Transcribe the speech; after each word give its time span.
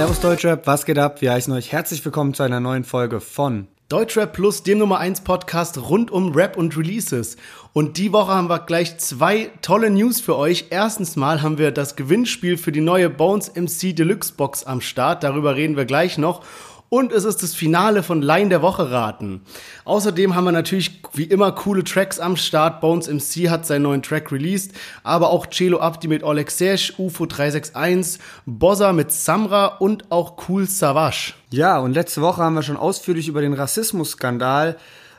Servus 0.00 0.20
Deutschrap, 0.20 0.66
was 0.66 0.86
geht 0.86 0.98
ab? 0.98 1.20
Wir 1.20 1.30
heißen 1.30 1.52
euch 1.52 1.72
herzlich 1.72 2.02
willkommen 2.02 2.32
zu 2.32 2.42
einer 2.42 2.58
neuen 2.58 2.84
Folge 2.84 3.20
von 3.20 3.68
Deutschrap 3.90 4.32
Plus, 4.32 4.62
dem 4.62 4.78
Nummer 4.78 4.98
1 4.98 5.20
Podcast 5.20 5.76
rund 5.76 6.10
um 6.10 6.32
Rap 6.32 6.56
und 6.56 6.74
Releases. 6.74 7.36
Und 7.74 7.98
die 7.98 8.10
Woche 8.10 8.32
haben 8.32 8.48
wir 8.48 8.60
gleich 8.60 8.96
zwei 8.96 9.50
tolle 9.60 9.90
News 9.90 10.18
für 10.22 10.38
euch. 10.38 10.68
Erstens 10.70 11.16
mal 11.16 11.42
haben 11.42 11.58
wir 11.58 11.70
das 11.70 11.96
Gewinnspiel 11.96 12.56
für 12.56 12.72
die 12.72 12.80
neue 12.80 13.10
Bones 13.10 13.52
MC 13.54 13.94
Deluxe 13.94 14.32
Box 14.32 14.64
am 14.64 14.80
Start. 14.80 15.22
Darüber 15.22 15.54
reden 15.54 15.76
wir 15.76 15.84
gleich 15.84 16.16
noch. 16.16 16.42
Und 16.90 17.12
es 17.12 17.22
ist 17.22 17.44
das 17.44 17.54
Finale 17.54 18.02
von 18.02 18.20
Line 18.20 18.48
der 18.48 18.62
Woche 18.62 18.90
raten. 18.90 19.42
Außerdem 19.84 20.34
haben 20.34 20.42
wir 20.42 20.50
natürlich 20.50 21.00
wie 21.14 21.22
immer 21.22 21.52
coole 21.52 21.84
Tracks 21.84 22.18
am 22.18 22.36
Start. 22.36 22.80
Bones 22.80 23.06
MC 23.06 23.48
hat 23.48 23.64
seinen 23.64 23.82
neuen 23.82 24.02
Track 24.02 24.32
released, 24.32 24.72
aber 25.04 25.30
auch 25.30 25.46
Celo 25.46 25.78
Abdi 25.78 26.08
mit 26.08 26.24
Oleg 26.24 26.50
Sesh, 26.50 26.94
UFO 26.98 27.26
361, 27.26 28.20
Bossa 28.44 28.92
mit 28.92 29.12
Samra 29.12 29.66
und 29.66 30.10
auch 30.10 30.48
Cool 30.48 30.66
Savage. 30.66 31.34
Ja, 31.50 31.78
und 31.78 31.94
letzte 31.94 32.22
Woche 32.22 32.42
haben 32.42 32.54
wir 32.54 32.64
schon 32.64 32.76
ausführlich 32.76 33.28
über 33.28 33.40
den 33.40 33.52
Rassismusskandal 33.52 34.76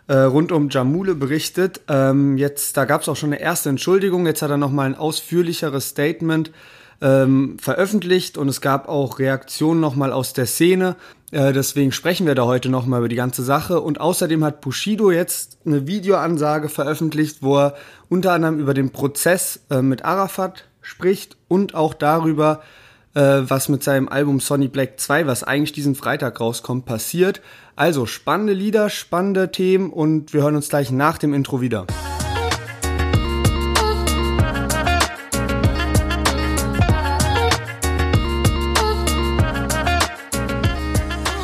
äh, 0.07 0.15
rund 0.15 0.51
um 0.51 0.67
Jamule 0.67 1.15
berichtet. 1.15 1.79
Ähm, 1.87 2.37
jetzt, 2.37 2.75
da 2.75 2.83
gab 2.83 3.03
es 3.03 3.07
auch 3.07 3.15
schon 3.15 3.31
eine 3.31 3.41
erste 3.41 3.69
Entschuldigung. 3.69 4.25
Jetzt 4.25 4.41
hat 4.41 4.49
er 4.49 4.57
noch 4.57 4.71
mal 4.71 4.87
ein 4.87 4.95
ausführlicheres 4.95 5.87
Statement 5.87 6.51
ähm, 7.01 7.57
veröffentlicht 7.59 8.37
und 8.37 8.47
es 8.47 8.61
gab 8.61 8.87
auch 8.87 9.19
Reaktionen 9.19 9.79
nochmal 9.79 10.13
aus 10.13 10.33
der 10.33 10.45
Szene. 10.45 10.95
Äh, 11.31 11.53
deswegen 11.53 11.91
sprechen 11.91 12.27
wir 12.27 12.35
da 12.35 12.45
heute 12.45 12.69
nochmal 12.69 12.99
über 12.99 13.09
die 13.09 13.15
ganze 13.15 13.43
Sache. 13.43 13.81
Und 13.81 13.99
außerdem 13.99 14.43
hat 14.43 14.61
Bushido 14.61 15.11
jetzt 15.11 15.57
eine 15.65 15.87
Videoansage 15.87 16.69
veröffentlicht, 16.69 17.37
wo 17.41 17.57
er 17.57 17.75
unter 18.09 18.33
anderem 18.33 18.59
über 18.59 18.73
den 18.73 18.91
Prozess 18.91 19.61
äh, 19.69 19.81
mit 19.81 20.05
Arafat 20.05 20.65
spricht 20.81 21.37
und 21.47 21.73
auch 21.73 21.93
darüber, 21.93 22.61
äh, 23.13 23.41
was 23.41 23.69
mit 23.69 23.83
seinem 23.83 24.09
Album 24.09 24.39
Sonny 24.39 24.67
Black 24.67 24.99
2, 24.99 25.25
was 25.25 25.43
eigentlich 25.43 25.71
diesen 25.71 25.95
Freitag 25.95 26.39
rauskommt, 26.39 26.85
passiert. 26.85 27.41
Also 27.75 28.05
spannende 28.05 28.53
Lieder, 28.53 28.89
spannende 28.89 29.51
Themen 29.51 29.89
und 29.91 30.33
wir 30.33 30.43
hören 30.43 30.55
uns 30.55 30.69
gleich 30.69 30.91
nach 30.91 31.17
dem 31.17 31.33
Intro 31.33 31.61
wieder. 31.61 31.87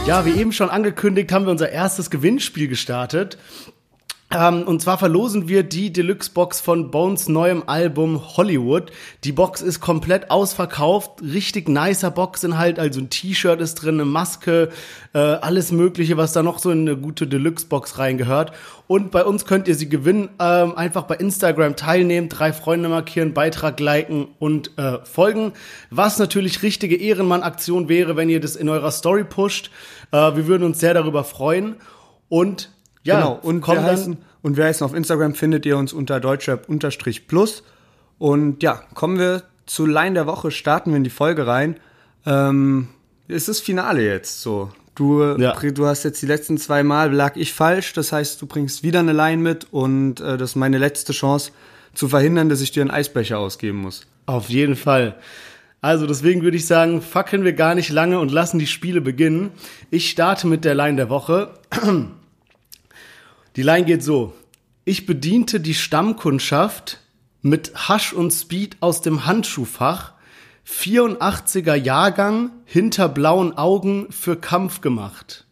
Ja, 0.08 0.26
wie 0.26 0.40
eben 0.40 0.54
schon 0.54 0.70
angekündigt, 0.70 1.34
haben 1.34 1.44
wir 1.44 1.52
unser 1.52 1.70
erstes 1.70 2.10
Gewinnspiel 2.10 2.70
gestartet. 2.70 3.38
Ähm, 4.36 4.64
und 4.64 4.82
zwar 4.82 4.98
verlosen 4.98 5.48
wir 5.48 5.64
die 5.64 5.94
Deluxe-Box 5.94 6.60
von 6.60 6.92
Bones 6.92 7.30
neuem 7.30 7.64
Album 7.66 8.36
Hollywood. 8.36 8.92
Die 9.24 9.32
Box 9.32 9.62
ist 9.62 9.80
komplett 9.80 10.30
ausverkauft, 10.30 11.22
richtig 11.22 11.70
nicer 11.70 12.12
Boxinhalt, 12.12 12.78
also 12.78 13.00
ein 13.00 13.10
T-Shirt 13.10 13.62
ist 13.62 13.76
drin, 13.76 13.96
eine 13.96 14.06
Maske, 14.06 14.68
äh, 15.14 15.20
alles 15.20 15.72
mögliche, 15.72 16.18
was 16.18 16.34
da 16.34 16.44
noch 16.44 16.60
so 16.60 16.72
in 16.72 16.82
eine 16.82 16.98
gute 16.98 17.26
Deluxe-Box 17.26 18.00
reingehört. 18.00 18.52
Und 18.88 19.12
bei 19.12 19.24
uns 19.24 19.46
könnt 19.46 19.70
ihr 19.70 19.76
sie 19.76 19.88
gewinnen, 19.88 20.28
ähm, 20.40 20.76
einfach 20.76 21.04
bei 21.04 21.16
Instagram 21.16 21.78
teilnehmen, 21.78 22.28
drei 22.28 22.52
Freunde 22.52 22.90
markieren, 22.90 23.34
Beitrag 23.34 23.80
liken 23.80 24.28
und 24.40 24.78
äh, 24.78 25.06
folgen. 25.06 25.54
Was 25.90 26.20
natürlich 26.20 26.64
richtige 26.64 26.98
Ehrenmann-Aktion 26.98 27.88
wäre, 27.88 28.18
wenn 28.18 28.30
ihr 28.30 28.42
das 28.42 28.58
in 28.58 28.68
eurer 28.68 28.92
Story 28.92 29.24
pusht. 29.24 29.72
Äh, 30.12 30.36
wir 30.36 30.48
würden 30.48 30.64
uns 30.64 30.82
sehr 30.82 30.94
darüber 30.94 31.24
freuen. 31.24 31.78
Und 32.30 32.70
ja, 33.08 33.20
genau. 33.20 33.40
Und 33.42 33.66
wir, 33.68 33.82
heißen, 33.82 34.18
und 34.42 34.58
wir 34.58 34.66
heißen 34.66 34.86
auf 34.86 34.94
Instagram, 34.94 35.34
findet 35.34 35.66
ihr 35.66 35.78
uns 35.78 35.94
unter 35.94 36.20
deutschrap-plus. 36.20 37.64
Und 38.20 38.64
ja, 38.64 38.82
kommen 38.94 39.20
wir 39.20 39.44
zu 39.66 39.86
Line 39.86 40.14
der 40.14 40.28
Woche, 40.28 40.52
starten 40.52 40.92
wir 40.92 40.98
in 40.98 41.04
die 41.04 41.10
Folge 41.10 41.48
rein. 41.48 41.78
Ähm, 42.26 42.90
es 43.28 43.48
ist 43.48 43.62
Finale 43.62 44.04
jetzt 44.04 44.42
so. 44.42 44.72
Du, 44.96 45.22
ja. 45.38 45.54
du 45.54 45.86
hast 45.86 46.04
jetzt 46.04 46.22
die 46.22 46.26
letzten 46.26 46.58
zwei 46.58 46.84
Mal, 46.84 47.14
lag 47.14 47.36
ich 47.36 47.54
falsch. 47.54 47.94
Das 47.94 48.12
heißt, 48.12 48.42
du 48.42 48.48
bringst 48.48 48.84
wieder 48.84 49.00
eine 49.00 49.14
Line 49.14 49.42
mit 49.42 49.68
und 49.72 50.20
äh, 50.20 50.38
das 50.38 50.52
ist 50.52 50.56
meine 50.56 50.80
letzte 50.80 51.14
Chance 51.14 51.52
zu 51.94 52.08
verhindern, 52.08 52.50
dass 52.50 52.62
ich 52.62 52.72
dir 52.72 52.82
einen 52.82 52.92
Eisbecher 52.92 53.38
ausgeben 53.38 53.78
muss. 53.80 54.08
Auf 54.26 54.50
jeden 54.50 54.76
Fall. 54.76 55.16
Also 55.82 56.08
deswegen 56.08 56.42
würde 56.42 56.58
ich 56.58 56.66
sagen, 56.66 57.02
fackeln 57.02 57.44
wir 57.44 57.54
gar 57.54 57.76
nicht 57.76 57.90
lange 57.90 58.20
und 58.20 58.32
lassen 58.32 58.58
die 58.58 58.68
Spiele 58.68 59.02
beginnen. 59.02 59.52
Ich 59.92 60.10
starte 60.10 60.48
mit 60.48 60.66
der 60.66 60.74
Line 60.74 60.98
der 60.98 61.10
Woche. 61.10 61.52
Die 63.58 63.64
Line 63.64 63.86
geht 63.86 64.04
so. 64.04 64.34
Ich 64.86 65.08
bediente 65.08 65.60
die 65.60 65.74
Stammkundschaft 65.74 67.00
mit 67.42 67.90
Hasch 67.90 68.14
und 68.14 68.32
Speed 68.32 68.78
aus 68.82 69.02
dem 69.02 69.26
Handschuhfach. 69.26 70.14
84er 70.68 71.74
Jahrgang, 71.74 72.52
hinter 72.66 73.10
blauen 73.10 73.58
Augen 73.58 74.12
für 74.12 74.36
Kampf 74.36 74.82
gemacht. 74.82 75.48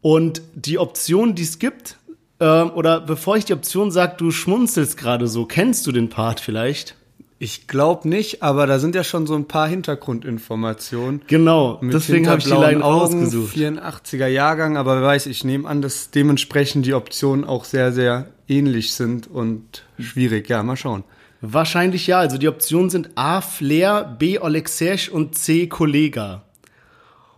Und 0.00 0.42
die 0.56 0.80
Option, 0.80 1.36
die 1.36 1.44
es 1.44 1.60
gibt, 1.60 1.96
äh, 2.40 2.62
oder 2.62 3.00
bevor 3.00 3.36
ich 3.36 3.44
die 3.44 3.52
Option 3.52 3.92
sage, 3.92 4.16
du 4.18 4.32
schmunzelst 4.32 4.96
gerade 4.96 5.28
so, 5.28 5.44
kennst 5.46 5.86
du 5.86 5.92
den 5.92 6.08
Part 6.08 6.40
vielleicht? 6.40 6.96
Ich 7.38 7.66
glaube 7.66 8.08
nicht, 8.08 8.42
aber 8.42 8.66
da 8.66 8.78
sind 8.78 8.94
ja 8.94 9.04
schon 9.04 9.26
so 9.26 9.34
ein 9.34 9.46
paar 9.46 9.68
Hintergrundinformationen. 9.68 11.20
Genau, 11.26 11.78
deswegen 11.82 12.28
habe 12.28 12.38
ich 12.38 12.46
die 12.46 12.50
Line 12.50 12.82
ausgesucht. 12.82 13.54
84er 13.54 14.26
Jahrgang, 14.26 14.78
aber 14.78 14.96
wer 14.96 15.06
weiß, 15.06 15.26
ich 15.26 15.44
nehme 15.44 15.68
an, 15.68 15.82
dass 15.82 16.10
dementsprechend 16.10 16.86
die 16.86 16.94
Optionen 16.94 17.44
auch 17.44 17.64
sehr, 17.64 17.92
sehr 17.92 18.28
ähnlich 18.48 18.94
sind 18.94 19.26
und 19.30 19.84
schwierig. 19.98 20.48
Ja, 20.48 20.62
mal 20.62 20.76
schauen. 20.76 21.04
Wahrscheinlich 21.42 22.06
ja. 22.06 22.18
Also 22.18 22.38
die 22.38 22.48
Optionen 22.48 22.88
sind 22.88 23.10
A. 23.16 23.42
Flair, 23.42 24.16
B. 24.18 24.38
Olexesh 24.38 25.10
und 25.10 25.36
C. 25.36 25.66
Kollega. 25.66 26.45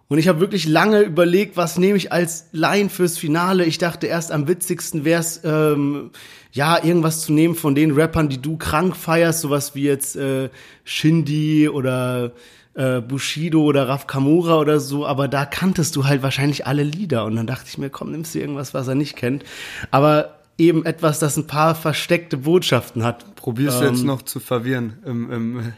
Und 0.08 0.16
ich 0.18 0.26
habe 0.26 0.40
wirklich 0.40 0.66
lange 0.66 1.00
überlegt, 1.00 1.58
was 1.58 1.76
nehme 1.76 1.98
ich 1.98 2.12
als 2.12 2.46
Line 2.52 2.88
fürs 2.88 3.18
Finale. 3.18 3.64
Ich 3.64 3.76
dachte 3.76 4.06
erst 4.06 4.32
am 4.32 4.48
witzigsten 4.48 5.04
wäre 5.04 5.20
es, 5.20 5.42
ähm, 5.44 6.10
ja, 6.50 6.82
irgendwas 6.82 7.20
zu 7.20 7.32
nehmen 7.32 7.54
von 7.54 7.74
den 7.74 7.90
Rappern, 7.90 8.30
die 8.30 8.40
du 8.40 8.56
krank 8.56 8.96
feierst, 8.96 9.42
sowas 9.42 9.74
wie 9.74 9.82
jetzt 9.82 10.16
äh, 10.16 10.48
Shindy 10.84 11.68
oder 11.68 12.32
äh, 12.72 13.02
Bushido 13.02 13.62
oder 13.62 13.86
Raf 13.86 14.06
Kamura 14.06 14.58
oder 14.58 14.80
so, 14.80 15.04
aber 15.04 15.28
da 15.28 15.44
kanntest 15.44 15.94
du 15.94 16.06
halt 16.06 16.22
wahrscheinlich 16.22 16.66
alle 16.66 16.84
Lieder. 16.84 17.26
Und 17.26 17.36
dann 17.36 17.46
dachte 17.46 17.66
ich 17.68 17.76
mir, 17.76 17.90
komm, 17.90 18.12
nimmst 18.12 18.34
du 18.34 18.38
irgendwas, 18.38 18.72
was 18.72 18.88
er 18.88 18.94
nicht 18.94 19.14
kennt. 19.14 19.44
Aber 19.90 20.38
eben 20.56 20.86
etwas, 20.86 21.18
das 21.18 21.36
ein 21.36 21.46
paar 21.46 21.74
versteckte 21.74 22.38
Botschaften 22.38 23.04
hat. 23.04 23.36
Probierst 23.36 23.82
ähm, 23.82 23.84
du 23.84 23.92
jetzt 23.92 24.04
noch 24.04 24.22
zu 24.22 24.40
verwirren. 24.40 24.94
Im, 25.04 25.30
im 25.30 25.72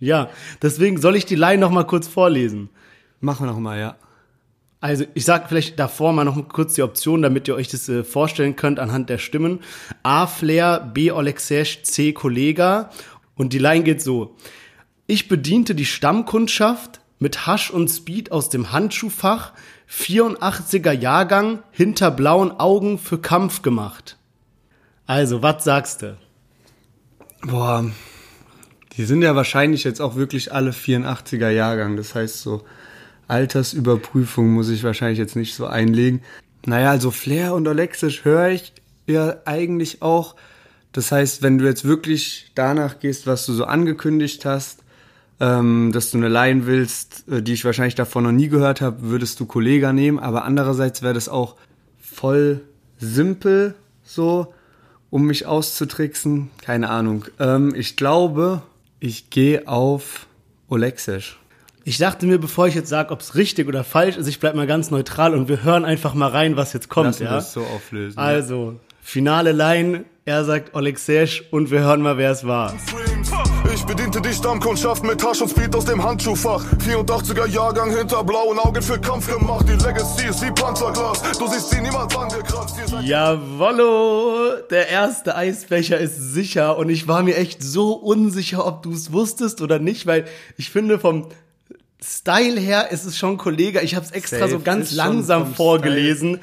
ja, 0.00 0.28
deswegen 0.60 1.00
soll 1.00 1.14
ich 1.14 1.24
die 1.24 1.36
Line 1.36 1.58
noch 1.58 1.70
mal 1.70 1.84
kurz 1.84 2.08
vorlesen. 2.08 2.70
Machen 3.20 3.46
wir 3.46 3.52
noch 3.52 3.58
mal, 3.58 3.78
ja. 3.78 3.96
Also 4.80 5.04
ich 5.14 5.24
sag 5.24 5.48
vielleicht 5.48 5.78
davor 5.78 6.12
mal 6.12 6.24
noch 6.24 6.48
kurz 6.48 6.74
die 6.74 6.82
Option, 6.82 7.20
damit 7.22 7.48
ihr 7.48 7.56
euch 7.56 7.68
das 7.68 7.88
äh, 7.88 8.04
vorstellen 8.04 8.54
könnt 8.54 8.78
anhand 8.78 9.10
der 9.10 9.18
Stimmen. 9.18 9.60
A. 10.04 10.26
Flair, 10.26 10.78
B. 10.94 11.10
Olexesh, 11.10 11.82
C. 11.82 12.12
Kollega. 12.12 12.90
Und 13.34 13.52
die 13.52 13.58
Line 13.58 13.82
geht 13.82 14.02
so. 14.02 14.36
Ich 15.06 15.26
bediente 15.26 15.74
die 15.74 15.84
Stammkundschaft 15.84 17.00
mit 17.18 17.46
Hasch 17.46 17.70
und 17.70 17.88
Speed 17.88 18.30
aus 18.30 18.50
dem 18.50 18.70
Handschuhfach, 18.70 19.52
84er 19.90 20.92
Jahrgang, 20.92 21.62
hinter 21.72 22.10
blauen 22.10 22.52
Augen 22.52 22.98
für 22.98 23.18
Kampf 23.18 23.62
gemacht. 23.62 24.16
Also, 25.06 25.42
was 25.42 25.64
sagst 25.64 26.02
du? 26.02 26.16
Boah, 27.42 27.90
die 28.96 29.04
sind 29.04 29.22
ja 29.22 29.34
wahrscheinlich 29.34 29.84
jetzt 29.84 30.00
auch 30.00 30.14
wirklich 30.14 30.52
alle 30.52 30.72
84er 30.72 31.50
Jahrgang. 31.50 31.96
Das 31.96 32.14
heißt 32.14 32.42
so 32.42 32.64
Altersüberprüfung 33.28 34.50
muss 34.50 34.68
ich 34.70 34.82
wahrscheinlich 34.82 35.18
jetzt 35.18 35.36
nicht 35.36 35.54
so 35.54 35.66
einlegen. 35.66 36.22
Naja, 36.66 36.90
also 36.90 37.10
Flair 37.10 37.54
und 37.54 37.68
Alexisch 37.68 38.24
höre 38.24 38.48
ich 38.48 38.72
ja 39.06 39.36
eigentlich 39.44 40.02
auch. 40.02 40.34
Das 40.92 41.12
heißt, 41.12 41.42
wenn 41.42 41.58
du 41.58 41.64
jetzt 41.66 41.84
wirklich 41.84 42.50
danach 42.54 42.98
gehst, 42.98 43.26
was 43.26 43.46
du 43.46 43.52
so 43.52 43.64
angekündigt 43.64 44.44
hast, 44.44 44.82
ähm, 45.40 45.92
dass 45.92 46.10
du 46.10 46.18
eine 46.18 46.28
Line 46.28 46.66
willst, 46.66 47.28
äh, 47.28 47.42
die 47.42 47.52
ich 47.52 47.64
wahrscheinlich 47.64 47.94
davon 47.94 48.24
noch 48.24 48.32
nie 48.32 48.48
gehört 48.48 48.80
habe, 48.80 49.02
würdest 49.02 49.38
du 49.38 49.46
Kollega 49.46 49.92
nehmen. 49.92 50.18
Aber 50.18 50.44
andererseits 50.44 51.02
wäre 51.02 51.14
das 51.14 51.28
auch 51.28 51.56
voll 52.00 52.62
simpel 52.98 53.74
so, 54.02 54.52
um 55.10 55.26
mich 55.26 55.46
auszutricksen. 55.46 56.50
Keine 56.62 56.90
Ahnung. 56.90 57.26
Ähm, 57.38 57.74
ich 57.74 57.96
glaube, 57.96 58.62
ich 59.00 59.30
gehe 59.30 59.68
auf 59.68 60.26
Olexisch. 60.68 61.38
Ich 61.88 61.96
dachte 61.96 62.26
mir, 62.26 62.36
bevor 62.36 62.66
ich 62.66 62.74
jetzt 62.74 62.90
sage, 62.90 63.10
ob 63.12 63.22
es 63.22 63.34
richtig 63.34 63.66
oder 63.66 63.82
falsch 63.82 64.18
ist, 64.18 64.26
ich 64.26 64.40
bleib 64.40 64.54
mal 64.54 64.66
ganz 64.66 64.90
neutral 64.90 65.34
und 65.34 65.48
wir 65.48 65.62
hören 65.62 65.86
einfach 65.86 66.12
mal 66.12 66.28
rein, 66.28 66.54
was 66.54 66.74
jetzt 66.74 66.90
kommt. 66.90 67.06
Lass 67.06 67.18
ja? 67.18 67.30
das 67.30 67.54
so 67.54 67.62
auflösen. 67.62 68.18
Also, 68.18 68.78
finale 69.00 69.52
Line, 69.52 70.04
er 70.26 70.44
sagt 70.44 70.74
Olexesh 70.74 71.44
und 71.50 71.70
wir 71.70 71.80
hören 71.80 72.02
mal, 72.02 72.18
wer 72.18 72.30
es 72.30 72.46
war. 72.46 72.74
Ich 73.72 73.86
bediente 73.86 74.20
die 74.20 74.34
Stammkundschaft 74.34 75.02
mit 75.02 75.18
Tasch 75.18 75.40
und 75.40 75.48
Speed 75.48 75.74
aus 75.74 75.86
dem 75.86 76.04
Handschuhfach. 76.04 76.62
84er 76.86 77.46
Jahrgang 77.46 77.96
hinter 77.96 78.22
blauen 78.22 78.58
Augen 78.58 78.82
für 78.82 79.00
Kampf 79.00 79.26
gemacht. 79.26 79.64
Die 79.66 79.82
Legacy 79.82 80.26
ist 80.28 80.42
wie 80.42 80.50
Panzerglas. 80.50 81.22
Du 81.38 81.46
siehst 81.46 81.70
sie 81.70 81.80
niemals 81.80 82.14
angekratzt. 82.14 82.76
Jawollo! 83.02 84.58
Der 84.70 84.90
erste 84.90 85.36
Eisbecher 85.36 85.96
ist 85.96 86.34
sicher 86.34 86.76
und 86.76 86.90
ich 86.90 87.08
war 87.08 87.22
mir 87.22 87.38
echt 87.38 87.62
so 87.62 87.94
unsicher, 87.94 88.66
ob 88.66 88.82
du 88.82 88.92
es 88.92 89.10
wusstest 89.10 89.62
oder 89.62 89.78
nicht, 89.78 90.06
weil 90.06 90.26
ich 90.58 90.68
finde 90.68 90.98
vom 90.98 91.28
Style 92.02 92.60
her 92.60 92.90
ist 92.90 93.04
es 93.04 93.16
schon 93.18 93.38
Kollege. 93.38 93.80
Ich 93.80 93.94
habe 93.94 94.06
es 94.06 94.12
extra 94.12 94.40
Safe, 94.40 94.50
so 94.52 94.60
ganz 94.60 94.92
langsam 94.92 95.54
vorgelesen. 95.54 96.40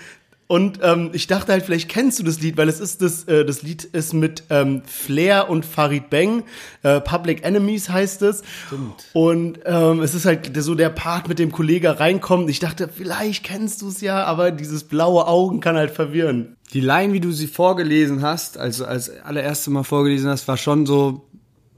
Und 0.48 0.80
ähm, 0.84 1.10
ich 1.14 1.26
dachte 1.26 1.54
halt, 1.54 1.66
vielleicht 1.66 1.90
kennst 1.90 2.20
du 2.20 2.24
das 2.24 2.40
Lied, 2.40 2.56
weil 2.56 2.70
es 2.70 2.80
ist 2.80 3.02
das, 3.02 3.24
äh, 3.24 3.46
das 3.46 3.64
Lied 3.64 3.84
ist 3.84 4.14
mit 4.14 4.44
ähm, 4.52 4.84
Flair 4.86 5.50
und 5.50 5.66
Farid 5.66 6.12
Bang. 6.12 6.44
Äh, 6.84 7.02
Public 7.02 7.44
Enemies 7.44 7.90
heißt 7.90 8.22
es. 8.22 8.44
Stimmt. 8.68 9.06
Und 9.14 9.60
ähm, 9.66 10.02
es 10.02 10.14
ist 10.14 10.26
halt 10.26 10.52
so 10.62 10.76
der 10.76 10.90
Part 10.90 11.28
mit 11.28 11.40
dem 11.40 11.52
Kollege 11.52 12.00
reinkommt. 12.00 12.48
Ich 12.52 12.60
dachte, 12.60 12.90
vielleicht 12.96 13.44
kennst 13.44 13.82
du 13.82 13.88
es 13.88 14.02
ja, 14.02 14.24
aber 14.24 14.52
dieses 14.52 14.84
blaue 14.84 15.26
Augen 15.26 15.62
kann 15.62 15.78
halt 15.78 15.92
verwirren. 15.92 16.58
Die 16.74 16.82
Line, 16.82 17.14
wie 17.14 17.22
du 17.22 17.32
sie 17.32 17.48
vorgelesen 17.48 18.22
hast, 18.22 18.60
also 18.60 18.86
als 18.86 19.10
allererste 19.24 19.72
Mal 19.72 19.84
vorgelesen 19.84 20.30
hast, 20.30 20.48
war 20.48 20.58
schon 20.58 20.86
so, 20.86 21.26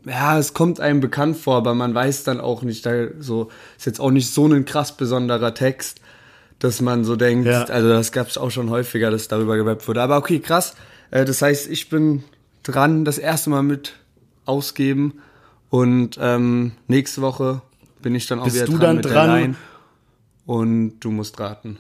ja, 0.07 0.37
es 0.39 0.53
kommt 0.53 0.79
einem 0.79 0.99
bekannt 1.01 1.37
vor, 1.37 1.57
aber 1.57 1.73
man 1.75 1.93
weiß 1.93 2.23
dann 2.23 2.39
auch 2.39 2.61
nicht, 2.63 2.85
da 2.85 3.07
so 3.19 3.49
ist 3.77 3.85
jetzt 3.85 3.99
auch 3.99 4.11
nicht 4.11 4.31
so 4.33 4.47
ein 4.47 4.65
krass 4.65 4.95
besonderer 4.95 5.53
Text, 5.53 5.99
dass 6.59 6.81
man 6.81 7.03
so 7.03 7.15
denkt, 7.15 7.45
Ja. 7.47 7.63
also 7.65 7.89
das 7.89 8.11
gab 8.11 8.27
es 8.27 8.37
auch 8.37 8.49
schon 8.51 8.69
häufiger, 8.69 9.11
dass 9.11 9.27
darüber 9.27 9.55
gerappt 9.57 9.87
wurde. 9.87 10.01
Aber 10.01 10.17
okay, 10.17 10.39
krass. 10.39 10.75
Äh, 11.11 11.25
das 11.25 11.41
heißt, 11.41 11.67
ich 11.69 11.89
bin 11.89 12.23
dran, 12.63 13.05
das 13.05 13.17
erste 13.17 13.49
Mal 13.49 13.63
mit 13.63 13.93
ausgeben 14.45 15.19
und 15.69 16.17
ähm, 16.21 16.71
nächste 16.87 17.21
Woche 17.21 17.61
bin 18.01 18.15
ich 18.15 18.27
dann 18.27 18.39
auch 18.39 18.45
Bist 18.45 18.55
wieder 18.55 18.65
du 18.65 18.71
dran 18.73 18.81
dann 18.81 18.95
mit 18.97 19.05
dran? 19.05 19.13
der 19.29 19.35
Line 19.39 19.55
und 20.45 20.99
du 20.99 21.11
musst 21.11 21.39
raten. 21.39 21.77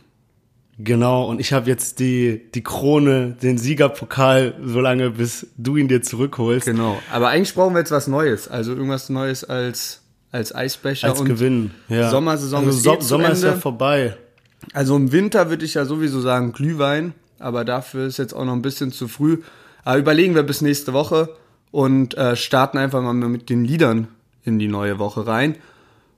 Genau, 0.79 1.25
und 1.25 1.39
ich 1.39 1.53
habe 1.53 1.67
jetzt 1.67 1.99
die, 1.99 2.51
die 2.53 2.61
Krone, 2.61 3.35
den 3.41 3.57
Siegerpokal, 3.57 4.53
so 4.63 4.79
lange, 4.79 5.09
bis 5.09 5.47
du 5.57 5.75
ihn 5.75 5.87
dir 5.87 6.03
zurückholst. 6.03 6.67
Genau. 6.67 6.99
Aber 7.11 7.29
eigentlich 7.29 7.55
brauchen 7.55 7.73
wir 7.73 7.79
jetzt 7.79 7.91
was 7.91 8.07
Neues. 8.07 8.47
Also 8.47 8.73
irgendwas 8.73 9.09
Neues 9.09 9.43
als, 9.43 10.01
als 10.31 10.53
Eisbecher 10.53 11.09
Als 11.09 11.19
und 11.19 11.27
Gewinn. 11.27 11.71
Ja. 11.89 12.11
Sommersaison 12.11 12.65
also 12.65 12.77
ist 12.77 12.83
so 12.83 12.93
eh 12.93 13.01
Sommer 13.01 13.31
ist 13.31 13.43
ja 13.43 13.55
vorbei. 13.55 14.15
Also 14.73 14.95
im 14.95 15.11
Winter 15.11 15.49
würde 15.49 15.65
ich 15.65 15.73
ja 15.73 15.85
sowieso 15.85 16.21
sagen 16.21 16.51
Glühwein, 16.51 17.13
aber 17.39 17.65
dafür 17.65 18.05
ist 18.05 18.17
jetzt 18.17 18.33
auch 18.33 18.45
noch 18.45 18.53
ein 18.53 18.61
bisschen 18.61 18.91
zu 18.91 19.07
früh. 19.07 19.39
Aber 19.83 19.97
überlegen 19.97 20.35
wir 20.35 20.43
bis 20.43 20.61
nächste 20.61 20.93
Woche 20.93 21.29
und 21.71 22.15
äh, 22.17 22.35
starten 22.35 22.77
einfach 22.77 23.01
mal 23.01 23.13
mit 23.13 23.49
den 23.49 23.65
Liedern 23.65 24.09
in 24.43 24.59
die 24.59 24.67
neue 24.67 24.99
Woche 24.99 25.25
rein. 25.25 25.55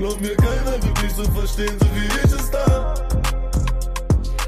Glaub 0.00 0.18
mir, 0.18 0.34
keiner 0.34 0.82
wird 0.82 1.02
mich 1.02 1.12
so 1.12 1.24
verstehen, 1.24 1.76
so 1.78 1.86
wie 1.94 2.06
ich 2.06 2.24
es. 2.24 2.50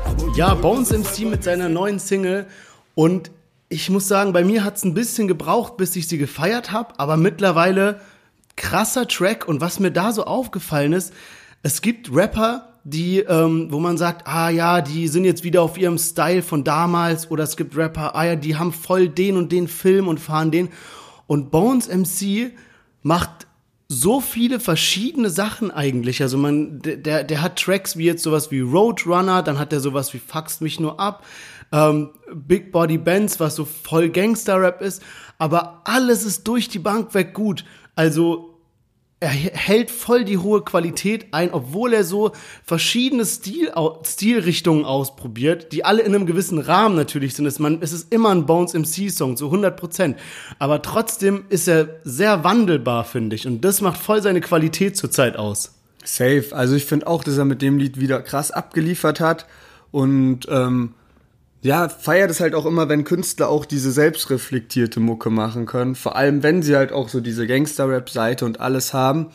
Aber 0.03 0.35
Ja, 0.35 0.55
Bones 0.55 0.91
MC 0.91 1.27
mit 1.29 1.45
seiner 1.45 1.69
neuen 1.69 1.99
Single. 1.99 2.47
Und 2.95 3.31
ich 3.69 3.91
muss 3.91 4.09
sagen, 4.09 4.33
bei 4.33 4.45
mir 4.45 4.65
hat 4.65 4.79
es 4.79 4.85
ein 4.85 4.95
bisschen 4.95 5.29
gebraucht, 5.29 5.77
bis 5.77 5.95
ich 5.95 6.09
sie 6.09 6.17
gefeiert 6.17 6.73
habe, 6.73 6.99
aber 6.99 7.19
mittlerweile 7.19 8.01
krasser 8.57 9.07
Track. 9.07 9.47
Und 9.47 9.61
was 9.61 9.79
mir 9.79 9.91
da 9.91 10.13
so 10.13 10.25
aufgefallen 10.25 10.95
ist, 10.95 11.13
es 11.63 11.83
gibt 11.83 12.11
Rapper, 12.11 12.73
die, 12.85 13.19
ähm, 13.19 13.67
wo 13.71 13.79
man 13.79 13.99
sagt, 13.99 14.27
ah 14.27 14.49
ja, 14.49 14.81
die 14.81 15.07
sind 15.07 15.27
jetzt 15.27 15.45
wieder 15.45 15.61
auf 15.61 15.77
ihrem 15.77 15.99
Style 15.99 16.41
von 16.41 16.65
damals. 16.65 17.31
Oder 17.31 17.45
es 17.45 17.59
gibt 17.59 17.77
Rapper, 17.77 18.17
ah 18.17 18.25
ja, 18.25 18.37
die 18.37 18.57
haben 18.57 18.73
voll 18.73 19.11
den 19.11 19.37
und 19.37 19.53
den 19.53 19.69
Film 19.69 20.09
und 20.09 20.19
fahren 20.19 20.51
den. 20.51 20.71
Und 21.27 21.51
Bones 21.51 21.89
MC 21.89 22.53
macht 23.03 23.47
so 23.93 24.21
viele 24.21 24.59
verschiedene 24.59 25.29
Sachen 25.29 25.71
eigentlich. 25.71 26.23
Also 26.23 26.39
man, 26.39 26.81
der, 26.81 27.25
der 27.25 27.43
hat 27.43 27.61
Tracks 27.61 27.97
wie 27.97 28.05
jetzt 28.05 28.23
sowas 28.23 28.51
wie 28.51 28.61
Roadrunner, 28.61 29.43
dann 29.43 29.59
hat 29.59 29.73
er 29.73 29.81
sowas 29.81 30.15
wie 30.15 30.19
Fuckst 30.19 30.63
mich 30.63 30.81
nur 30.81 30.99
ab, 30.99 31.25
ähm, 31.73 32.11
Big 32.35 32.73
Body 32.73 32.97
Bands, 32.97 33.39
was 33.39 33.57
so 33.57 33.67
voll 33.67 34.09
Gangster-Rap 34.09 34.81
ist, 34.81 35.03
aber 35.39 35.83
alles 35.85 36.25
ist 36.25 36.49
durch 36.49 36.69
die 36.69 36.79
Bank 36.79 37.13
weg 37.15 37.35
gut. 37.35 37.65
Also 37.95 38.52
er 39.23 39.29
hält 39.29 39.93
voll 39.93 40.25
die 40.25 40.39
hohe 40.39 40.63
Qualität 40.63 41.27
ein, 41.31 41.53
obwohl 41.53 41.93
er 41.93 42.03
so 42.03 42.33
verschiedene 42.65 43.25
Stil, 43.25 43.71
Stilrichtungen 44.05 44.85
ausprobiert, 44.85 45.73
die 45.73 45.85
alle 45.85 46.03
in 46.03 46.13
einem 46.13 46.27
gewissen 46.27 46.59
Rahmen 46.59 46.97
natürlich 46.97 47.35
sind. 47.35 47.47
Es, 47.47 47.93
ist 47.93 48.13
immer 48.13 48.31
ein 48.31 48.47
Bones 48.47 48.75
MC-Song, 48.75 49.37
so 49.37 49.47
100 49.47 49.77
Prozent. 49.77 50.19
Aber 50.59 50.83
trotzdem 50.83 51.45
ist 51.51 51.69
er 51.69 52.01
sehr 52.03 52.43
wandelbar, 52.43 53.05
finde 53.05 53.37
ich. 53.37 53.47
Und 53.47 53.65
das 53.65 53.81
macht 53.81 54.01
voll 54.01 54.21
seine 54.23 54.41
Qualität 54.41 54.97
zurzeit 54.97 55.37
aus. 55.37 55.73
Safe. 56.03 56.47
Also 56.51 56.75
ich 56.75 56.85
finde 56.85 57.07
auch, 57.07 57.23
dass 57.23 57.39
er 57.39 57.45
mit 57.45 57.63
dem 57.63 57.79
Lied 57.79 58.01
wieder 58.01 58.21
krass 58.23 58.51
abgeliefert 58.51 59.21
hat. 59.21 59.47
Und 59.93 60.49
ähm, 60.51 60.95
ja, 61.63 61.89
feiert 61.89 62.31
es 62.31 62.41
halt 62.41 62.55
auch 62.57 62.67
immer, 62.67 62.89
wenn 62.89 63.05
Künstler 63.05 63.49
auch 63.49 63.65
diese 63.65 63.93
selbstreflektierte 63.93 64.99
Mucke 64.99 65.31
machen 65.31 65.65
können. 65.65 65.95
Vor 65.95 66.17
allem, 66.17 66.43
wenn 66.43 66.63
sie 66.63 66.77
halt 66.77 66.93
auch 66.93 67.09
so 67.09 67.21
diese 67.21 67.47
Gangster-Rap-Seite 67.47 68.45
und 68.45 68.61
alles 68.61 68.93
haben, 68.93 69.29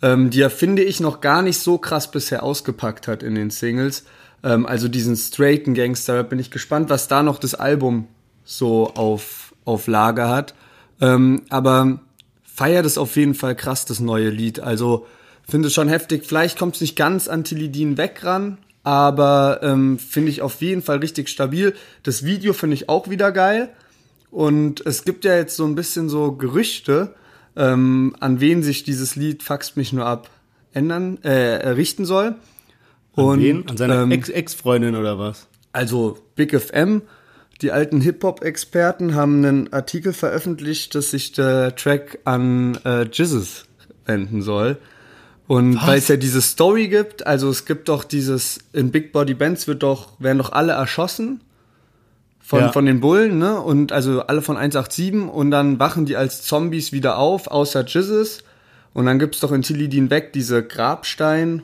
ähm, 0.00 0.30
die 0.30 0.40
er, 0.40 0.50
finde 0.50 0.84
ich, 0.84 1.00
noch 1.00 1.20
gar 1.20 1.42
nicht 1.42 1.58
so 1.58 1.78
krass 1.78 2.10
bisher 2.10 2.44
ausgepackt 2.44 3.08
hat 3.08 3.24
in 3.24 3.34
den 3.34 3.50
Singles. 3.50 4.04
Ähm, 4.44 4.66
also 4.66 4.86
diesen 4.86 5.16
straighten 5.16 5.74
Gangster-Rap. 5.74 6.30
Bin 6.30 6.38
ich 6.38 6.52
gespannt, 6.52 6.90
was 6.90 7.08
da 7.08 7.24
noch 7.24 7.40
das 7.40 7.56
Album 7.56 8.06
so 8.44 8.92
auf, 8.94 9.52
auf 9.64 9.88
Lager 9.88 10.28
hat. 10.28 10.54
Ähm, 11.00 11.42
aber 11.48 11.98
feiert 12.44 12.86
es 12.86 12.98
auf 12.98 13.16
jeden 13.16 13.34
Fall 13.34 13.56
krass, 13.56 13.84
das 13.84 13.98
neue 13.98 14.30
Lied. 14.30 14.60
Also 14.60 15.06
finde 15.48 15.68
es 15.68 15.74
schon 15.74 15.88
heftig. 15.88 16.24
Vielleicht 16.24 16.56
kommt 16.56 16.76
es 16.76 16.80
nicht 16.80 16.94
ganz 16.94 17.26
an 17.26 17.42
Tilidin 17.42 17.96
weg 17.96 18.20
ran, 18.22 18.58
aber 18.84 19.60
ähm, 19.62 19.98
finde 19.98 20.30
ich 20.30 20.42
auf 20.42 20.60
jeden 20.60 20.82
Fall 20.82 20.98
richtig 20.98 21.28
stabil. 21.28 21.74
Das 22.04 22.24
Video 22.24 22.52
finde 22.52 22.74
ich 22.74 22.88
auch 22.88 23.10
wieder 23.10 23.32
geil. 23.32 23.70
Und 24.30 24.84
es 24.86 25.04
gibt 25.04 25.24
ja 25.24 25.34
jetzt 25.36 25.56
so 25.56 25.64
ein 25.64 25.74
bisschen 25.74 26.08
so 26.08 26.32
Gerüchte, 26.32 27.14
ähm, 27.56 28.14
an 28.20 28.40
wen 28.40 28.62
sich 28.62 28.82
dieses 28.84 29.16
Lied 29.16 29.42
Faxt 29.42 29.76
mich 29.76 29.92
nur 29.92 30.06
ab 30.06 30.28
ändern, 30.72 31.18
äh, 31.22 31.68
richten 31.70 32.04
soll. 32.04 32.34
An 33.16 33.24
Und, 33.24 33.40
wen? 33.40 33.68
An 33.68 33.76
seine 33.76 34.02
ähm, 34.02 34.10
Ex- 34.10 34.28
Ex-Freundin 34.28 34.96
oder 34.96 35.18
was? 35.18 35.46
also 35.72 36.18
Big 36.36 36.52
FM, 36.58 37.02
die 37.60 37.70
alten 37.72 38.00
Hip-Hop-Experten 38.00 39.14
haben 39.14 39.44
einen 39.44 39.72
Artikel 39.72 40.12
veröffentlicht, 40.12 40.94
dass 40.94 41.10
sich 41.12 41.32
der 41.32 41.74
Track 41.76 42.18
an 42.24 42.78
äh, 42.84 43.02
Jizzes 43.04 43.66
wenden 44.04 44.42
soll. 44.42 44.76
Und 45.46 45.86
weil 45.86 45.98
es 45.98 46.08
ja 46.08 46.16
diese 46.16 46.40
Story 46.40 46.88
gibt, 46.88 47.26
also 47.26 47.50
es 47.50 47.66
gibt 47.66 47.88
doch 47.90 48.04
dieses, 48.04 48.60
in 48.72 48.90
Big 48.90 49.12
Body 49.12 49.34
Bands 49.34 49.66
wird 49.68 49.82
doch, 49.82 50.08
werden 50.18 50.38
doch 50.38 50.52
alle 50.52 50.72
erschossen 50.72 51.42
von, 52.40 52.60
Ja. 52.60 52.72
von 52.72 52.86
den 52.86 53.00
Bullen, 53.00 53.38
ne? 53.38 53.60
Und 53.60 53.92
also 53.92 54.22
alle 54.22 54.40
von 54.40 54.56
187 54.56 55.28
und 55.28 55.50
dann 55.50 55.78
wachen 55.78 56.06
die 56.06 56.16
als 56.16 56.42
Zombies 56.42 56.92
wieder 56.92 57.18
auf, 57.18 57.48
außer 57.48 57.84
Jizzes. 57.84 58.42
Und 58.94 59.06
dann 59.06 59.18
gibt's 59.18 59.40
doch 59.40 59.52
in 59.52 59.62
Tilidin 59.62 60.08
weg 60.08 60.32
diese 60.32 60.62
Grabstein, 60.62 61.62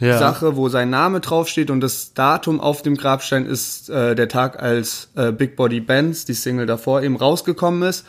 Ja. 0.00 0.18
Sache, 0.18 0.56
wo 0.56 0.68
sein 0.68 0.90
Name 0.90 1.20
draufsteht 1.20 1.70
und 1.70 1.80
das 1.80 2.14
Datum 2.14 2.60
auf 2.60 2.82
dem 2.82 2.96
Grabstein 2.96 3.46
ist 3.46 3.90
äh, 3.90 4.14
der 4.16 4.28
Tag, 4.28 4.60
als 4.62 5.08
äh, 5.16 5.30
Big 5.32 5.56
Body 5.56 5.80
Bands, 5.80 6.24
die 6.24 6.34
Single 6.34 6.66
davor, 6.66 7.02
eben 7.02 7.16
rausgekommen 7.16 7.88
ist. 7.88 8.06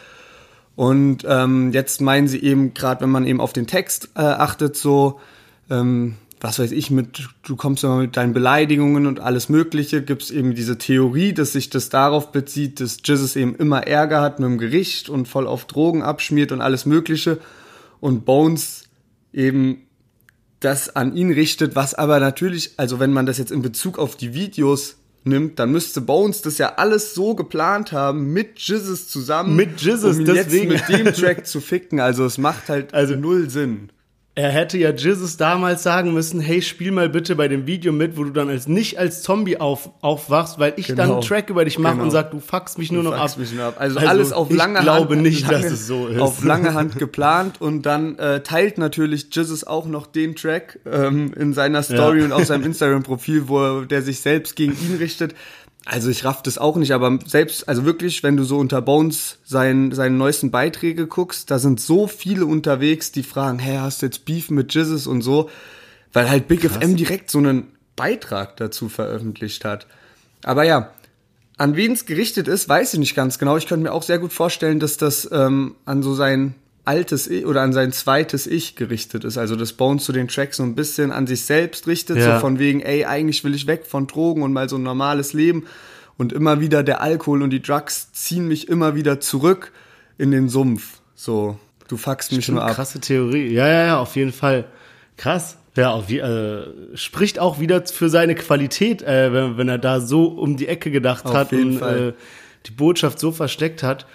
Und 0.80 1.26
ähm, 1.28 1.74
jetzt 1.74 2.00
meinen 2.00 2.30
sie 2.30 2.42
eben, 2.42 2.74
gerade 2.74 3.02
wenn 3.02 3.10
man 3.10 3.28
eben 3.28 3.42
auf 3.42 3.52
den 3.52 3.68
Text 3.68 4.12
äh, 4.16 4.22
achtet, 4.22 4.78
so, 4.78 5.20
ähm, 5.70 6.16
was 6.40 6.58
weiß 6.58 6.72
ich, 6.72 6.90
mit, 6.90 7.28
du 7.44 7.58
kommst 7.58 7.84
immer 7.84 7.98
mit 7.98 8.16
deinen 8.16 8.32
Beleidigungen 8.32 9.06
und 9.06 9.20
alles 9.20 9.50
Mögliche, 9.50 10.02
gibt's 10.02 10.32
eben 10.32 10.56
diese 10.56 10.78
Theorie, 10.78 11.34
dass 11.34 11.52
sich 11.52 11.70
das 11.70 11.90
darauf 11.90 12.32
bezieht, 12.32 12.80
dass 12.80 13.00
Jizzes 13.04 13.36
eben 13.36 13.58
immer 13.58 13.88
Ärger 13.88 14.22
hat 14.22 14.40
mit 14.40 14.48
dem 14.48 14.58
Gericht 14.58 15.10
und 15.10 15.28
voll 15.28 15.48
auf 15.48 15.66
Drogen 15.66 16.02
abschmiert 16.02 16.54
und 16.54 16.62
alles 16.62 16.86
Mögliche. 16.86 17.40
Und 18.00 18.24
Bones 18.24 18.84
eben 19.34 19.82
das 20.62 20.96
an 20.96 21.14
ihn 21.14 21.34
richtet, 21.34 21.76
was 21.76 21.94
aber 21.94 22.22
natürlich, 22.22 22.76
also 22.78 23.02
wenn 23.02 23.12
man 23.12 23.26
das 23.26 23.38
jetzt 23.38 23.52
in 23.52 23.62
Bezug 23.62 24.00
auf 24.00 24.16
die 24.16 24.34
Videos 24.34 24.96
nimmt, 25.26 25.60
dann 25.60 25.72
müsste 25.72 26.02
Bones 26.02 26.42
das 26.42 26.58
ja 26.58 26.76
alles 26.76 27.14
so 27.14 27.36
geplant 27.36 27.92
haben, 27.92 28.32
mit 28.34 28.60
Jizzes 28.60 29.08
zusammen, 29.10 29.56
Mit 29.56 29.82
Jizzes, 29.82 30.16
um 30.18 30.22
ihn 30.22 30.26
deswegen. 30.26 30.72
jetzt 30.72 30.90
mit 30.90 31.00
dem 31.08 31.14
Track 31.14 31.46
zu 31.46 31.62
ficken. 31.62 32.00
Also 32.00 32.26
es 32.26 32.38
macht 32.38 32.70
halt 32.70 32.94
also 32.94 33.16
null 33.16 33.50
Sinn. 33.50 33.90
Er 34.36 34.52
hätte 34.52 34.78
ja 34.78 34.92
Jesus 34.92 35.36
damals 35.36 35.84
sagen 35.84 36.14
müssen, 36.14 36.40
hey, 36.40 36.62
spiel 36.62 36.92
mal 36.92 37.10
bitte 37.10 37.36
bei 37.36 37.50
dem 37.50 37.68
Video 37.68 37.92
mit, 37.92 38.16
wo 38.18 38.24
du 38.24 38.30
dann 38.30 38.48
als 38.48 38.68
nicht 38.70 38.98
als 38.98 39.22
Zombie 39.22 39.58
auf, 39.58 39.90
aufwachst, 40.02 40.60
weil 40.60 40.74
ich 40.78 40.88
Genau. 40.88 41.02
dann 41.02 41.12
einen 41.14 41.22
Track 41.22 41.50
über 41.50 41.66
dich 41.66 41.78
mache 41.78 41.94
Genau. 41.96 42.06
und 42.06 42.12
sag, 42.12 42.32
du 42.32 42.40
fuckst 42.40 42.78
mich 42.78 42.90
nur 42.92 43.04
noch 43.04 43.12
ab. 43.14 43.38
Mich 43.38 43.52
nur 43.54 43.66
ab. 43.66 43.76
Also, 43.80 44.00
alles 44.00 44.32
auf 44.32 44.50
lange 44.50 44.78
ich 44.80 44.84
glaube 44.84 45.16
Hand. 45.16 45.24
nicht, 45.24 45.42
lange, 45.50 45.64
dass 45.64 45.74
es 45.74 45.88
so 45.88 46.08
ist. 46.08 46.22
Auf 46.22 46.44
lange 46.46 46.74
Hand 46.74 46.96
geplant 47.00 47.60
und 47.60 47.86
dann 47.86 48.18
äh, 48.18 48.42
teilt 48.42 48.78
natürlich 48.78 49.28
Jesus 49.32 49.66
auch 49.66 49.88
noch 49.88 50.08
den 50.08 50.36
Track 50.36 50.80
ähm, 50.90 51.34
in 51.36 51.54
seiner 51.54 51.84
Story 51.84 52.20
Ja. 52.20 52.26
und 52.26 52.32
auf 52.32 52.46
seinem 52.46 52.64
Instagram-Profil, 52.64 53.50
wo 53.50 53.60
er, 53.60 53.86
der 53.88 54.02
sich 54.04 54.22
selbst 54.22 54.56
gegen 54.56 54.72
ihn 54.74 54.96
richtet. 55.00 55.36
Also 55.92 56.12
ich 56.12 56.24
raff 56.24 56.44
das 56.44 56.60
auch 56.60 56.76
nicht, 56.76 56.92
aber 56.92 57.18
selbst, 57.26 57.68
also 57.68 57.84
wirklich, 57.84 58.22
wenn 58.22 58.38
du 58.38 58.44
so 58.44 58.60
unter 58.60 58.80
Bones 58.80 59.40
seinen, 59.44 59.92
seinen 59.92 60.20
neuesten 60.20 60.52
Beiträge 60.52 61.08
guckst, 61.08 61.50
da 61.50 61.58
sind 61.58 61.82
so 61.82 62.06
viele 62.06 62.46
unterwegs, 62.46 63.12
die 63.12 63.24
fragen, 63.24 63.58
hey, 63.58 63.78
hast 63.78 64.04
du 64.04 64.06
jetzt 64.06 64.24
Beef 64.24 64.52
mit 64.52 64.72
Jesus 64.72 65.08
und 65.08 65.24
so, 65.24 65.50
weil 66.14 66.30
halt 66.30 66.48
Big 66.48 66.62
FM 66.62 66.96
direkt 66.96 67.32
so 67.32 67.40
einen 67.40 67.72
Beitrag 67.96 68.56
dazu 68.58 68.88
veröffentlicht 68.88 69.66
hat. 69.66 69.88
Aber 70.44 70.64
ja, 70.64 70.92
an 71.58 71.76
wen 71.76 71.94
es 71.94 72.06
gerichtet 72.06 72.48
ist, 72.48 72.70
weiß 72.70 72.94
ich 72.94 73.00
nicht 73.00 73.16
ganz 73.16 73.40
genau. 73.40 73.58
Ich 73.58 73.66
könnte 73.66 73.82
mir 73.82 73.92
auch 73.92 74.04
sehr 74.04 74.20
gut 74.20 74.32
vorstellen, 74.32 74.80
dass 74.80 74.98
das 74.98 75.28
ähm, 75.32 75.76
an 75.86 76.04
so 76.04 76.14
sein 76.14 76.54
altes 76.86 77.28
Ich 77.28 77.46
oder 77.46 77.62
an 77.62 77.74
sein 77.74 77.92
zweites 77.92 78.48
Ich 78.48 78.76
gerichtet 78.76 79.24
ist. 79.24 79.38
Also 79.38 79.56
dass 79.56 79.74
Bones 79.74 80.04
zu 80.04 80.12
den 80.12 80.28
Tracks 80.28 80.58
so 80.58 80.64
ein 80.64 80.76
bisschen 80.76 81.12
an 81.12 81.28
sich 81.28 81.42
selbst 81.46 81.88
richtet, 81.88 82.18
Ja. 82.18 82.36
so 82.36 82.40
von 82.42 82.60
wegen, 82.60 82.82
ey, 82.82 83.06
eigentlich 83.06 83.44
will 83.44 83.54
ich 83.54 83.68
weg 83.68 83.86
von 83.86 84.08
Drogen 84.08 84.42
und 84.42 84.54
mal 84.54 84.70
so 84.70 84.78
ein 84.78 84.84
normales 84.84 85.34
Leben. 85.34 85.66
Und 86.18 86.34
immer 86.34 86.60
wieder 86.60 86.84
der 86.84 87.02
Alkohol 87.02 87.44
und 87.44 87.52
die 87.52 87.62
Drugs 87.62 88.12
ziehen 88.12 88.48
mich 88.48 88.68
immer 88.68 88.96
wieder 88.96 89.20
zurück 89.22 89.72
in 90.18 90.32
den 90.32 90.50
Sumpf. 90.50 91.00
So, 91.16 91.58
du 91.88 91.96
fuckst 91.96 92.32
mich 92.34 92.44
Stimmt, 92.46 92.58
nur 92.58 92.66
ab. 92.66 92.76
krasse 92.76 93.00
Theorie. 93.00 93.48
Ja, 93.54 93.68
ja, 93.68 93.86
ja, 93.86 94.00
auf 94.00 94.16
jeden 94.18 94.34
Fall. 94.34 94.66
Krass. 95.16 95.58
Ja, 95.78 95.92
auf, 95.92 96.10
je- 96.10 96.20
äh, 96.20 96.66
spricht 96.96 97.40
auch 97.40 97.60
wieder 97.62 97.86
für 97.86 98.10
seine 98.10 98.36
Qualität, 98.36 99.02
äh, 99.02 99.32
wenn, 99.32 99.58
wenn 99.58 99.70
er 99.70 99.78
da 99.78 100.02
so 100.02 100.26
um 100.26 100.58
die 100.58 100.68
Ecke 100.68 100.92
gedacht 100.92 101.26
Auf 101.26 101.34
hat 101.34 101.52
jeden 101.54 101.74
und 101.74 101.78
Fall. 101.80 102.10
äh, 102.10 102.14
die 102.66 102.72
Botschaft 102.72 103.20
so 103.20 103.32
versteckt 103.32 103.82
hat. 103.84 104.06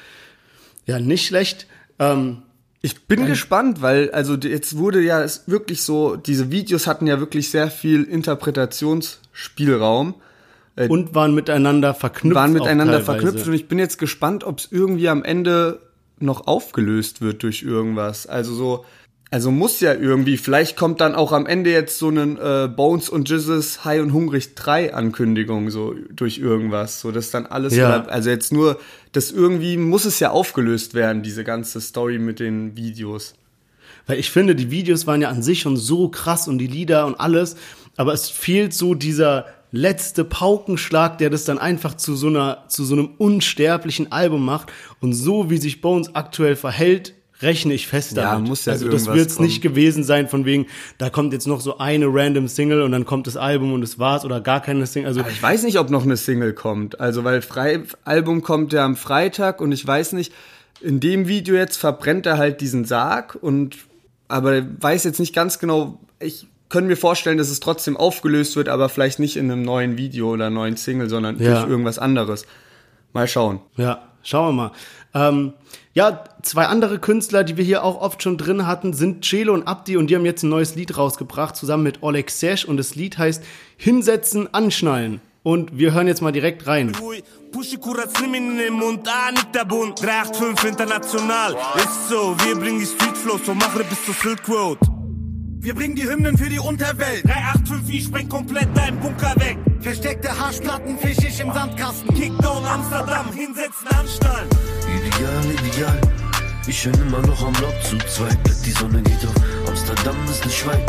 Ja, 0.85 0.99
nicht 0.99 1.27
schlecht. 1.27 1.67
Ähm, 1.99 2.43
Ich 2.85 3.07
bin 3.07 3.25
gespannt, 3.25 3.81
weil 3.81 4.11
also 4.11 4.35
jetzt 4.35 4.77
wurde 4.77 5.01
ja 5.01 5.23
es 5.23 5.45
wirklich 5.47 5.81
so, 5.81 6.17
diese 6.17 6.51
Videos 6.51 6.87
hatten 6.87 7.07
ja 7.07 7.19
wirklich 7.19 7.49
sehr 7.49 7.71
viel 7.71 8.03
Interpretationsspielraum, 8.03 10.17
und 10.77 11.15
waren 11.15 11.35
miteinander 11.35 11.95
verknüpft. 11.95 12.35
waren 12.35 12.53
miteinander 12.53 13.01
verknüpft 13.01 13.47
und 13.47 13.55
ich 13.55 13.69
bin 13.69 13.79
jetzt 13.79 13.97
gespannt, 13.97 14.45
ob 14.45 14.59
es 14.59 14.69
irgendwie 14.71 15.09
am 15.09 15.25
Ende 15.25 15.81
noch 16.19 16.47
aufgelöst 16.47 17.23
wird 17.23 17.43
durch 17.43 17.63
irgendwas. 17.63 18.27
Also 18.27 18.55
so, 18.55 18.85
also 19.35 19.51
muss 19.51 19.81
ja 19.81 19.93
irgendwie, 19.93 20.37
vielleicht 20.37 20.77
kommt 20.77 21.01
dann 21.01 21.17
auch 21.17 21.33
am 21.33 21.45
Ende 21.45 21.73
jetzt 21.73 21.99
so 21.99 22.09
ein 22.09 22.39
äh, 22.39 22.69
Bones 22.69 23.09
und 23.09 23.29
Jesus 23.29 23.85
High 23.85 24.01
und 24.01 24.13
Hungrig 24.13 24.55
3 24.55 24.95
Ankündigung 24.95 25.71
so 25.71 25.97
durch 26.15 26.39
irgendwas, 26.39 27.01
so 27.01 27.11
dass 27.11 27.33
dann 27.33 27.45
alles, 27.45 27.75
Ja. 27.75 27.89
oder, 28.03 28.13
also 28.13 28.31
jetzt 28.31 28.53
nur, 28.53 28.79
das 29.11 29.33
irgendwie 29.33 29.77
muss 29.77 30.05
es 30.05 30.21
ja 30.21 30.31
aufgelöst 30.31 30.95
werden, 30.95 31.25
diese 31.25 31.43
ganze 31.43 31.81
Story 31.81 32.21
mit 32.21 32.39
den 32.39 32.77
Videos. 32.77 33.35
Weil 34.07 34.21
ich 34.21 34.31
finde, 34.31 34.55
die 34.55 34.71
Videos 34.71 35.09
waren 35.09 35.21
ja 35.21 35.31
an 35.31 35.43
sich 35.43 35.63
schon 35.63 35.77
so 35.77 36.09
krass 36.11 36.47
und 36.47 36.59
die 36.59 36.69
Lieder 36.69 37.05
und 37.05 37.19
alles, 37.19 37.57
aber 37.97 38.13
es 38.13 38.31
fehlt 38.31 38.73
so 38.73 38.95
dieser 38.95 39.47
letzte 39.73 40.23
Paukenschlag, 40.23 41.19
der 41.19 41.31
das 41.31 41.45
dann 41.45 41.59
einfach 41.59 41.97
zu 41.97 42.15
so 42.15 42.29
einer, 42.29 42.67
zu 42.69 42.85
so 42.85 42.95
einem 42.95 43.11
unsterblichen 43.19 44.13
Album 44.13 44.45
macht. 44.45 44.71
Und 45.01 45.13
so 45.13 45.51
wie 45.51 45.59
sich 45.59 45.81
Bones 45.81 46.15
aktuell 46.15 46.55
verhält, 46.55 47.15
rechne 47.45 47.73
ich 47.75 47.87
fest 47.87 48.17
Ja, 48.17 48.33
damit. 48.33 48.49
muss 48.49 48.65
ja 48.65 48.73
also 48.73 48.89
das 48.89 49.07
wird 49.07 49.31
es 49.31 49.39
nicht 49.39 49.61
gewesen 49.63 50.03
sein, 50.03 50.29
von 50.29 50.45
wegen, 50.45 50.67
da 50.99 51.11
kommt 51.11 51.33
jetzt 51.33 51.47
noch 51.47 51.61
so 51.61 51.79
eine 51.79 52.07
random 52.09 52.49
Single 52.49 52.83
und 52.83 52.91
dann 52.93 53.05
kommt 53.05 53.27
das 53.29 53.37
Album 53.37 53.73
und 53.73 53.83
es 53.85 53.99
war's 53.99 54.25
oder 54.25 54.41
gar 54.41 54.61
keine 54.61 54.87
Single. 54.87 55.09
Also 55.09 55.21
Aber 55.21 55.31
ich 55.31 55.43
weiß 55.43 55.63
nicht, 55.63 55.79
ob 55.79 55.91
noch 55.91 56.03
eine 56.03 56.17
Single 56.17 56.53
kommt. 56.55 56.99
Also, 56.99 57.23
weil 57.23 57.41
Frei 57.43 57.83
Album 58.05 58.43
kommt 58.43 58.73
ja 58.73 58.85
am 58.85 58.97
Freitag 58.97 59.61
und 59.61 59.71
ich 59.71 59.87
weiß 59.87 60.13
nicht, 60.15 60.33
in 60.81 60.99
dem 61.01 61.29
Video 61.29 61.55
jetzt 61.55 61.77
verbrennt 61.77 62.27
er 62.27 62.39
halt 62.39 62.61
diesen 62.61 62.85
Sarg 62.85 63.39
und 63.41 63.77
aber 64.29 64.63
weiß 64.81 65.05
jetzt 65.05 65.21
nicht 65.21 65.35
ganz 65.35 65.59
genau, 65.59 66.01
ich 66.19 66.47
könnte 66.71 66.89
mir 66.89 66.97
vorstellen, 66.97 67.39
dass 67.39 67.51
es 67.51 67.61
trotzdem 67.61 67.97
aufgelöst 67.97 68.57
wird, 68.57 68.69
aber 68.69 68.89
vielleicht 68.89 69.19
nicht 69.21 69.37
in 69.37 69.51
einem 69.51 69.63
neuen 69.63 69.97
Video 69.97 70.31
oder 70.33 70.51
neuen 70.51 70.77
Single, 70.77 71.09
sondern 71.09 71.39
Ja. 71.39 71.61
durch 71.61 71.71
irgendwas 71.71 71.99
anderes. 71.99 72.47
Mal 73.13 73.29
schauen. 73.29 73.61
Ja, 73.77 74.09
schauen 74.25 74.57
wir 74.57 74.71
mal. 75.15 75.29
Ähm, 75.29 75.53
ja, 75.95 76.25
zwei 76.43 76.67
andere 76.67 76.99
Künstler, 76.99 77.45
die 77.45 77.57
wir 77.57 77.65
hier 77.65 77.85
auch 77.85 78.01
oft 78.01 78.21
schon 78.23 78.37
drin 78.37 78.67
hatten, 78.67 78.93
sind 78.93 79.25
Celo 79.25 79.55
und 79.55 79.69
Abdi 79.69 79.97
und 79.97 80.09
die 80.09 80.17
haben 80.17 80.27
jetzt 80.27 80.43
ein 80.43 80.49
neues 80.49 80.75
Lied 80.75 80.99
rausgebracht, 80.99 81.55
zusammen 81.55 81.85
mit 81.85 82.03
Oleg 82.03 82.31
Sesh 82.31 82.65
und 82.65 82.77
das 82.77 82.97
Lied 82.97 83.17
heißt 83.17 83.43
Hinsetzen, 83.77 84.53
Anschnallen. 84.53 85.21
Und 85.45 85.79
wir 85.79 85.93
hören 85.93 86.09
jetzt 86.09 86.23
mal 86.23 86.33
direkt 86.33 86.67
rein. 86.67 86.93
Pushy 87.53 87.77
Kuratz, 87.77 88.15
nimm 88.21 88.35
ihn 88.35 88.51
in 88.53 88.59
den 88.59 88.73
Mund, 88.73 89.07
ah, 89.07 89.31
nicht 89.31 89.55
der 89.55 89.65
Bund. 89.65 90.03
385 90.03 90.71
international, 90.71 91.55
ist 91.77 92.09
so, 92.09 92.35
wir 92.45 92.57
bringen 92.57 92.81
die 92.81 92.87
Street 92.87 93.17
Flows, 93.17 93.47
so 93.47 93.55
machere 93.55 93.85
bis 93.85 94.05
zur 94.05 94.15
Silk 94.15 94.49
Road. 94.49 94.79
Wir 95.65 95.75
bringen 95.75 95.97
die 95.97 96.07
Hymnen 96.07 96.37
für 96.37 96.51
die 96.51 96.59
Unterwelt. 96.59 97.25
385, 97.25 97.95
ich 97.95 98.05
spreng 98.05 98.29
komplett 98.29 98.69
deinen 98.77 99.01
Bunker 99.01 99.33
weg. 99.37 99.57
Versteckte 99.81 100.29
Haschplatten 100.29 100.99
fisch 100.99 101.17
ich 101.27 101.41
im 101.41 101.51
Sandkasten. 101.55 102.15
Kickdown 102.15 102.63
Amsterdam, 102.67 103.33
hinsetzen, 103.33 103.89
anschnallen. 103.99 104.47
Ideal, 104.83 105.67
ideal. 105.67 106.01
Ich 106.67 106.85
höre 106.85 107.01
immer 107.01 107.27
noch 107.27 107.47
am 107.47 107.55
Block 107.55 107.73
zu 107.83 107.97
zweit. 107.97 108.37
Die 108.67 108.73
Sonne 108.73 109.01
geht 109.01 109.27
auf. 109.27 109.35
Amsterdam 109.67 110.17
ist 110.29 110.45
ein 110.45 110.51
Schwein. 110.51 110.83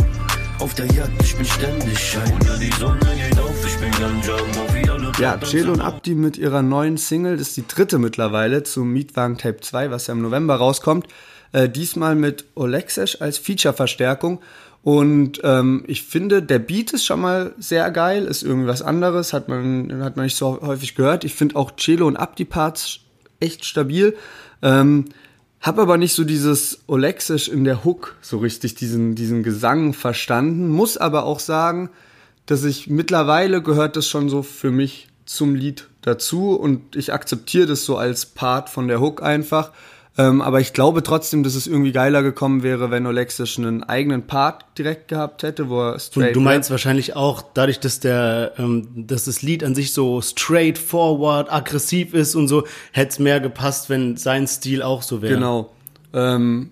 Auf 0.59 0.73
der 0.73 0.87
Jagd, 0.87 1.23
ich 1.23 1.37
bin 1.37 1.45
ständig 1.45 2.17
ein. 2.17 2.39
Ja, 2.45 2.57
die 2.57 2.71
Sonne 2.77 2.99
geht 2.99 3.39
auf. 3.39 3.65
Ich 3.65 3.77
bin 3.77 3.93
wie 3.93 4.89
alle 4.89 5.11
Ja. 5.19 5.39
Celo 5.39 5.71
und 5.71 5.79
Abdi 5.79 6.15
mit 6.15 6.37
ihrer 6.37 6.61
neuen 6.61 6.97
Single, 6.97 7.37
das 7.37 7.47
ist 7.47 7.57
die 7.57 7.65
dritte 7.65 7.97
mittlerweile 7.97 8.63
zum 8.63 8.91
Mietwagen 8.91 9.37
Tape 9.37 9.61
2, 9.61 9.89
was 9.89 10.07
ja 10.07 10.13
im 10.13 10.21
November 10.21 10.55
rauskommt. 10.57 11.07
Äh, 11.55 11.69
diesmal 11.69 12.15
mit 12.15 12.43
Olexesh 12.55 13.21
als 13.21 13.37
Feature-Verstärkung. 13.37 14.41
Und 14.85 15.41
ähm, 15.43 15.83
ich 15.87 16.03
finde, 16.03 16.43
der 16.43 16.59
Beat 16.59 16.93
ist 16.93 17.05
schon 17.05 17.19
mal 17.19 17.55
sehr 17.57 17.89
geil, 17.89 18.25
ist 18.25 18.43
irgendwie 18.43 18.67
was 18.67 18.83
anderes, 18.83 19.33
hat 19.33 19.49
man, 19.49 20.03
hat 20.03 20.15
man 20.15 20.25
nicht 20.25 20.37
so 20.37 20.61
häufig 20.61 20.93
gehört. 20.93 21.23
Ich 21.23 21.33
finde 21.33 21.55
auch 21.55 21.71
Celo 21.75 22.05
und 22.05 22.17
Abdi-Parts 22.17 22.99
echt 23.39 23.65
stabil. 23.65 24.15
Ähm, 24.61 25.05
hab 25.59 25.79
aber 25.79 25.97
nicht 25.97 26.13
so 26.13 26.23
dieses 26.23 26.83
Olexisch 26.85 27.47
in 27.47 27.63
der 27.63 27.83
Hook 27.83 28.15
so 28.21 28.37
richtig, 28.37 28.75
diesen, 28.75 29.15
diesen 29.15 29.41
Gesang 29.41 29.93
verstanden. 29.93 30.69
Muss 30.69 30.97
aber 30.97 31.23
auch 31.23 31.39
sagen, 31.39 31.89
dass 32.45 32.63
ich 32.63 32.87
mittlerweile 32.87 33.63
gehört 33.63 33.95
das 33.95 34.07
schon 34.07 34.29
so 34.29 34.43
für 34.43 34.69
mich 34.69 35.07
zum 35.25 35.55
Lied 35.55 35.87
dazu 36.03 36.51
und 36.51 36.95
ich 36.95 37.11
akzeptiere 37.11 37.65
das 37.65 37.85
so 37.85 37.97
als 37.97 38.27
Part 38.27 38.69
von 38.69 38.87
der 38.87 39.01
Hook 39.01 39.23
einfach. 39.23 39.71
Ähm, 40.17 40.41
aber 40.41 40.61
ich 40.61 40.71
glaube 40.71 41.03
trotzdem, 41.03 41.43
dass 41.43 41.55
es 41.55 41.67
irgendwie 41.67 41.91
geiler 41.91 42.23
gekommen 42.23 42.63
wäre, 42.63 42.89
wenn 42.89 43.05
Olexisch 43.05 43.57
einen 43.57 43.83
eigenen 43.83 44.27
Part 44.27 44.65
direkt 44.77 45.09
gehabt 45.09 45.43
hätte, 45.43 45.69
wo 45.69 45.81
er 45.81 45.99
straight 45.99 46.29
Und 46.29 46.35
du 46.35 46.39
meinst 46.39 46.69
rappt. 46.69 46.71
wahrscheinlich 46.71 47.15
auch, 47.17 47.43
dadurch, 47.53 47.81
dass 47.81 47.99
der, 47.99 48.53
ähm, 48.57 48.87
dass 48.95 49.25
das 49.25 49.41
Lied 49.41 49.63
an 49.63 49.75
sich 49.75 49.91
so 49.91 50.21
straightforward, 50.21 51.51
aggressiv 51.51 52.13
ist 52.13 52.35
und 52.35 52.47
so, 52.47 52.65
hätte 52.93 53.09
es 53.09 53.19
mehr 53.19 53.41
gepasst, 53.41 53.89
wenn 53.89 54.15
sein 54.15 54.47
Stil 54.47 54.81
auch 54.81 55.01
so 55.01 55.21
wäre. 55.21 55.33
Genau. 55.33 55.71
Ähm, 56.13 56.71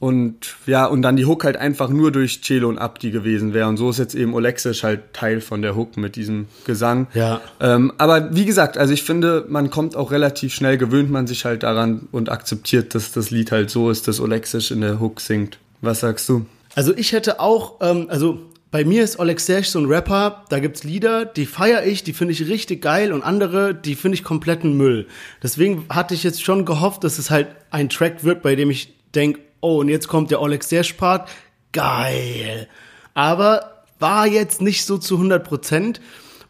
und 0.00 0.56
ja, 0.66 0.86
und 0.86 1.02
dann 1.02 1.16
die 1.16 1.26
Hook 1.26 1.44
halt 1.44 1.56
einfach 1.56 1.88
nur 1.88 2.12
durch 2.12 2.42
Celo 2.42 2.68
und 2.68 2.78
Abdi 2.78 3.10
gewesen 3.10 3.52
wäre. 3.52 3.68
Und 3.68 3.76
so 3.76 3.90
ist 3.90 3.98
jetzt 3.98 4.14
eben 4.14 4.34
Olexisch 4.34 4.84
halt 4.84 5.12
Teil 5.12 5.40
von 5.40 5.62
der 5.62 5.74
Hook 5.76 5.96
mit 5.96 6.16
diesem 6.16 6.46
Gesang. 6.64 7.08
Ja. 7.14 7.40
Ähm, 7.60 7.92
aber 7.98 8.34
wie 8.34 8.44
gesagt, 8.44 8.78
also 8.78 8.92
ich 8.92 9.02
finde, 9.02 9.44
man 9.48 9.70
kommt 9.70 9.96
auch 9.96 10.10
relativ 10.12 10.54
schnell, 10.54 10.78
gewöhnt 10.78 11.10
man 11.10 11.26
sich 11.26 11.44
halt 11.44 11.62
daran 11.62 12.08
und 12.12 12.30
akzeptiert, 12.30 12.94
dass 12.94 13.12
das 13.12 13.30
Lied 13.30 13.50
halt 13.50 13.70
so 13.70 13.90
ist, 13.90 14.06
dass 14.06 14.20
Olexisch 14.20 14.70
in 14.70 14.80
der 14.80 15.00
Hook 15.00 15.20
singt. 15.20 15.58
Was 15.80 16.00
sagst 16.00 16.28
du? 16.28 16.46
Also 16.74 16.94
ich 16.96 17.12
hätte 17.12 17.40
auch, 17.40 17.76
ähm, 17.80 18.06
also 18.08 18.38
bei 18.70 18.84
mir 18.84 19.02
ist 19.02 19.18
Serge 19.18 19.66
so 19.66 19.78
ein 19.78 19.86
Rapper, 19.86 20.44
da 20.50 20.58
gibt's 20.58 20.84
Lieder, 20.84 21.24
die 21.24 21.46
feiere 21.46 21.86
ich, 21.86 22.04
die 22.04 22.12
finde 22.12 22.32
ich 22.32 22.46
richtig 22.48 22.82
geil 22.82 23.12
und 23.12 23.22
andere, 23.22 23.74
die 23.74 23.94
finde 23.94 24.16
ich 24.16 24.24
kompletten 24.24 24.76
Müll. 24.76 25.06
Deswegen 25.42 25.86
hatte 25.88 26.14
ich 26.14 26.22
jetzt 26.22 26.44
schon 26.44 26.66
gehofft, 26.66 27.02
dass 27.02 27.18
es 27.18 27.30
halt 27.30 27.48
ein 27.70 27.88
Track 27.88 28.24
wird, 28.24 28.42
bei 28.42 28.54
dem 28.56 28.70
ich 28.70 28.94
denk, 29.14 29.38
oh, 29.60 29.80
und 29.80 29.88
jetzt 29.88 30.08
kommt 30.08 30.30
der 30.30 30.40
Oleg 30.40 30.62
Serge 30.64 30.94
Part, 30.96 31.28
geil. 31.72 32.68
Aber 33.14 33.84
war 33.98 34.26
jetzt 34.26 34.62
nicht 34.62 34.84
so 34.84 34.98
zu 34.98 35.16
100 35.16 35.44
Prozent. 35.44 36.00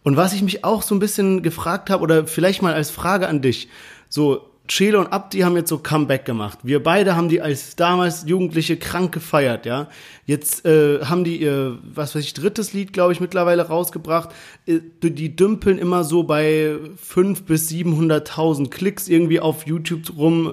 Und 0.02 0.16
was 0.16 0.32
ich 0.32 0.42
mich 0.42 0.64
auch 0.64 0.82
so 0.82 0.94
ein 0.94 1.00
bisschen 1.00 1.42
gefragt 1.42 1.90
habe, 1.90 2.02
oder 2.02 2.26
vielleicht 2.26 2.62
mal 2.62 2.74
als 2.74 2.90
Frage 2.90 3.28
an 3.28 3.42
dich, 3.42 3.68
so, 4.08 4.48
Chelo 4.68 5.00
und 5.00 5.06
Abdi 5.08 5.40
haben 5.40 5.56
jetzt 5.56 5.70
so 5.70 5.78
Comeback 5.78 6.24
gemacht. 6.24 6.58
Wir 6.62 6.82
beide 6.82 7.16
haben 7.16 7.28
die 7.28 7.40
als 7.40 7.74
damals 7.74 8.24
Jugendliche 8.26 8.76
krank 8.76 9.12
gefeiert, 9.12 9.64
ja. 9.64 9.88
Jetzt 10.26 10.66
äh, 10.66 11.04
haben 11.04 11.24
die 11.24 11.40
ihr, 11.40 11.78
was 11.82 12.14
weiß 12.14 12.22
ich, 12.22 12.34
drittes 12.34 12.74
Lied, 12.74 12.92
glaube 12.92 13.12
ich, 13.14 13.20
mittlerweile 13.20 13.66
rausgebracht. 13.66 14.30
Äh, 14.66 14.80
Die 15.02 15.34
dümpeln 15.34 15.78
immer 15.78 16.04
so 16.04 16.22
bei 16.22 16.76
fünf 16.96 17.44
bis 17.44 17.70
700.000 17.70 18.68
Klicks 18.68 19.08
irgendwie 19.08 19.40
auf 19.40 19.66
YouTube 19.66 20.16
rum. 20.16 20.52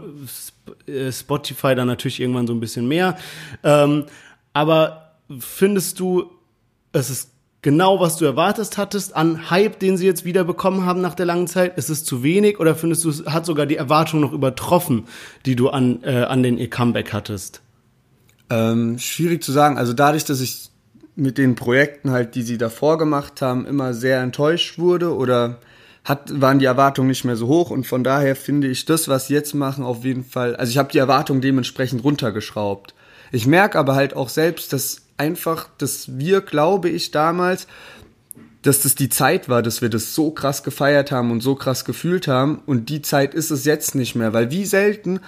Äh, 0.87 1.11
Spotify 1.11 1.75
dann 1.75 1.87
natürlich 1.87 2.19
irgendwann 2.19 2.47
so 2.47 2.53
ein 2.53 2.59
bisschen 2.59 2.87
mehr. 2.87 3.17
Ähm, 3.63 4.05
aber 4.53 5.15
findest 5.39 5.99
du, 5.99 6.31
es 6.91 7.09
ist 7.09 7.31
genau, 7.61 7.99
was 7.99 8.17
du 8.17 8.25
erwartet 8.25 8.77
hattest 8.77 9.15
an 9.15 9.49
Hype, 9.49 9.79
den 9.79 9.97
sie 9.97 10.05
jetzt 10.05 10.23
wieder 10.23 10.43
bekommen 10.43 10.85
haben 10.85 11.01
nach 11.01 11.15
der 11.15 11.25
langen 11.25 11.47
Zeit? 11.47 11.77
Ist 11.77 11.89
es 11.89 12.03
zu 12.03 12.23
wenig 12.23 12.59
oder 12.59 12.75
findest 12.75 13.03
du, 13.03 13.09
es 13.09 13.25
hat 13.25 13.45
sogar 13.45 13.65
die 13.65 13.75
Erwartung 13.75 14.19
noch 14.19 14.33
übertroffen, 14.33 15.05
die 15.45 15.55
du 15.55 15.69
an, 15.69 16.03
äh, 16.03 16.23
an 16.23 16.43
den 16.43 16.57
ihr 16.57 16.69
Comeback 16.69 17.11
hattest? 17.11 17.61
Ähm, 18.49 18.99
schwierig 18.99 19.43
zu 19.43 19.51
sagen. 19.51 19.77
Also 19.77 19.93
dadurch, 19.93 20.25
dass 20.25 20.41
ich 20.41 20.69
mit 21.15 21.37
den 21.37 21.55
Projekten 21.55 22.11
halt, 22.11 22.35
die 22.35 22.43
sie 22.43 22.57
davor 22.57 22.97
gemacht 22.97 23.41
haben, 23.41 23.65
immer 23.65 23.93
sehr 23.93 24.21
enttäuscht 24.21 24.77
wurde 24.77 25.15
oder 25.15 25.59
hat, 26.05 26.39
waren 26.39 26.59
die 26.59 26.65
Erwartungen 26.65 27.09
nicht 27.09 27.25
mehr 27.25 27.35
so 27.35 27.47
hoch 27.47 27.71
und 27.71 27.85
von 27.85 28.03
daher 28.03 28.35
finde 28.35 28.67
ich 28.67 28.85
das, 28.85 29.07
was 29.07 29.27
sie 29.27 29.33
jetzt 29.33 29.55
machen, 29.55 29.83
auf 29.83 30.05
jeden 30.05 30.23
Fall, 30.23 30.55
also 30.55 30.69
ich 30.69 30.77
habe 30.77 30.91
die 30.91 30.99
Erwartungen 30.99 31.41
dementsprechend 31.41 32.03
runtergeschraubt. 32.03 32.93
Ich 33.31 33.47
merke 33.47 33.77
aber 33.79 33.95
halt 33.95 34.15
auch 34.15 34.29
selbst, 34.29 34.71
dass 34.71 35.01
einfach, 35.17 35.67
dass 35.79 36.17
wir, 36.17 36.41
glaube 36.41 36.89
ich, 36.89 37.11
damals, 37.11 37.67
dass 38.61 38.81
das 38.81 38.95
die 38.95 39.09
Zeit 39.09 39.49
war, 39.49 39.63
dass 39.63 39.81
wir 39.81 39.89
das 39.89 40.15
so 40.15 40.31
krass 40.31 40.63
gefeiert 40.63 41.11
haben 41.11 41.31
und 41.31 41.41
so 41.41 41.55
krass 41.55 41.85
gefühlt 41.85 42.27
haben 42.27 42.61
und 42.65 42.89
die 42.89 43.01
Zeit 43.01 43.33
ist 43.33 43.49
es 43.49 43.65
jetzt 43.65 43.95
nicht 43.95 44.15
mehr, 44.15 44.31
weil 44.31 44.51
wie 44.51 44.65
selten 44.65 45.19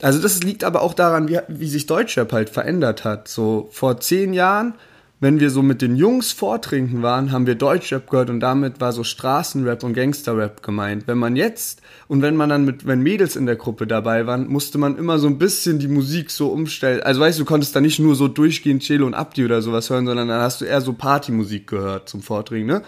also 0.00 0.20
das 0.20 0.42
liegt 0.42 0.64
aber 0.64 0.82
auch 0.82 0.94
daran, 0.94 1.28
wie, 1.28 1.40
wie 1.48 1.68
sich 1.68 1.86
Deutschrap 1.86 2.32
halt 2.32 2.50
verändert 2.50 3.04
hat. 3.04 3.28
So 3.28 3.68
vor 3.72 4.00
zehn 4.00 4.32
Jahren 4.32 4.74
wenn 5.20 5.40
wir 5.40 5.50
so 5.50 5.62
mit 5.62 5.82
den 5.82 5.96
Jungs 5.96 6.32
vortrinken 6.32 7.02
waren, 7.02 7.32
haben 7.32 7.46
wir 7.46 7.56
Deutschrap 7.56 8.08
gehört 8.08 8.30
und 8.30 8.38
damit 8.38 8.80
war 8.80 8.92
so 8.92 9.02
Straßenrap 9.02 9.82
und 9.82 9.94
Gangsterrap 9.94 10.62
gemeint. 10.62 11.08
Wenn 11.08 11.18
man 11.18 11.34
jetzt 11.34 11.82
und 12.06 12.22
wenn 12.22 12.36
man 12.36 12.48
dann 12.48 12.64
mit, 12.64 12.86
wenn 12.86 13.02
Mädels 13.02 13.34
in 13.34 13.46
der 13.46 13.56
Gruppe 13.56 13.88
dabei 13.88 14.26
waren, 14.26 14.46
musste 14.46 14.78
man 14.78 14.96
immer 14.96 15.18
so 15.18 15.26
ein 15.26 15.38
bisschen 15.38 15.80
die 15.80 15.88
Musik 15.88 16.30
so 16.30 16.48
umstellen. 16.48 17.02
Also 17.02 17.20
weißt 17.20 17.38
du, 17.38 17.42
du 17.42 17.48
konntest 17.48 17.74
da 17.74 17.80
nicht 17.80 17.98
nur 17.98 18.14
so 18.14 18.28
durchgehend 18.28 18.82
Chelo 18.82 19.06
und 19.06 19.14
Abdi 19.14 19.44
oder 19.44 19.60
sowas 19.60 19.90
hören, 19.90 20.06
sondern 20.06 20.28
dann 20.28 20.40
hast 20.40 20.60
du 20.60 20.66
eher 20.66 20.80
so 20.80 20.92
Partymusik 20.92 21.66
gehört 21.66 22.08
zum 22.08 22.22
Vortrinken, 22.22 22.68
ne? 22.68 22.82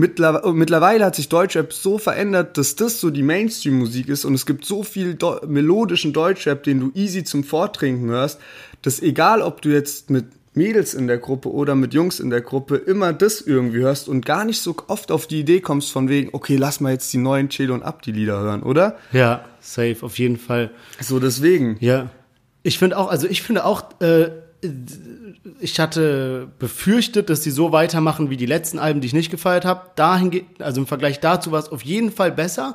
Mittlerweile, 0.00 0.52
mittlerweile 0.52 1.04
hat 1.04 1.16
sich 1.16 1.28
Deutschrap 1.28 1.72
so 1.72 1.98
verändert, 1.98 2.56
dass 2.56 2.76
das 2.76 3.00
so 3.00 3.10
die 3.10 3.24
Mainstream-Musik 3.24 4.08
ist 4.08 4.24
und 4.24 4.32
es 4.34 4.46
gibt 4.46 4.64
so 4.64 4.84
viel 4.84 5.16
Do 5.16 5.40
melodischen 5.48 6.12
Deutschrap, 6.12 6.62
den 6.62 6.78
du 6.78 6.92
easy 6.94 7.24
zum 7.24 7.42
Vortrinken 7.42 8.08
hörst, 8.08 8.38
dass 8.82 9.02
egal, 9.02 9.42
ob 9.42 9.60
du 9.60 9.70
jetzt 9.70 10.08
mit 10.08 10.26
Mädels 10.58 10.92
in 10.92 11.06
der 11.06 11.16
Gruppe 11.16 11.50
oder 11.50 11.74
mit 11.74 11.94
Jungs 11.94 12.20
in 12.20 12.28
der 12.28 12.42
Gruppe 12.42 12.76
immer 12.76 13.14
das 13.14 13.40
irgendwie 13.40 13.78
hörst 13.78 14.08
und 14.08 14.26
gar 14.26 14.44
nicht 14.44 14.60
so 14.60 14.76
oft 14.88 15.10
auf 15.10 15.26
die 15.26 15.40
Idee 15.40 15.60
kommst 15.60 15.90
von 15.90 16.10
wegen, 16.10 16.30
okay, 16.32 16.56
lass 16.56 16.80
mal 16.80 16.92
jetzt 16.92 17.10
die 17.14 17.18
neuen 17.18 17.48
Chelo 17.48 17.72
und 17.72 17.82
Abdi 17.82 18.10
Lieder 18.10 18.38
hören, 18.38 18.62
oder? 18.62 18.98
Ja, 19.12 19.46
safe, 19.60 19.96
auf 20.02 20.18
jeden 20.18 20.36
Fall. 20.36 20.70
So 21.00 21.18
deswegen. 21.18 21.78
Ja. 21.80 22.10
Ich 22.62 22.78
finde 22.78 22.98
auch, 22.98 23.08
also 23.08 23.26
ich 23.26 23.42
finde 23.42 23.64
auch, 23.64 23.84
äh, 24.00 24.30
ich 25.60 25.78
hatte 25.80 26.48
befürchtet, 26.58 27.30
dass 27.30 27.42
sie 27.42 27.50
so 27.50 27.72
weitermachen 27.72 28.28
wie 28.28 28.36
die 28.36 28.46
letzten 28.46 28.78
Alben, 28.78 29.00
die 29.00 29.06
ich 29.06 29.14
nicht 29.14 29.30
gefeiert 29.30 29.64
habe. 29.64 29.90
Dahin 29.96 30.30
geht, 30.30 30.44
also 30.60 30.80
im 30.80 30.86
Vergleich 30.86 31.20
dazu 31.20 31.52
war 31.52 31.60
es 31.60 31.70
auf 31.70 31.82
jeden 31.82 32.10
Fall 32.10 32.32
besser. 32.32 32.74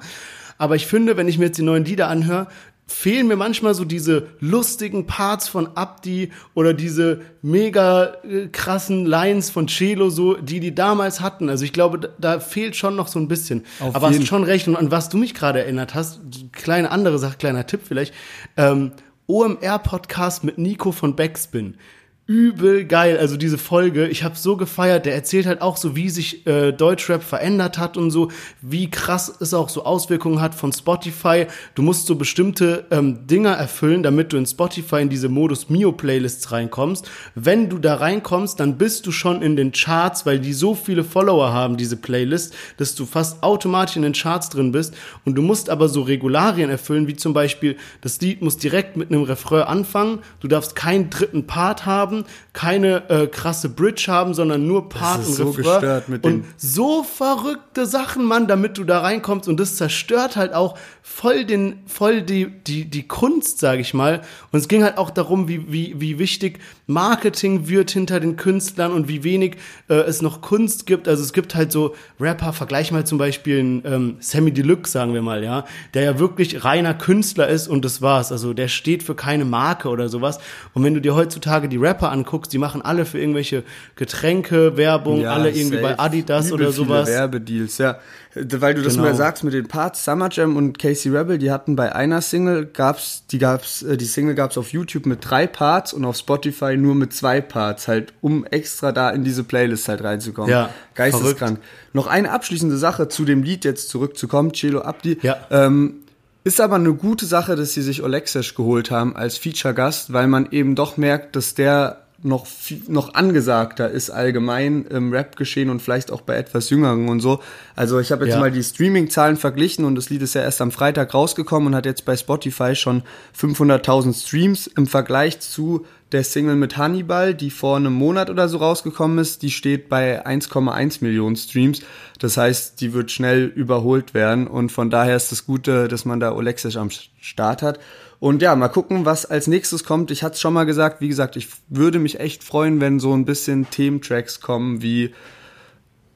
Aber 0.58 0.76
ich 0.76 0.88
finde, 0.88 1.18
wenn 1.18 1.28
ich 1.28 1.38
mir 1.38 1.46
jetzt 1.46 1.58
die 1.58 1.64
neuen 1.64 1.84
Lieder 1.84 2.08
anhöre, 2.08 2.48
fehlen 2.86 3.28
mir 3.28 3.36
manchmal 3.36 3.74
so 3.74 3.86
diese 3.86 4.28
lustigen 4.40 5.06
Parts 5.08 5.48
von 5.48 5.76
Abdi 5.76 6.32
oder 6.54 6.74
diese 6.74 7.22
mega 7.42 8.16
äh, 8.24 8.48
krassen 8.48 9.06
Lines 9.06 9.50
von 9.50 9.68
Celo, 9.68 10.10
so, 10.10 10.36
die 10.36 10.60
die 10.60 10.76
damals 10.76 11.22
hatten. 11.22 11.50
Also 11.50 11.64
ich 11.66 11.74
glaube, 11.74 12.00
da, 12.00 12.10
da 12.20 12.40
fehlt 12.40 12.76
schon 12.76 12.96
noch 12.96 13.08
so 13.08 13.20
ein 13.20 13.28
bisschen. 13.28 13.66
Auf 13.80 13.96
Aber 13.96 14.10
hast 14.10 14.28
schon 14.28 14.44
recht. 14.44 14.68
Und 14.68 14.76
an 14.76 14.92
was 14.92 15.10
du 15.10 15.18
mich 15.18 15.34
gerade 15.34 15.60
erinnert 15.60 15.96
hast, 15.96 16.20
kleine 16.52 16.92
andere 16.92 17.20
Sache, 17.20 17.38
kleiner 17.38 17.66
Tipp 17.66 17.82
vielleicht, 17.84 18.14
ähm, 18.58 18.92
OMR-Podcast 19.28 20.44
mit 20.44 20.58
Nico 20.58 20.92
von 20.92 21.16
Backspin 21.16 21.78
übel 22.26 22.86
geil. 22.86 23.18
Also 23.18 23.36
diese 23.36 23.58
Folge, 23.58 24.08
ich 24.08 24.24
habe 24.24 24.38
so 24.38 24.56
gefeiert. 24.56 25.06
Der 25.06 25.14
erzählt 25.14 25.46
halt 25.46 25.62
auch 25.62 25.76
so, 25.76 25.96
wie 25.98 26.10
sich 26.10 26.48
äh, 26.48 26.72
Deutschrap 26.72 27.22
verändert 27.22 27.78
hat 27.78 27.98
und 27.98 28.12
so, 28.12 28.32
wie 28.62 28.90
krass 28.90 29.34
es 29.42 29.54
auch 29.54 29.68
so 29.68 29.84
Auswirkungen 29.84 30.40
hat 30.40 30.56
von 30.56 30.72
Spotify. 30.72 31.48
Du 31.76 31.82
musst 31.82 32.08
so 32.08 32.16
bestimmte 32.16 32.86
ähm, 32.92 33.28
Dinger 33.28 33.52
erfüllen, 33.52 34.04
damit 34.04 34.32
du 34.32 34.38
in 34.38 34.46
Spotify 34.46 35.02
in 35.02 35.10
diese 35.10 35.28
Modus 35.28 35.70
Mio 35.70 35.92
Playlists 35.92 36.54
reinkommst. 36.54 37.10
Wenn 37.36 37.70
du 37.70 37.78
da 37.78 37.96
reinkommst, 37.96 38.58
dann 38.58 38.78
bist 38.78 39.06
du 39.06 39.12
schon 39.12 39.42
in 39.42 39.58
den 39.58 39.74
Charts, 39.74 40.26
weil 40.26 40.40
die 40.40 40.54
so 40.54 40.76
viele 40.76 41.04
Follower 41.04 41.52
haben, 41.52 41.76
diese 41.76 41.98
Playlist, 41.98 42.56
dass 42.78 42.96
du 42.96 43.06
fast 43.06 43.44
automatisch 43.44 43.98
in 43.98 44.02
den 44.02 44.14
Charts 44.14 44.50
drin 44.50 44.72
bist. 44.72 44.96
Und 45.26 45.36
du 45.36 45.42
musst 45.42 45.70
aber 45.70 45.90
so 45.90 46.04
Regularien 46.04 46.70
erfüllen, 46.70 47.08
wie 47.08 47.18
zum 47.18 47.34
Beispiel, 47.34 47.76
das 48.00 48.22
Lied 48.22 48.42
muss 48.42 48.56
direkt 48.56 48.96
mit 48.96 49.10
einem 49.10 49.24
Refrain 49.24 49.64
anfangen. 49.64 50.20
Du 50.40 50.48
darfst 50.48 50.78
keinen 50.78 51.10
dritten 51.10 51.48
Part 51.48 51.86
haben 51.86 52.13
haben, 52.14 52.26
keine 52.54 53.10
äh, 53.10 53.28
krasse 53.28 53.70
Bridge 53.70 54.06
haben, 54.08 54.34
sondern 54.34 54.68
nur 54.68 54.90
Part 54.90 55.26
und 55.26 55.34
so 55.34 55.52
gestört 55.52 56.10
mit 56.10 56.24
und 56.24 56.46
so 56.58 57.04
verrückte 57.04 57.86
Sachen, 57.86 58.26
Mann, 58.26 58.48
damit 58.48 58.78
du 58.78 58.84
da 58.84 59.00
reinkommst. 59.00 59.48
Und 59.48 59.60
das 59.60 59.76
zerstört 59.76 60.36
halt 60.36 60.54
auch 60.54 60.78
voll 61.06 61.44
den, 61.44 61.80
voll 61.86 62.22
die, 62.22 62.48
die, 62.48 62.86
die 62.86 63.06
Kunst, 63.08 63.60
sage 63.60 63.82
ich 63.82 63.94
mal. 63.94 64.22
Und 64.54 64.60
es 64.60 64.70
ging 64.70 64.84
halt 64.84 64.98
auch 64.98 65.10
darum, 65.10 65.50
wie, 65.50 65.72
wie, 65.72 66.00
wie 66.00 66.18
wichtig 66.18 66.60
Marketing 66.88 67.68
wird 67.68 67.92
hinter 67.92 68.22
den 68.22 68.38
Künstlern 68.38 68.94
und 68.94 69.10
wie 69.10 69.24
wenig 69.26 69.58
äh, 69.90 69.96
es 69.96 70.22
noch 70.22 70.40
Kunst 70.42 70.86
gibt. 70.86 71.08
Also 71.10 71.22
es 71.22 71.34
gibt 71.34 71.56
halt 71.56 71.74
so 71.74 71.94
Rapper, 72.22 72.54
vergleich 72.54 72.92
mal 72.94 73.06
zum 73.06 73.18
Beispiel 73.18 73.60
einen 73.60 73.82
ähm, 73.86 74.16
Sammy 74.22 74.52
Deluxe, 74.54 74.94
sagen 74.94 75.14
wir 75.14 75.22
mal, 75.22 75.44
ja, 75.44 75.66
der 75.94 76.04
ja 76.04 76.20
wirklich 76.20 76.64
reiner 76.64 76.94
Künstler 76.94 77.50
ist 77.50 77.68
und 77.68 77.84
das 77.84 78.02
war's. 78.02 78.32
Also 78.32 78.54
der 78.54 78.70
steht 78.70 79.04
für 79.04 79.14
keine 79.16 79.44
Marke 79.44 79.90
oder 79.90 80.08
sowas. 80.08 80.40
Und 80.74 80.84
wenn 80.86 80.94
du 80.94 81.02
dir 81.02 81.16
heutzutage 81.16 81.68
die 81.68 81.78
Rapper 81.78 82.12
anguckst, 82.12 82.54
die 82.54 82.58
machen 82.58 82.82
alle 82.82 83.06
für 83.06 83.20
irgendwelche 83.20 83.64
Getränke, 83.98 84.78
Werbung, 84.78 85.22
Ja, 85.22 85.34
alle 85.34 85.50
irgendwie 85.50 85.78
safe. 85.78 85.96
bei 85.96 86.00
Adidas 86.00 86.48
Übel 86.48 86.62
oder 86.62 86.72
sowas. 86.72 87.10
Werbedeals, 87.10 87.78
ja. 87.78 87.98
Weil 88.36 88.74
du 88.74 88.82
das 88.82 88.94
Genau. 88.94 89.06
mal 89.08 89.16
sagst 89.16 89.44
mit 89.44 89.54
den 89.54 89.68
Parts, 89.68 90.04
Summer 90.06 90.28
Jam 90.32 90.58
und 90.58 90.80
Casey 90.94 91.12
Rebel, 91.12 91.40
die 91.40 91.50
hatten 91.50 91.76
bei 91.76 91.96
einer 91.96 92.22
Single 92.22 92.68
gab's, 92.68 93.24
die 93.32 93.40
gab's, 93.40 93.82
äh, 93.82 93.98
die 93.98 94.06
Single 94.06 94.36
gab's 94.36 94.60
auf 94.60 94.74
YouTube 94.74 95.08
mit 95.08 95.28
drei 95.28 95.48
Parts 95.48 95.92
und 95.92 96.06
auf 96.06 96.18
Spotify 96.18 96.78
nur 96.78 96.94
mit 96.94 97.14
zwei 97.14 97.42
Parts, 97.42 97.88
halt, 97.88 98.14
um 98.22 98.46
extra 98.46 98.92
da 98.92 99.10
in 99.10 99.24
diese 99.24 99.44
Playlist 99.44 99.88
halt 99.88 100.04
reinzukommen. 100.04 100.52
Ja, 100.52 100.70
Geisteskrank. 100.94 101.60
Noch 101.94 102.06
eine 102.06 102.30
abschließende 102.32 102.78
Sache 102.78 103.08
zu 103.08 103.26
dem 103.26 103.42
Lied 103.42 103.66
jetzt 103.66 103.90
zurückzukommen, 103.90 104.54
Celo 104.54 104.82
Abdi. 104.82 105.18
Ja. 105.24 105.38
Ähm, 105.50 105.96
ist 106.44 106.62
aber 106.62 106.76
eine 106.76 106.94
gute 106.94 107.26
Sache, 107.26 107.56
dass 107.56 107.74
sie 107.74 107.82
sich 107.82 108.04
Olexesh 108.04 108.54
geholt 108.54 108.92
haben 108.92 109.16
als 109.16 109.38
Feature-Gast, 109.38 110.14
weil 110.14 110.28
man 110.28 110.50
eben 110.52 110.76
doch 110.76 110.98
merkt, 110.98 111.36
dass 111.36 111.56
der 111.56 112.03
noch 112.24 112.48
noch 112.88 113.14
angesagter 113.14 113.90
ist 113.90 114.10
allgemein 114.10 114.86
im 114.86 115.12
Rap-Geschehen 115.12 115.70
und 115.70 115.82
vielleicht 115.82 116.12
auch 116.12 116.22
bei 116.22 116.36
etwas 116.36 116.70
Jüngeren 116.70 117.10
und 117.10 117.20
so. 117.20 117.40
Also 117.76 118.00
ich 118.00 118.12
habe 118.12 118.26
jetzt 118.26 118.36
Ja. 118.36 118.40
mal 118.40 118.52
die 118.52 118.64
Streaming-Zahlen 118.64 119.38
verglichen 119.38 119.86
und 119.86 119.96
das 119.96 120.10
Lied 120.10 120.22
ist 120.22 120.34
ja 120.36 120.42
erst 120.42 120.62
am 120.62 120.72
Freitag 120.72 121.14
rausgekommen 121.14 121.68
und 121.68 121.76
hat 121.76 121.86
jetzt 121.86 122.06
bei 122.06 122.16
Spotify 122.16 122.76
schon 122.76 123.04
500.000 123.38 124.14
Streams 124.14 124.68
im 124.68 124.88
Vergleich 124.88 125.40
zu 125.40 125.86
der 126.14 126.24
Single 126.24 126.56
mit 126.56 126.78
Hannibal, 126.78 127.34
die 127.34 127.50
vor 127.50 127.76
einem 127.78 127.94
Monat 127.94 128.30
oder 128.30 128.48
so 128.48 128.58
rausgekommen 128.58 129.18
ist, 129.18 129.42
die 129.42 129.50
steht 129.50 129.90
bei 129.90 130.26
1,1 130.26 131.00
Millionen 131.02 131.36
Streams. 131.36 131.82
Das 132.20 132.38
heißt, 132.38 132.80
die 132.82 132.94
wird 132.94 133.12
schnell 133.12 133.46
überholt 133.46 134.14
werden 134.14 134.48
und 134.48 134.72
von 134.72 134.90
daher 134.92 135.16
ist 135.16 135.32
das 135.32 135.46
Gute, 135.46 135.88
dass 135.88 136.06
man 136.06 136.20
da 136.20 136.34
Olexic 136.34 136.76
am 136.76 136.90
Start 137.20 137.64
hat. 137.64 137.80
Und 138.24 138.42
ja, 138.42 138.56
mal 138.56 138.70
gucken, 138.70 139.04
was 139.04 139.26
als 139.26 139.48
nächstes 139.48 139.84
kommt. 139.84 140.10
Ich 140.10 140.24
hatte 140.24 140.36
es 140.36 140.40
schon 140.40 140.54
mal 140.54 140.64
gesagt, 140.64 141.02
wie 141.02 141.10
gesagt, 141.10 141.36
ich 141.36 141.50
würde 141.68 142.00
mich 142.00 142.22
echt 142.22 142.42
freuen, 142.42 142.80
wenn 142.80 143.02
so 143.02 143.14
ein 143.14 143.26
bisschen 143.26 143.70
Thementracks 143.70 144.40
kommen, 144.40 144.82
wie 144.82 145.14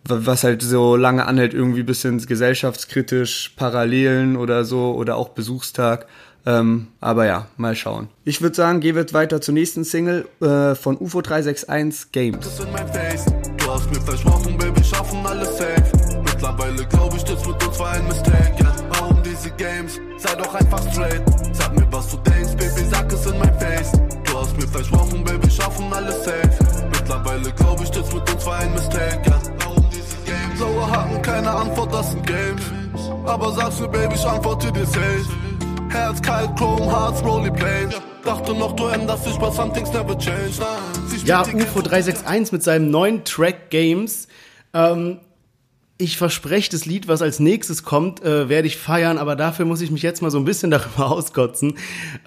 was 0.06 0.46
halt 0.46 0.62
so 0.62 0.96
lange 0.96 1.26
anhält, 1.26 1.54
irgendwie 1.54 1.84
bisschen 1.84 2.26
gesellschaftskritisch, 2.26 3.52
Parallelen 3.58 4.38
oder 4.38 4.64
so 4.64 4.96
oder 4.96 5.18
auch 5.18 5.28
Besuchstag. 5.28 6.08
Ähm, 6.46 6.88
aber 7.02 7.26
ja, 7.26 7.48
mal 7.58 7.76
schauen. 7.76 8.08
Ich 8.24 8.42
würde 8.42 8.56
sagen, 8.56 8.80
gehen 8.80 8.96
wir 8.96 9.12
weiter 9.12 9.42
zur 9.42 9.54
nächsten 9.54 9.84
Single 9.84 10.30
äh, 10.40 10.76
von 10.76 10.96
UFO 10.98 11.20
361 11.20 12.14
Games. 12.14 12.40
Du 12.40 13.70
hast 13.70 13.92
mir 13.92 14.00
versprochen, 14.00 14.58
Baby, 14.58 14.82
schaffen 14.82 15.26
alles 15.26 15.58
safe. 15.58 16.22
Mittlerweile 16.24 16.86
glaube 16.86 17.18
ich, 17.18 17.24
das 17.26 17.46
mit 17.46 17.68
uns 17.68 17.78
war 17.78 17.92
ein 17.92 18.08
Mistake. 18.08 18.56
Ja, 18.60 18.74
warum 18.92 19.22
diese 19.24 19.52
Games? 19.52 20.00
Sei 20.20 20.36
doch 20.36 20.56
einfach 20.56 20.90
straight. 20.90 21.27
Was 21.98 22.12
du 22.12 22.18
denkst, 22.18 22.56
Baby, 22.58 22.88
sag 22.92 23.12
es 23.12 23.26
in 23.26 23.40
mein 23.40 23.58
Face. 23.58 23.92
Du 24.26 24.38
hast 24.40 24.56
mir 24.56 24.68
versprochen, 24.68 25.24
Baby, 25.24 25.50
schaffen 25.50 25.92
alles 25.92 26.24
safe. 26.26 26.88
Mittlerweile 26.92 27.52
glaube 27.54 27.84
ich, 27.84 27.90
das 27.90 28.14
mit 28.14 28.32
uns 28.32 28.46
war 28.46 28.60
ein 28.60 28.72
Mistake. 28.74 29.22
Ja? 29.26 29.42
Blaue 30.58 30.92
Haken, 30.92 31.20
keine 31.24 31.50
Antwort, 31.50 31.92
das 31.92 32.12
sind 32.12 32.24
Games. 32.28 32.62
Aber 33.26 33.52
sag's 33.52 33.80
mir, 33.80 33.88
Baby, 33.88 34.14
ich 34.14 34.24
antworte 34.28 34.72
dir 34.72 34.86
safe. 34.86 35.26
Herz 35.90 36.22
kalt, 36.22 36.56
Chrome, 36.56 36.86
Hearts, 36.86 37.24
Rolly 37.24 37.50
Plane. 37.50 37.90
Dachte 38.24 38.54
noch, 38.54 38.76
du 38.76 38.86
änderst 38.90 39.26
dich, 39.26 39.40
but 39.40 39.56
some 39.56 39.74
things 39.74 39.92
never 39.92 40.16
change. 40.20 40.60
Nein, 40.60 41.08
sie 41.08 41.26
Ja, 41.26 41.42
UFO 41.42 41.82
361 41.82 42.52
mit 42.52 42.62
seinem 42.62 42.92
neuen 42.92 43.24
Track 43.24 43.72
Games. 43.72 44.28
Ähm, 44.76 45.18
ich 46.00 46.18
verspreche, 46.18 46.70
das 46.70 46.86
Lied, 46.86 47.08
was 47.08 47.24
als 47.24 47.40
nächstes 47.40 47.84
kommt, 47.84 48.24
äh, 48.24 48.50
werde 48.50 48.68
ich 48.68 48.78
feiern, 48.78 49.18
aber 49.18 49.36
dafür 49.36 49.66
muss 49.66 49.82
ich 49.82 49.90
mich 49.90 50.04
jetzt 50.04 50.22
mal 50.22 50.30
so 50.30 50.38
ein 50.38 50.46
bisschen 50.46 50.70
darüber 50.72 51.12
auskotzen. 51.12 51.78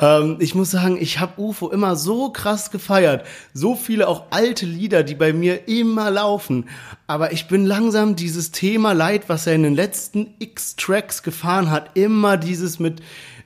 Ähm, 0.00 0.36
ich 0.40 0.54
muss 0.54 0.72
sagen, 0.72 0.98
ich 1.00 1.20
habe 1.20 1.40
UFO 1.40 1.70
immer 1.70 1.94
so 1.94 2.30
krass 2.30 2.70
gefeiert. 2.70 3.24
So 3.54 3.76
viele 3.76 4.08
auch 4.08 4.24
alte 4.30 4.66
Lieder, 4.66 5.04
die 5.04 5.14
bei 5.14 5.32
mir 5.32 5.68
immer 5.68 6.10
laufen. 6.10 6.68
Aber 7.06 7.32
ich 7.32 7.46
bin 7.46 7.64
langsam 7.64 8.16
dieses 8.16 8.50
Thema 8.50 8.92
Leid, 8.92 9.28
was 9.28 9.46
er 9.46 9.54
in 9.54 9.62
den 9.62 9.74
letzten 9.74 10.34
X 10.40 10.74
Tracks 10.74 11.22
gefahren 11.22 11.70
hat, 11.70 11.90
immer 11.94 12.36
dieses 12.36 12.80
mit 12.80 13.00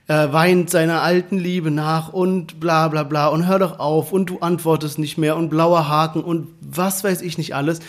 äh, 0.07 0.31
weint 0.31 0.69
seiner 0.69 1.01
alten 1.01 1.37
Liebe 1.37 1.71
nach 1.71 2.13
und 2.13 2.59
bla 2.59 2.87
bla 2.87 3.03
bla 3.03 3.27
und 3.27 3.47
hör 3.47 3.59
doch 3.59 3.79
auf 3.79 4.11
und 4.11 4.29
du 4.29 4.39
antwortest 4.39 4.99
nicht 4.99 5.17
mehr 5.17 5.35
und 5.35 5.49
blauer 5.49 5.87
Haken 5.87 6.23
und 6.23 6.47
was 6.61 7.03
weiß 7.03 7.21
ich 7.21 7.37
nicht 7.37 7.55
alles. 7.55 7.79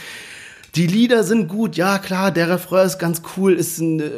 Die 0.77 0.87
Lieder 0.87 1.25
sind 1.25 1.49
gut, 1.49 1.77
ja 1.77 1.99
klar, 1.99 2.31
der 2.31 2.51
Refrain 2.51 2.87
ist 2.87 2.99
ganz 2.99 3.23
cool, 3.37 3.55
ist 3.55 3.79
ein 3.79 3.99
äh, 3.99 4.11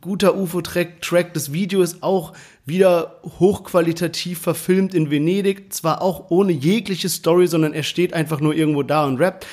guter 0.00 0.36
UFO-Track. 0.36 1.02
Track. 1.02 1.34
Das 1.34 1.52
Video 1.52 1.82
ist 1.82 2.04
auch 2.04 2.34
wieder 2.64 3.20
hochqualitativ 3.40 4.38
verfilmt 4.38 4.94
in 4.94 5.10
Venedig, 5.10 5.72
zwar 5.72 6.00
auch 6.00 6.30
ohne 6.30 6.52
jegliche 6.52 7.08
Story, 7.08 7.48
sondern 7.48 7.72
er 7.72 7.82
steht 7.82 8.14
einfach 8.14 8.38
nur 8.38 8.54
irgendwo 8.54 8.84
da 8.84 9.06
und 9.06 9.18
rappt. 9.18 9.44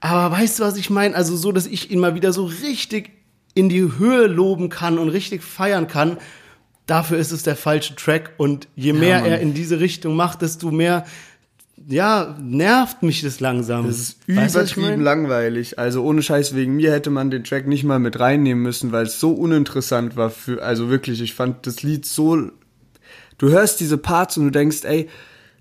Aber 0.00 0.34
weißt 0.34 0.60
du, 0.60 0.62
was 0.64 0.78
ich 0.78 0.88
meine? 0.88 1.14
Also 1.14 1.36
so, 1.36 1.52
dass 1.52 1.66
ich 1.66 1.90
ihn 1.90 2.00
mal 2.00 2.14
wieder 2.14 2.32
so 2.32 2.46
richtig 2.46 3.10
in 3.52 3.68
die 3.68 3.82
Höhe 3.98 4.28
loben 4.28 4.70
kann 4.70 4.98
und 4.98 5.10
richtig 5.10 5.42
feiern 5.42 5.88
kann. 5.88 6.16
Dafür 6.86 7.18
ist 7.18 7.32
es 7.32 7.42
der 7.42 7.54
falsche 7.54 7.96
Track 7.96 8.32
und 8.38 8.66
je 8.76 8.94
mehr 8.94 9.20
Mann. 9.20 9.30
er 9.30 9.40
in 9.40 9.52
diese 9.52 9.78
Richtung 9.78 10.16
macht, 10.16 10.40
desto 10.40 10.70
mehr 10.70 11.04
ja, 11.88 12.36
nervt 12.40 13.02
mich 13.02 13.22
das 13.22 13.40
langsam. 13.40 13.86
Das 13.86 13.98
ist 13.98 14.18
Weißt 14.28 14.54
was 14.54 14.70
ich 14.70 14.76
übertrieben 14.76 14.96
mein? 14.96 15.04
langweilig. 15.04 15.78
Also 15.78 16.02
ohne 16.04 16.22
Scheiß 16.22 16.54
wegen 16.54 16.76
mir 16.76 16.92
hätte 16.92 17.10
man 17.10 17.30
den 17.30 17.44
Track 17.44 17.66
nicht 17.66 17.84
mal 17.84 17.98
mit 17.98 18.18
reinnehmen 18.20 18.62
müssen, 18.62 18.92
weil 18.92 19.06
es 19.06 19.18
so 19.20 19.32
uninteressant 19.32 20.16
war 20.16 20.30
für, 20.30 20.62
also 20.62 20.90
wirklich, 20.90 21.20
ich 21.20 21.34
fand 21.34 21.66
das 21.66 21.82
Lied 21.82 22.06
so, 22.06 22.36
du 23.38 23.48
hörst 23.50 23.80
diese 23.80 23.98
Parts 23.98 24.36
und 24.36 24.44
du 24.46 24.50
denkst, 24.50 24.84
ey, 24.84 25.08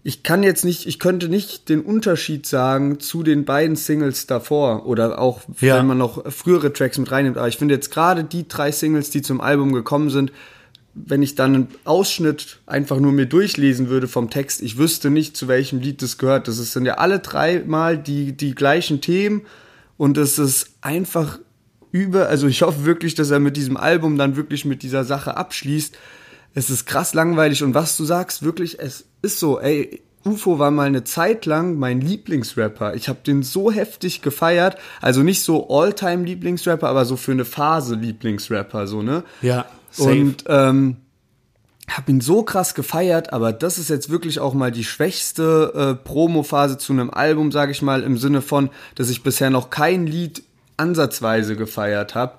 ich 0.04 0.24
kann 0.24 0.42
jetzt 0.42 0.66
nicht, 0.66 0.88
ich 0.88 0.98
könnte 0.98 1.30
nicht 1.30 1.70
den 1.70 1.82
Unterschied 1.82 2.48
sagen 2.48 3.00
zu 3.00 3.22
den 3.22 3.46
beiden 3.46 3.76
Singles 3.76 4.26
davor 4.26 4.88
oder 4.88 5.20
auch 5.20 5.42
Ja. 5.60 5.78
wenn 5.78 5.86
man 5.86 6.00
noch 6.00 6.32
frühere 6.32 6.74
Tracks 6.74 6.98
mit 6.98 7.12
reinnimmt. 7.12 7.38
Aber 7.38 7.48
ich 7.48 7.58
finde 7.58 7.76
jetzt 7.76 7.92
gerade 7.92 8.24
die 8.24 8.48
drei 8.48 8.72
Singles, 8.72 9.12
die 9.12 9.22
zum 9.22 9.42
Album 9.42 9.74
gekommen 9.74 10.10
sind, 10.10 10.32
wenn 10.94 11.24
ich 11.24 11.36
dann 11.36 11.56
einen 11.56 11.68
Ausschnitt 11.86 12.60
einfach 12.66 13.00
nur 13.00 13.12
mir 13.12 13.26
durchlesen 13.26 13.90
würde 13.90 14.08
vom 14.08 14.30
Text, 14.30 14.62
ich 14.62 14.78
wüsste 14.78 15.10
nicht, 15.10 15.38
zu 15.38 15.48
welchem 15.48 15.80
Lied 15.80 16.02
das 16.02 16.18
gehört. 16.18 16.48
Das 16.48 16.58
sind 16.58 16.86
ja 16.86 16.96
alle 16.96 17.20
dreimal 17.20 17.98
die, 17.98 18.34
die 18.34 18.56
gleichen 18.56 19.02
Themen 19.02 19.44
und 19.98 20.18
es 20.18 20.38
ist 20.38 20.72
einfach 20.82 21.40
über, 21.92 22.28
also 22.28 22.48
ich 22.48 22.62
hoffe 22.62 22.86
wirklich, 22.86 23.16
dass 23.16 23.32
er 23.32 23.40
mit 23.40 23.58
diesem 23.58 23.78
Album 23.78 24.18
dann 24.18 24.36
wirklich 24.36 24.66
mit 24.66 24.84
dieser 24.84 25.04
Sache 25.04 25.38
abschließt. 25.38 25.98
Es 26.54 26.70
ist 26.70 26.86
krass 26.86 27.14
langweilig 27.14 27.64
und 27.64 27.74
was 27.74 27.96
du 27.96 28.04
sagst, 28.04 28.44
wirklich, 28.44 28.80
es 28.80 29.06
ist 29.22 29.40
so, 29.40 29.60
ey, 29.60 30.02
UFO 30.24 30.60
war 30.60 30.72
mal 30.72 30.88
eine 30.88 31.04
Zeit 31.04 31.46
lang 31.46 31.80
mein 31.80 32.00
Lieblingsrapper. 32.00 32.94
Ich 32.96 33.10
habe 33.10 33.20
den 33.26 33.44
so 33.44 33.72
heftig 33.72 34.22
gefeiert, 34.22 34.78
also 35.02 35.24
nicht 35.24 35.42
so 35.42 35.70
All-Time 35.70 36.26
Lieblingsrapper, 36.26 36.88
aber 36.88 37.06
so 37.06 37.16
für 37.16 37.32
eine 37.32 37.46
Phase 37.46 37.96
Lieblingsrapper, 37.96 38.88
so, 38.88 39.02
ne? 39.02 39.24
Ja, 39.42 39.66
safe. 39.92 40.12
Und 40.12 40.44
ähm, 40.48 40.98
habe 41.90 42.12
ihn 42.12 42.22
so 42.22 42.44
krass 42.44 42.74
gefeiert, 42.74 43.34
aber 43.34 43.52
das 43.52 43.78
ist 43.78 43.90
jetzt 43.90 44.10
wirklich 44.10 44.40
auch 44.40 44.54
mal 44.54 44.72
die 44.72 44.84
schwächste 44.84 45.74
äh, 46.02 46.08
Promo-Phase 46.08 46.78
zu 46.78 46.94
einem 46.94 47.10
Album, 47.10 47.52
sage 47.52 47.72
ich 47.72 47.82
mal, 47.82 48.04
im 48.04 48.18
Sinne 48.18 48.42
von, 48.42 48.70
dass 48.96 49.10
ich 49.10 49.24
bisher 49.24 49.50
noch 49.50 49.70
kein 49.70 50.08
Lied 50.08 50.44
ansatzweise 50.78 51.56
gefeiert 51.56 52.16
habe. 52.16 52.36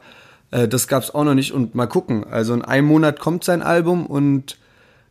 Äh, 0.50 0.68
das 0.68 0.88
gab's 0.88 1.10
auch 1.10 1.24
noch 1.24 1.34
nicht 1.34 1.52
und 1.52 1.74
mal 1.74 1.86
gucken. 1.86 2.24
Also 2.24 2.54
in 2.54 2.62
einem 2.62 2.86
Monat 2.86 3.20
kommt 3.20 3.44
sein 3.44 3.62
Album 3.62 4.06
und 4.06 4.58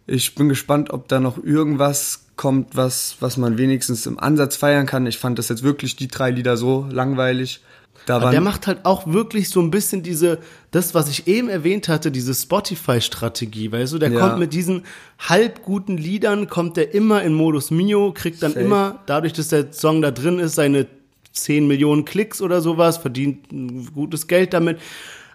ich 0.08 0.36
bin 0.36 0.50
gespannt, 0.50 0.92
ob 0.92 1.08
da 1.08 1.20
noch 1.20 1.42
irgendwas 1.44 2.26
kommt, 2.36 2.76
was, 2.76 3.18
was 3.20 3.38
man 3.38 3.58
wenigstens 3.58 4.06
im 4.08 4.20
Ansatz 4.20 4.56
feiern 4.56 4.88
kann. 4.88 5.06
Ich 5.06 5.20
fand 5.20 5.38
das 5.38 5.50
jetzt 5.50 5.64
wirklich 5.64 5.96
die 5.96 6.08
drei 6.08 6.32
Lieder 6.32 6.58
so 6.58 6.88
langweilig. 6.90 7.62
Da 8.06 8.16
Aber 8.16 8.26
waren, 8.26 8.32
der 8.32 8.42
macht 8.42 8.68
halt 8.68 8.86
auch 8.86 9.06
wirklich 9.08 9.50
so 9.50 9.60
ein 9.62 9.70
bisschen 9.72 10.02
diese, 10.04 10.40
das, 10.72 10.94
was 10.96 11.10
ich 11.10 11.28
eben 11.28 11.50
erwähnt 11.50 11.88
hatte, 11.88 12.12
diese 12.12 12.34
Spotify-Strategie, 12.34 13.72
weißt 13.72 13.94
du, 13.94 13.98
der 14.00 14.12
Ja. 14.12 14.20
kommt 14.20 14.40
mit 14.40 14.54
diesen 14.54 14.84
halb 15.20 15.64
guten 15.64 15.98
Liedern, 15.98 16.48
kommt 16.48 16.78
der 16.78 16.94
immer 16.94 17.22
in 17.24 17.34
Modus 17.34 17.72
Mio, 17.72 18.12
kriegt 18.14 18.42
dann 18.42 18.54
Safe. 18.54 18.66
immer, 18.66 19.00
dadurch, 19.06 19.34
dass 19.34 19.50
der 19.50 19.72
Song 19.72 20.02
da 20.02 20.12
drin 20.12 20.40
ist, 20.40 20.56
seine 20.56 20.88
10 21.34 21.68
Millionen 21.68 22.04
Klicks 22.06 22.42
oder 22.42 22.60
sowas, 22.62 22.98
verdient 22.98 23.48
gutes 23.94 24.28
Geld 24.28 24.54
damit. 24.54 24.80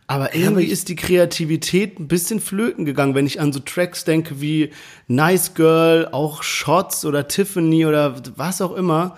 Aber 0.09 0.35
irgendwie 0.37 0.65
ist 0.67 0.89
die 0.89 0.95
Kreativität 0.95 1.99
ein 1.99 2.07
bisschen 2.07 2.39
flöten 2.41 2.85
gegangen, 2.85 3.15
wenn 3.17 3.27
ich 3.27 3.41
an 3.41 3.53
so 3.53 3.59
Tracks 3.59 4.05
denke 4.05 4.41
wie 4.41 4.71
Nice 5.09 5.55
Girl, 5.55 6.09
auch 6.13 6.43
Shots 6.45 7.05
oder 7.05 7.27
Tiffany 7.27 7.87
oder 7.87 8.15
was 8.37 8.61
auch 8.61 8.77
immer. 8.77 9.17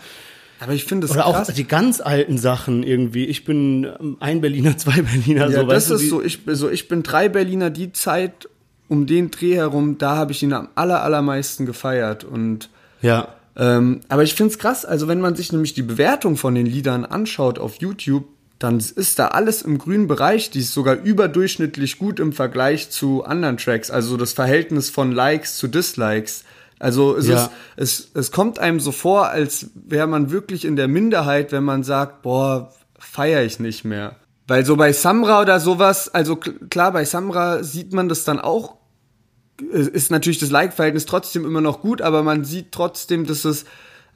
Aber 0.61 0.73
ich 0.73 0.85
finde 0.85 1.07
es 1.07 1.13
Oder 1.13 1.23
krass. 1.23 1.49
auch 1.51 1.55
die 1.55 1.65
ganz 1.67 2.01
alten 2.01 2.39
Sachen 2.39 2.83
irgendwie. 2.83 3.27
Ich 3.27 3.45
bin 3.45 3.85
ähm, 4.01 4.17
ein 4.21 4.41
Berliner, 4.41 4.77
zwei 4.79 5.03
Berliner, 5.03 5.49
Ja, 5.51 5.61
so 5.61 5.67
das 5.67 5.91
ist 5.91 6.09
so. 6.09 6.23
Ich, 6.23 6.41
so. 6.47 6.69
ich 6.71 6.89
bin 6.89 7.03
drei 7.03 7.29
Berliner, 7.29 7.71
die 7.71 7.93
Zeit 7.93 8.49
um 8.89 9.07
den 9.07 9.31
Dreh 9.31 9.55
herum, 9.57 9.99
da 9.99 10.17
habe 10.17 10.33
ich 10.33 10.43
ihn 10.43 10.53
am 10.53 10.69
aller, 10.75 11.03
allermeisten 11.03 11.67
gefeiert. 11.67 12.25
Und 12.25 12.71
Ja. 13.03 13.29
ähm, 13.57 14.01
aber 14.09 14.23
ich 14.23 14.35
finde 14.35 14.53
es 14.53 14.59
krass, 14.59 14.85
also 14.87 15.09
wenn 15.09 15.21
man 15.21 15.37
sich 15.37 15.53
nämlich 15.53 15.75
die 15.75 15.83
Bewertung 15.83 16.37
von 16.37 16.55
den 16.55 16.65
Liedern 16.67 17.05
anschaut 17.05 17.59
auf 17.59 17.77
YouTube, 17.77 18.25
dann 18.59 18.79
ist 18.79 19.19
da 19.21 19.29
alles 19.29 19.63
im 19.63 19.79
grünen 19.79 20.09
Bereich, 20.09 20.51
die 20.51 20.61
ist 20.61 20.73
sogar 20.73 20.97
überdurchschnittlich 20.97 21.99
gut 21.99 22.19
im 22.19 22.33
Vergleich 22.33 22.91
zu 22.91 23.25
anderen 23.25 23.57
Tracks. 23.59 23.91
Also 23.91 24.17
das 24.17 24.33
Verhältnis 24.33 24.91
von 24.91 25.13
Likes 25.13 25.57
zu 25.59 25.69
Dislikes. 25.69 26.45
Also 26.79 27.17
es, 27.17 27.27
Ja. 27.27 27.45
ist, 27.45 27.51
es, 27.77 28.11
es 28.15 28.31
kommt 28.33 28.59
einem 28.59 28.81
so 28.81 28.93
vor, 28.93 29.29
als 29.29 29.71
wäre 29.75 30.07
man 30.07 30.31
wirklich 30.31 30.65
in 30.65 30.77
der 30.77 30.89
Minderheit, 30.89 31.51
wenn 31.53 31.65
man 31.65 31.83
sagt, 31.83 32.23
boah, 32.23 32.73
feiere 32.99 33.43
ich 33.45 33.59
nicht 33.61 33.85
mehr. 33.85 34.17
Weil 34.47 34.65
so 34.65 34.77
bei 34.77 34.93
Samra 34.93 35.43
oder 35.43 35.61
sowas, 35.61 36.09
also 36.09 36.35
kl- 36.35 36.69
klar, 36.69 36.93
bei 36.93 37.05
Samra 37.05 37.63
sieht 37.63 37.93
man 37.93 38.09
das 38.09 38.25
dann 38.25 38.39
auch, 38.41 38.77
ist 39.61 40.11
natürlich 40.11 40.39
das 40.39 40.51
Like-Verhältnis 40.51 41.05
trotzdem 41.07 41.45
immer 41.45 41.61
noch 41.61 41.81
gut, 41.81 42.01
aber 42.01 42.23
man 42.23 42.45
sieht 42.45 42.71
trotzdem, 42.73 43.27
dass 43.27 43.45
es, 43.45 43.65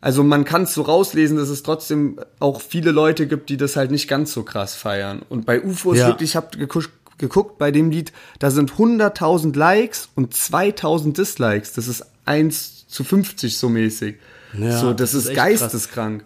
also 0.01 0.23
man 0.23 0.45
kann 0.45 0.63
es 0.63 0.75
so 0.75 0.83
rauslesen, 0.83 1.37
dass 1.37 1.49
es 1.49 1.63
trotzdem 1.65 2.19
auch 2.39 2.61
viele 2.61 2.93
Leute 2.93 3.27
gibt, 3.27 3.49
die 3.51 3.57
das 3.57 3.75
halt 3.77 3.91
nicht 3.91 4.09
ganz 4.09 4.33
so 4.33 4.45
krass 4.45 4.75
feiern. 4.75 5.23
Und 5.29 5.45
bei 5.47 5.61
UFO 5.63 5.93
ist 5.93 5.99
Ja. 6.01 6.07
wirklich, 6.09 6.31
ich 6.31 6.37
habe 6.37 6.57
geguckt, 6.57 6.91
geguckt 7.19 7.59
bei 7.59 7.71
dem 7.73 7.91
Lied, 7.91 8.13
da 8.39 8.51
sind 8.51 8.73
100.000 8.73 9.57
Likes 9.57 10.09
und 10.15 10.33
2.000 10.35 11.13
Dislikes. 11.17 11.73
Das 11.73 11.89
ist 11.89 12.05
1 12.25 12.87
zu 12.89 13.05
50 13.05 13.57
so 13.57 13.69
mäßig. 13.69 14.17
Ja, 14.59 14.79
so, 14.79 14.93
das, 14.93 15.13
das 15.13 15.15
ist, 15.15 15.25
ist 15.25 15.29
echt 15.31 15.39
krass. 15.39 15.61
geisteskrank. 15.61 16.25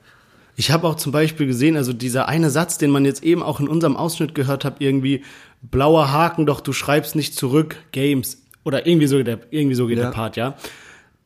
Ich 0.57 0.71
habe 0.71 0.87
auch 0.87 0.95
zum 0.97 1.13
Beispiel 1.13 1.47
gesehen, 1.47 1.77
also 1.77 1.93
dieser 1.93 2.29
eine 2.29 2.51
Satz, 2.51 2.79
den 2.79 2.91
man 2.91 3.05
jetzt 3.05 3.23
eben 3.23 3.43
auch 3.43 3.61
in 3.61 3.69
unserem 3.69 3.97
Ausschnitt 3.97 4.35
gehört 4.35 4.65
hat, 4.65 4.77
irgendwie 4.81 5.23
blauer 5.63 6.11
Haken, 6.13 6.47
doch 6.47 6.61
du 6.61 6.73
schreibst 6.73 7.15
nicht 7.15 7.35
zurück, 7.35 7.77
Games. 7.93 8.43
Oder 8.65 8.87
irgendwie 8.87 9.07
so, 9.07 9.23
der, 9.23 9.41
irgendwie 9.51 9.77
so 9.77 9.87
geht 9.87 9.99
Ja. 9.99 10.05
der 10.05 10.11
Part, 10.13 10.37
ja. 10.37 10.57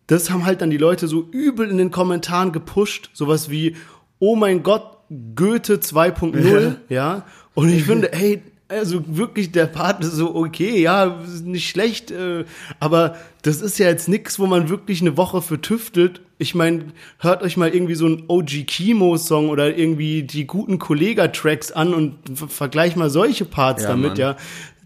Das 0.08 0.30
haben 0.30 0.44
halt 0.44 0.60
dann 0.60 0.70
die 0.70 0.76
Leute 0.76 1.06
so 1.06 1.28
übel 1.30 1.70
in 1.70 1.78
den 1.78 1.90
Kommentaren 1.92 2.50
gepusht. 2.52 3.10
Sowas 3.12 3.48
wie, 3.50 3.76
oh 4.18 4.34
mein 4.34 4.62
Gott, 4.64 4.98
Goethe 5.36 5.76
2.0, 5.76 6.76
ja. 6.88 7.24
Und 7.54 7.68
ich 7.72 7.84
finde, 7.84 8.10
hey, 8.12 8.42
also 8.70 9.02
wirklich, 9.06 9.52
der 9.52 9.66
Part 9.66 10.02
ist 10.04 10.12
so 10.12 10.34
okay, 10.34 10.80
ja, 10.80 11.18
nicht 11.44 11.68
schlecht, 11.68 12.10
äh, 12.10 12.44
aber 12.78 13.16
das 13.42 13.60
ist 13.60 13.78
ja 13.78 13.88
jetzt 13.88 14.08
nix, 14.08 14.38
wo 14.38 14.46
man 14.46 14.68
wirklich 14.68 15.00
eine 15.00 15.16
Woche 15.16 15.42
für 15.42 15.60
tüftelt. 15.60 16.20
Ich 16.38 16.54
meine, 16.54 16.84
hört 17.18 17.42
euch 17.42 17.56
mal 17.56 17.68
irgendwie 17.68 17.94
so 17.96 18.06
einen 18.06 18.24
OG 18.28 18.64
Kimo-Song 18.66 19.48
oder 19.50 19.76
irgendwie 19.76 20.22
die 20.22 20.46
guten 20.46 20.78
Kollega-Tracks 20.78 21.72
an 21.72 21.92
und 21.92 22.14
ver- 22.34 22.48
vergleich 22.48 22.96
mal 22.96 23.10
solche 23.10 23.44
Parts 23.44 23.82
Ja, 23.82 23.90
damit, 23.90 24.10
Mann. 24.12 24.18
ja. 24.18 24.36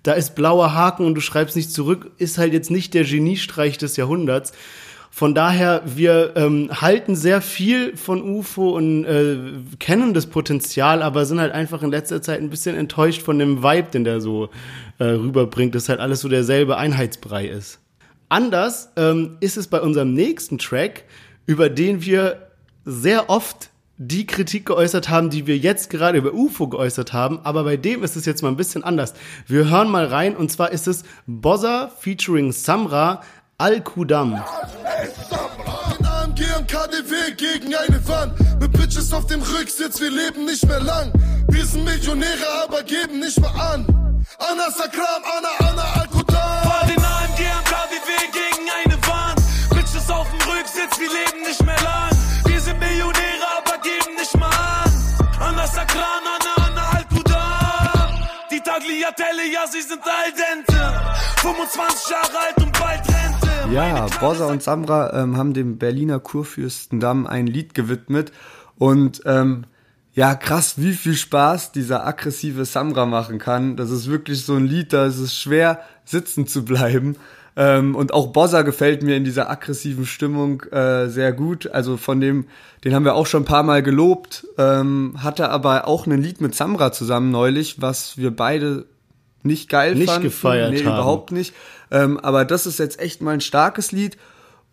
Da 0.02 0.12
ist 0.12 0.34
blauer 0.34 0.74
Haken 0.74 1.06
und 1.06 1.14
du 1.14 1.20
schreibst 1.20 1.56
nicht 1.56 1.70
zurück, 1.70 2.10
ist 2.18 2.36
halt 2.38 2.52
jetzt 2.52 2.70
nicht 2.70 2.92
der 2.94 3.04
Geniestreich 3.04 3.78
des 3.78 3.96
Jahrhunderts. 3.96 4.52
Von 5.16 5.32
daher, 5.32 5.82
wir 5.84 6.32
ähm, 6.34 6.70
halten 6.72 7.14
sehr 7.14 7.40
viel 7.40 7.96
von 7.96 8.20
UFO 8.20 8.70
und 8.70 9.04
äh, 9.04 9.36
kennen 9.78 10.12
das 10.12 10.26
Potenzial, 10.26 11.04
aber 11.04 11.24
sind 11.24 11.38
halt 11.38 11.52
einfach 11.52 11.84
in 11.84 11.92
letzter 11.92 12.20
Zeit 12.20 12.40
ein 12.40 12.50
bisschen 12.50 12.74
enttäuscht 12.74 13.22
von 13.22 13.38
dem 13.38 13.62
Vibe, 13.62 13.90
den 13.92 14.02
der 14.02 14.20
so 14.20 14.48
äh, 14.98 15.04
rüberbringt, 15.04 15.72
dass 15.76 15.88
halt 15.88 16.00
alles 16.00 16.18
so 16.18 16.28
derselbe 16.28 16.78
Einheitsbrei 16.78 17.46
ist. 17.46 17.78
Anders 18.28 18.90
ähm, 18.96 19.36
ist 19.38 19.56
es 19.56 19.68
bei 19.68 19.80
unserem 19.80 20.14
nächsten 20.14 20.58
Track, 20.58 21.04
über 21.46 21.68
den 21.68 22.04
wir 22.04 22.48
sehr 22.84 23.30
oft 23.30 23.70
die 23.98 24.26
Kritik 24.26 24.66
geäußert 24.66 25.10
haben, 25.10 25.30
die 25.30 25.46
wir 25.46 25.56
jetzt 25.56 25.90
gerade 25.90 26.18
über 26.18 26.34
UFO 26.34 26.66
geäußert 26.66 27.12
haben, 27.12 27.38
aber 27.44 27.62
bei 27.62 27.76
dem 27.76 28.02
ist 28.02 28.16
es 28.16 28.26
jetzt 28.26 28.42
mal 28.42 28.48
ein 28.48 28.56
bisschen 28.56 28.82
anders. 28.82 29.14
Wir 29.46 29.70
hören 29.70 29.92
mal 29.92 30.06
rein 30.06 30.34
und 30.36 30.50
zwar 30.50 30.72
ist 30.72 30.88
es 30.88 31.04
Bozza 31.28 31.92
featuring 32.00 32.50
Samra 32.50 33.22
Al-Kudam. 33.58 34.34
AMG 36.02 36.40
und 36.58 36.66
KDW 36.66 37.32
gegen 37.36 37.72
eine 37.74 38.08
Wand. 38.08 38.38
Mit 38.60 38.72
Bitch 38.72 38.96
Bitches 38.96 39.12
auf 39.12 39.26
dem 39.26 39.42
Rücksitz, 39.42 40.00
wir 40.00 40.10
leben 40.10 40.44
nicht 40.44 40.66
mehr 40.66 40.80
lang. 40.80 41.12
Wir 41.48 41.64
sind 41.64 41.84
Millionäre, 41.84 42.46
aber 42.64 42.82
geben 42.82 43.20
nicht 43.20 43.38
mehr 43.40 43.54
an. 43.54 43.86
Anna 44.38 44.70
Sakram, 44.70 45.22
Anna, 45.38 45.70
Anna 45.70 45.84
Al-Qudan. 46.00 46.62
Fahr 46.64 46.86
den 46.86 46.98
AMG 46.98 47.40
am 47.56 47.64
KWW 47.64 48.10
gegen 48.32 48.66
eine 48.82 48.96
Wand. 49.06 49.40
Bitches 49.70 50.10
auf 50.10 50.26
dem 50.30 50.50
Rücksitz, 50.50 50.98
wir 50.98 51.08
leben 51.08 51.46
nicht 51.46 51.62
mehr 51.64 51.80
lang. 51.82 52.10
Wir 52.46 52.60
sind 52.60 52.80
Millionäre, 52.80 53.46
aber 53.58 53.78
geben 53.82 54.16
nicht 54.16 54.36
mal 54.36 54.48
an. 54.48 54.92
Anna 55.38 55.66
Sakran, 55.68 56.24
Anna, 56.34 56.66
Anna 56.66 56.90
Al-Qudan. 56.96 58.28
Die 58.50 58.60
Tagliatelle, 58.60 59.46
ja, 59.52 59.64
sie 59.68 59.82
sind 59.82 60.02
al 60.02 60.32
dente. 60.32 60.74
25 61.40 62.10
Jahre 62.10 62.38
alt 62.46 62.56
und 62.56 62.72
bald 62.80 63.06
Rente. 63.06 63.33
Ja, 63.72 64.06
Bossa 64.20 64.46
und 64.46 64.62
Samra 64.62 65.22
ähm, 65.22 65.36
haben 65.36 65.52
dem 65.54 65.78
Berliner 65.78 66.20
Kurfürstendamm 66.20 67.26
ein 67.26 67.46
Lied 67.46 67.74
gewidmet. 67.74 68.32
Und 68.78 69.22
ähm, 69.24 69.64
ja, 70.12 70.34
krass, 70.34 70.74
wie 70.76 70.92
viel 70.92 71.14
Spaß 71.14 71.72
dieser 71.72 72.06
aggressive 72.06 72.64
Samra 72.64 73.06
machen 73.06 73.38
kann. 73.38 73.76
Das 73.76 73.90
ist 73.90 74.08
wirklich 74.08 74.44
so 74.44 74.54
ein 74.54 74.66
Lied, 74.66 74.92
da 74.92 75.06
ist 75.06 75.18
es 75.18 75.36
schwer, 75.36 75.80
sitzen 76.04 76.46
zu 76.46 76.64
bleiben. 76.64 77.16
Ähm, 77.56 77.96
und 77.96 78.12
auch 78.12 78.28
Bossa 78.28 78.62
gefällt 78.62 79.02
mir 79.02 79.16
in 79.16 79.24
dieser 79.24 79.50
aggressiven 79.50 80.06
Stimmung 80.06 80.62
äh, 80.70 81.08
sehr 81.08 81.32
gut. 81.32 81.68
Also 81.68 81.96
von 81.96 82.20
dem, 82.20 82.46
den 82.84 82.94
haben 82.94 83.04
wir 83.04 83.14
auch 83.14 83.26
schon 83.26 83.42
ein 83.42 83.46
paar 83.46 83.62
Mal 83.62 83.82
gelobt. 83.82 84.46
Ähm, 84.58 85.16
hatte 85.18 85.50
aber 85.50 85.88
auch 85.88 86.06
ein 86.06 86.22
Lied 86.22 86.40
mit 86.40 86.54
Samra 86.54 86.92
zusammen 86.92 87.30
neulich, 87.30 87.80
was 87.80 88.18
wir 88.18 88.30
beide 88.34 88.86
nicht 89.44 89.68
geil 89.68 89.94
Nicht 89.94 90.08
fanden. 90.08 90.22
gefeiert 90.24 90.72
nee, 90.72 90.78
haben. 90.78 90.86
überhaupt 90.86 91.30
nicht. 91.30 91.54
Ähm, 91.94 92.18
aber 92.18 92.44
das 92.44 92.66
ist 92.66 92.80
jetzt 92.80 92.98
echt 92.98 93.22
mal 93.22 93.30
ein 93.30 93.40
starkes 93.40 93.92
Lied. 93.92 94.18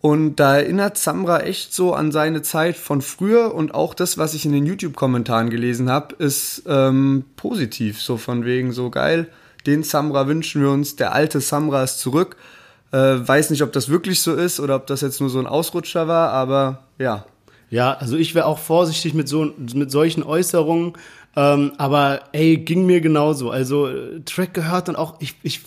Und 0.01 0.37
da 0.37 0.57
erinnert 0.57 0.97
Samra 0.97 1.41
echt 1.41 1.75
so 1.75 1.93
an 1.93 2.11
seine 2.11 2.41
Zeit 2.41 2.75
von 2.75 3.03
früher 3.03 3.53
und 3.53 3.75
auch 3.75 3.93
das, 3.93 4.17
was 4.17 4.33
ich 4.33 4.45
in 4.45 4.51
den 4.51 4.65
YouTube-Kommentaren 4.65 5.51
gelesen 5.51 5.91
habe, 5.91 6.15
ist 6.15 6.63
ähm, 6.65 7.23
positiv. 7.35 8.01
So 8.01 8.17
von 8.17 8.43
wegen 8.43 8.71
so 8.71 8.89
geil. 8.89 9.27
Den 9.67 9.83
Samra 9.83 10.27
wünschen 10.27 10.63
wir 10.63 10.71
uns. 10.71 10.95
Der 10.95 11.13
alte 11.13 11.39
Samra 11.39 11.83
ist 11.83 11.99
zurück. 11.99 12.35
Äh, 12.91 12.97
weiß 12.97 13.51
nicht, 13.51 13.61
ob 13.61 13.71
das 13.71 13.89
wirklich 13.89 14.21
so 14.21 14.33
ist 14.33 14.59
oder 14.59 14.75
ob 14.75 14.87
das 14.87 15.01
jetzt 15.01 15.21
nur 15.21 15.29
so 15.29 15.37
ein 15.37 15.45
Ausrutscher 15.45 16.07
war, 16.07 16.31
aber 16.31 16.83
ja. 16.97 17.25
Ja, 17.69 17.93
also 17.93 18.17
ich 18.17 18.33
wäre 18.33 18.47
auch 18.47 18.59
vorsichtig 18.59 19.13
mit 19.13 19.29
so 19.29 19.53
mit 19.73 19.91
solchen 19.91 20.23
Äußerungen. 20.23 20.93
Ähm, 21.35 21.71
aber 21.77 22.21
ey, 22.33 22.57
ging 22.57 22.85
mir 22.85 22.99
genauso. 22.99 23.51
Also 23.51 23.87
äh, 23.87 24.21
Track 24.25 24.53
gehört 24.53 24.89
und 24.89 24.97
auch 24.97 25.15
ich 25.21 25.35
ich 25.43 25.61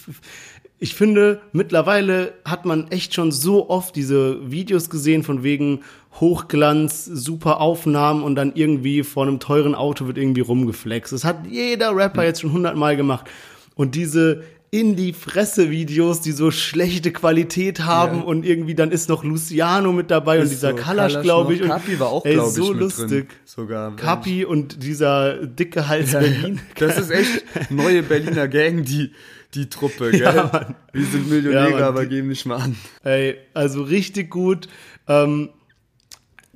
ich 0.79 0.95
finde 0.95 1.41
mittlerweile 1.53 2.35
hat 2.45 2.65
man 2.67 2.89
echt 2.91 3.15
schon 3.15 3.33
so 3.33 3.71
oft 3.71 3.97
diese 3.97 4.51
Videos 4.51 4.91
gesehen 4.91 5.23
von 5.23 5.43
wegen 5.43 5.81
Hochglanz, 6.21 7.05
super 7.05 7.61
Aufnahmen 7.61 8.23
und 8.23 8.35
dann 8.37 8.53
irgendwie 8.55 9.03
vor 9.03 9.25
einem 9.27 9.41
teuren 9.41 9.75
Auto 9.75 10.07
wird 10.07 10.19
irgendwie 10.19 10.41
rumgeflext. 10.43 11.13
Das 11.13 11.25
hat 11.25 11.47
jeder 11.49 11.95
Rapper 11.97 12.25
jetzt 12.25 12.41
schon 12.41 12.53
hundertmal 12.53 12.97
gemacht. 12.97 13.27
Und 13.75 13.95
diese 13.95 14.43
in 14.71 14.97
die 14.97 15.13
Fresse 15.13 15.71
Videos, 15.71 16.21
die 16.21 16.33
so 16.33 16.51
schlechte 16.51 17.13
Qualität 17.13 17.81
haben 17.85 18.19
Ja. 18.19 18.25
und 18.25 18.45
irgendwie 18.45 18.75
dann 18.75 18.91
ist 18.91 19.09
noch 19.09 19.23
Luciano 19.23 19.93
mit 19.93 20.11
dabei 20.11 20.39
und 20.39 20.45
Ist 20.45 20.51
dieser 20.55 20.71
so, 20.71 20.77
Kalasch, 20.77 21.21
glaube 21.23 21.55
ich. 21.55 21.63
Und, 21.63 21.69
Kapi 21.69 22.01
war 22.01 22.09
auch, 22.09 22.25
ey, 22.25 22.35
glaub 22.35 22.49
ich, 22.49 22.55
so 22.55 22.71
mit 22.73 22.81
lustig. 22.81 23.09
drin, 23.09 23.27
sogar. 23.45 23.95
Kapi 23.95 24.45
und 24.45 24.83
dieser 24.83 25.47
dicke 25.47 25.87
Hals 25.87 26.11
Berlin. 26.11 26.61
Das 26.79 26.99
ist 26.99 27.11
echt 27.11 27.45
neue 27.71 28.03
Berliner 28.03 28.49
Gang, 28.49 28.85
die, 28.85 29.13
die 29.55 29.69
Truppe, 29.69 30.11
gell? 30.13 30.23
Ja. 30.23 30.75
Wir 30.93 31.07
sind 31.07 31.29
Millionäre, 31.29 31.81
Ja, 31.81 31.89
aber 31.89 32.07
geben 32.07 32.29
nicht 32.29 32.47
mal 32.47 32.57
an. 32.57 32.77
Ey, 33.03 33.37
also 33.55 33.83
richtig 33.83 34.31
gut. 34.31 34.69
Ähm, 35.09 35.51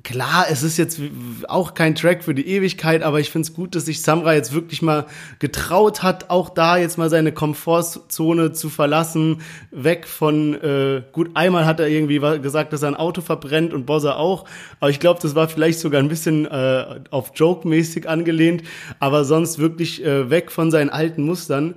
klar, 0.03 0.45
es 0.49 0.63
ist 0.63 0.77
jetzt 0.77 0.99
auch 1.47 1.73
kein 1.73 1.95
Track 1.95 2.23
für 2.23 2.33
die 2.33 2.47
Ewigkeit, 2.47 3.03
aber 3.03 3.19
ich 3.19 3.29
find's 3.29 3.53
gut, 3.53 3.75
dass 3.75 3.85
sich 3.85 4.01
Samra 4.01 4.33
jetzt 4.33 4.53
wirklich 4.53 4.81
mal 4.81 5.05
getraut 5.39 6.03
hat, 6.03 6.29
auch 6.29 6.49
da 6.49 6.77
jetzt 6.77 6.97
mal 6.97 7.09
seine 7.09 7.31
Komfortzone 7.31 8.51
zu 8.53 8.69
verlassen, 8.69 9.41
weg 9.71 10.07
von, 10.07 10.53
äh, 10.55 11.03
gut, 11.11 11.31
einmal 11.35 11.65
hat 11.65 11.79
er 11.79 11.87
irgendwie 11.87 12.19
gesagt, 12.41 12.73
dass 12.73 12.81
er 12.81 12.89
ein 12.89 12.95
Auto 12.95 13.21
verbrennt 13.21 13.73
und 13.73 13.85
Bossa 13.85 14.15
auch, 14.15 14.45
aber 14.79 14.89
ich 14.89 14.99
glaube, 14.99 15.19
das 15.21 15.35
war 15.35 15.47
vielleicht 15.47 15.79
sogar 15.79 16.01
ein 16.01 16.09
bisschen 16.09 16.45
äh, 16.45 17.01
auf 17.11 17.31
Joke-mäßig 17.35 18.07
angelehnt, 18.07 18.63
aber 18.99 19.25
sonst 19.25 19.59
wirklich 19.59 20.03
äh, 20.03 20.29
weg 20.29 20.51
von 20.51 20.71
seinen 20.71 20.89
alten 20.89 21.23
Mustern. 21.23 21.75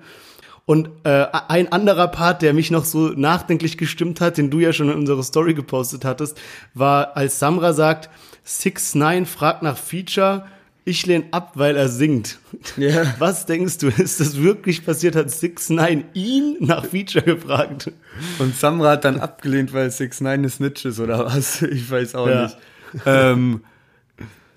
Und 0.72 0.88
äh, 1.04 1.26
ein 1.48 1.70
anderer 1.70 2.08
Part, 2.08 2.40
der 2.40 2.54
mich 2.54 2.70
noch 2.70 2.86
so 2.86 3.08
nachdenklich 3.08 3.76
gestimmt 3.76 4.22
hat, 4.22 4.38
den 4.38 4.48
du 4.48 4.58
ja 4.58 4.72
schon 4.72 4.88
in 4.88 4.96
unserer 4.96 5.22
Story 5.22 5.52
gepostet 5.52 6.02
hattest, 6.06 6.40
war, 6.72 7.14
als 7.14 7.38
Samra 7.38 7.74
sagt, 7.74 8.08
6 8.44 8.94
9 8.94 9.26
fragt 9.26 9.62
nach 9.62 9.76
Feature, 9.76 10.46
ich 10.86 11.04
lehne 11.04 11.26
ab, 11.30 11.52
weil 11.56 11.76
er 11.76 11.90
singt. 11.90 12.38
Ja. 12.78 13.02
Was 13.18 13.44
denkst 13.44 13.76
du, 13.78 13.88
ist 13.88 14.18
das 14.20 14.38
wirklich 14.40 14.86
passiert? 14.86 15.14
Hat 15.14 15.30
6 15.30 15.68
9 15.70 16.04
ihn 16.14 16.56
nach 16.60 16.86
Feature 16.86 17.22
gefragt? 17.22 17.92
Und 18.38 18.56
Samra 18.56 18.92
hat 18.92 19.04
dann 19.04 19.20
abgelehnt, 19.20 19.74
weil 19.74 19.90
6 19.90 20.22
9 20.22 20.32
eine 20.32 20.48
Snitch 20.48 20.86
ist 20.86 20.98
oder 21.00 21.26
was? 21.26 21.60
Ich 21.70 21.90
weiß 21.90 22.14
auch 22.14 22.28
Ja. 22.28 22.44
nicht. 22.44 22.56
Ähm, 23.04 23.60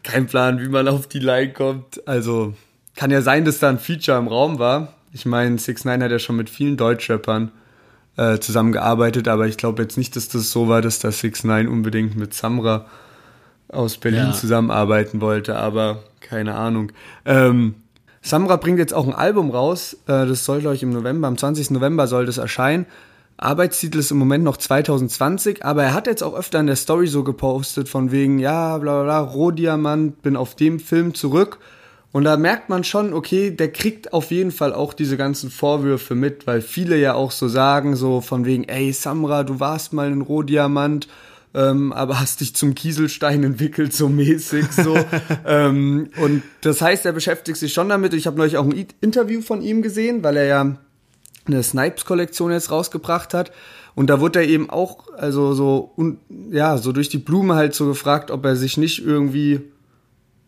kein 0.04 0.28
Plan, 0.28 0.62
wie 0.62 0.70
man 0.70 0.88
auf 0.88 1.08
die 1.08 1.20
Line 1.20 1.52
kommt. 1.52 2.08
Also 2.08 2.54
kann 2.96 3.12
ja 3.12 3.22
sein, 3.22 3.44
dass 3.44 3.60
da 3.60 3.68
ein 3.68 3.80
Feature 3.80 4.18
im 4.18 4.30
Raum 4.30 4.60
war. 4.60 4.95
Ich 5.16 5.26
meine, 5.26 5.58
6 5.58 5.86
9 5.86 6.04
hat 6.04 6.12
ja 6.12 6.20
schon 6.20 6.36
mit 6.36 6.50
vielen 6.50 6.76
Deutschrappern 6.76 7.50
äh, 8.18 8.38
zusammengearbeitet, 8.40 9.30
aber 9.30 9.48
ich 9.48 9.56
glaube 9.56 9.82
jetzt 9.82 9.98
nicht, 9.98 10.14
dass 10.18 10.28
das 10.28 10.52
so 10.52 10.68
war, 10.68 10.82
dass 10.82 11.00
da 11.00 11.10
6 11.10 11.46
9 11.46 11.70
unbedingt 11.70 12.18
mit 12.18 12.34
Samra 12.34 12.86
aus 13.70 13.98
Berlin 13.98 14.28
Ja. 14.28 14.34
zusammenarbeiten 14.34 15.22
wollte, 15.22 15.56
aber 15.56 16.04
keine 16.20 16.56
Ahnung. 16.56 16.92
Ähm, 17.24 17.76
Samra 18.22 18.58
bringt 18.58 18.78
jetzt 18.78 18.94
auch 18.94 19.08
ein 19.08 19.14
Album 19.14 19.52
raus, 19.52 19.94
äh, 20.08 20.26
das 20.26 20.44
soll, 20.44 20.60
glaube 20.60 20.76
ich, 20.76 20.84
im 20.84 20.90
November, 20.90 21.30
am 21.30 21.38
20. 21.38 21.72
November 21.72 22.08
soll 22.08 22.26
das 22.26 22.38
erscheinen. 22.38 22.86
Arbeitstitel 23.38 24.00
ist 24.00 24.12
im 24.12 24.18
Moment 24.18 24.44
noch 24.44 24.58
2020, 24.58 25.64
aber 25.64 25.84
er 25.84 25.94
hat 25.94 26.08
jetzt 26.08 26.24
auch 26.24 26.36
öfter 26.36 26.60
in 26.60 26.68
der 26.68 26.76
Story 26.76 27.08
so 27.08 27.24
gepostet, 27.24 27.88
von 27.88 28.12
wegen, 28.12 28.38
ja, 28.38 28.78
bla 28.80 29.04
bla 29.04 29.04
bla, 29.04 29.20
Rohdiamant, 29.22 30.22
bin 30.24 30.36
auf 30.36 30.56
dem 30.56 30.80
Film 30.82 31.14
zurück. 31.14 31.60
Und 32.16 32.24
da 32.24 32.38
merkt 32.38 32.70
man 32.70 32.86
schon, 32.86 33.14
okay, 33.14 33.52
der 33.52 33.74
kriegt 33.74 34.14
auf 34.14 34.32
jeden 34.32 34.52
Fall 34.52 34.74
auch 34.74 34.94
diese 34.94 35.18
ganzen 35.18 35.52
Vorwürfe 35.52 36.16
mit, 36.16 36.48
weil 36.48 36.62
viele 36.62 36.98
ja 36.98 37.14
auch 37.14 37.32
so 37.32 37.50
sagen, 37.50 37.98
so 37.98 38.22
von 38.22 38.46
wegen, 38.46 38.64
ey, 38.64 38.94
Samra, 38.94 39.44
du 39.44 39.60
warst 39.60 39.92
mal 39.92 40.10
ein 40.10 40.22
Rohdiamant, 40.22 41.10
ähm, 41.54 41.92
aber 41.92 42.22
hast 42.22 42.40
dich 42.40 42.56
zum 42.56 42.74
Kieselstein 42.74 43.44
entwickelt, 43.44 43.92
so 43.92 44.08
mäßig, 44.08 44.72
so. 44.72 44.96
ähm, 45.46 46.08
und 46.16 46.44
das 46.62 46.80
heißt, 46.80 47.06
er 47.06 47.12
beschäftigt 47.12 47.58
sich 47.58 47.74
schon 47.74 47.90
damit. 47.90 48.14
Ich 48.14 48.28
habe 48.28 48.38
neulich 48.38 48.56
auch 48.56 48.64
ein 48.64 48.88
Interview 49.02 49.42
von 49.42 49.62
ihm 49.62 49.82
gesehen, 49.82 50.24
weil 50.24 50.38
er 50.38 50.46
ja 50.46 50.78
eine 51.44 51.64
Snipes-Kollektion 51.64 52.54
jetzt 52.54 52.72
rausgebracht 52.72 53.34
hat. 53.34 53.52
Und 53.94 54.10
da 54.10 54.22
wurde 54.22 54.40
er 54.40 54.48
eben 54.48 54.70
auch, 54.70 55.14
also 55.18 55.54
so, 55.54 55.92
un, 55.98 56.20
ja, 56.50 56.78
so 56.78 56.94
durch 56.94 57.10
die 57.10 57.18
Blume 57.18 57.56
halt 57.56 57.76
so 57.76 57.88
gefragt, 57.88 58.32
ob 58.32 58.46
er 58.46 58.56
sich 58.56 58.78
nicht 58.78 59.06
irgendwie 59.06 59.64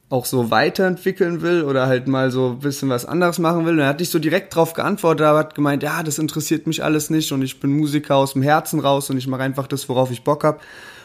auch 0.09 0.25
so 0.25 0.51
weiterentwickeln 0.51 1.41
will 1.41 1.63
oder 1.63 1.87
halt 1.87 2.07
mal 2.07 2.31
so 2.31 2.51
ein 2.51 2.59
bisschen 2.59 2.89
was 2.89 3.05
anderes 3.05 3.39
machen 3.39 3.65
will. 3.65 3.73
Und 3.73 3.79
er 3.79 3.87
hat 3.87 3.99
nicht 3.99 4.11
so 4.11 4.19
direkt 4.19 4.55
drauf 4.55 4.73
geantwortet, 4.73 5.25
aber 5.25 5.39
hat 5.39 5.55
gemeint, 5.55 5.83
ja, 5.83 6.01
das 6.01 6.17
interessiert 6.17 6.65
mich 6.65 6.83
alles 6.83 7.09
nicht 7.09 7.31
und 7.33 7.41
ich 7.41 7.59
bin 7.59 7.71
Musiker 7.75 8.15
aus 8.15 8.33
dem 8.33 8.41
Herzen 8.41 8.79
raus 8.79 9.09
und 9.09 9.17
ich 9.17 9.27
mache 9.27 9.41
einfach 9.41 9.67
das, 9.67 9.89
worauf 9.89 10.09
ich 10.11 10.23
Bock 10.23 10.43
hab 10.45 10.61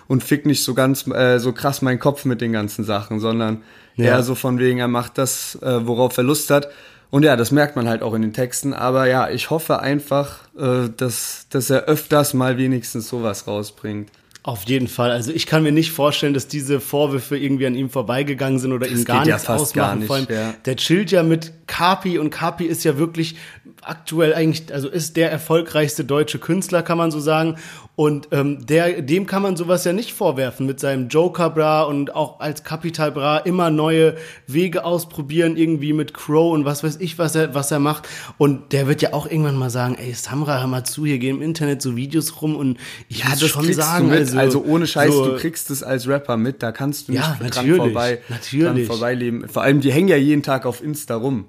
und 0.06 0.22
fick 0.22 0.46
nicht 0.46 0.62
so 0.62 0.74
ganz 0.74 1.06
äh, 1.08 1.38
so 1.38 1.52
krass 1.52 1.82
meinen 1.82 1.98
Kopf 1.98 2.24
mit 2.24 2.40
den 2.40 2.52
ganzen 2.52 2.84
Sachen, 2.84 3.18
sondern 3.18 3.62
Ja. 3.96 4.04
eher 4.06 4.22
so 4.22 4.34
von 4.36 4.58
wegen, 4.58 4.78
er 4.78 4.88
macht 4.88 5.18
das, 5.18 5.56
äh, 5.62 5.86
worauf 5.86 6.16
er 6.16 6.24
Lust 6.24 6.50
hat. 6.50 6.68
Und 7.10 7.24
ja, 7.24 7.36
das 7.36 7.50
merkt 7.50 7.76
man 7.76 7.88
halt 7.88 8.02
auch 8.02 8.14
in 8.14 8.22
den 8.22 8.32
Texten. 8.32 8.72
Aber 8.72 9.06
ja, 9.06 9.28
ich 9.28 9.50
hoffe 9.50 9.80
einfach, 9.80 10.38
äh, 10.56 10.88
dass, 10.96 11.46
dass 11.50 11.68
er 11.70 11.82
öfters 11.84 12.32
mal 12.34 12.56
wenigstens 12.56 13.08
sowas 13.08 13.46
rausbringt. 13.46 14.10
Auf 14.44 14.64
jeden 14.64 14.88
Fall. 14.88 15.12
Also 15.12 15.30
ich 15.30 15.46
kann 15.46 15.62
mir 15.62 15.70
nicht 15.70 15.92
vorstellen, 15.92 16.34
dass 16.34 16.48
diese 16.48 16.80
Vorwürfe 16.80 17.36
irgendwie 17.38 17.66
an 17.66 17.76
ihm 17.76 17.90
vorbeigegangen 17.90 18.58
sind 18.58 18.72
oder 18.72 18.88
ihm 18.88 18.94
Das 18.96 19.04
gar 19.04 19.18
geht 19.20 19.28
ja 19.28 19.34
nichts 19.34 19.46
fast 19.46 19.62
ausmachen. 19.62 19.86
gar 19.86 19.96
nicht, 19.96 20.06
Vor 20.08 20.16
allem, 20.16 20.26
ja. 20.28 20.54
der 20.64 20.76
chillt 20.76 21.12
ja 21.12 21.22
mit 21.22 21.52
Kapi 21.68 22.18
und 22.18 22.30
Kapi 22.30 22.64
ist 22.64 22.82
ja 22.82 22.98
wirklich 22.98 23.36
aktuell 23.84 24.34
eigentlich, 24.34 24.72
also 24.72 24.88
ist 24.88 25.16
der 25.16 25.30
erfolgreichste 25.30 26.04
deutsche 26.04 26.38
Künstler, 26.38 26.82
kann 26.82 26.98
man 26.98 27.10
so 27.10 27.20
sagen. 27.20 27.56
Und 27.94 28.28
ähm, 28.32 28.64
der, 28.66 29.02
dem 29.02 29.26
kann 29.26 29.42
man 29.42 29.56
sowas 29.56 29.84
ja 29.84 29.92
nicht 29.92 30.12
vorwerfen 30.14 30.66
mit 30.66 30.80
seinem 30.80 31.08
Joker 31.08 31.50
Bra 31.50 31.82
und 31.82 32.14
auch 32.14 32.40
als 32.40 32.64
Capital 32.64 33.12
Bra 33.12 33.38
immer 33.38 33.70
neue 33.70 34.16
Wege 34.46 34.84
ausprobieren, 34.84 35.56
irgendwie 35.56 35.92
mit 35.92 36.14
Crow 36.14 36.54
und 36.54 36.64
was 36.64 36.82
weiß 36.82 36.96
ich, 37.00 37.18
was 37.18 37.34
er, 37.34 37.54
was 37.54 37.70
er 37.70 37.80
macht. 37.80 38.08
Und 38.38 38.72
der 38.72 38.86
wird 38.86 39.02
ja 39.02 39.12
auch 39.12 39.26
irgendwann 39.26 39.56
mal 39.56 39.68
sagen, 39.70 39.96
ey 39.96 40.14
Samra, 40.14 40.60
hör 40.60 40.66
mal 40.68 40.84
zu, 40.84 41.04
hier 41.04 41.18
gehen 41.18 41.36
im 41.36 41.42
Internet 41.42 41.82
so 41.82 41.94
Videos 41.96 42.40
rum 42.40 42.56
und 42.56 42.78
ich 43.08 43.28
muss 43.28 43.40
schon 43.46 43.64
kriegst 43.64 43.80
sagen, 43.80 44.08
mit. 44.08 44.34
Also, 44.34 44.64
ohne 44.64 44.86
Scheiß, 44.86 45.12
so- 45.12 45.26
du 45.32 45.36
kriegst 45.36 45.70
es 45.70 45.82
als 45.82 46.08
Rapper 46.08 46.36
mit, 46.38 46.62
da 46.62 46.72
kannst 46.72 47.08
du 47.08 47.12
nicht 47.12 47.20
Ja, 47.20 47.36
dran 47.46 47.76
vorbei, 47.76 48.20
natürlich. 48.28 48.64
dran 48.64 48.96
vorbeileben. 48.96 49.48
Vor 49.48 49.62
allem, 49.62 49.80
die 49.82 49.92
hängen 49.92 50.08
ja 50.08 50.16
jeden 50.16 50.42
Tag 50.42 50.64
auf 50.64 50.82
Insta 50.82 51.14
rum. 51.16 51.44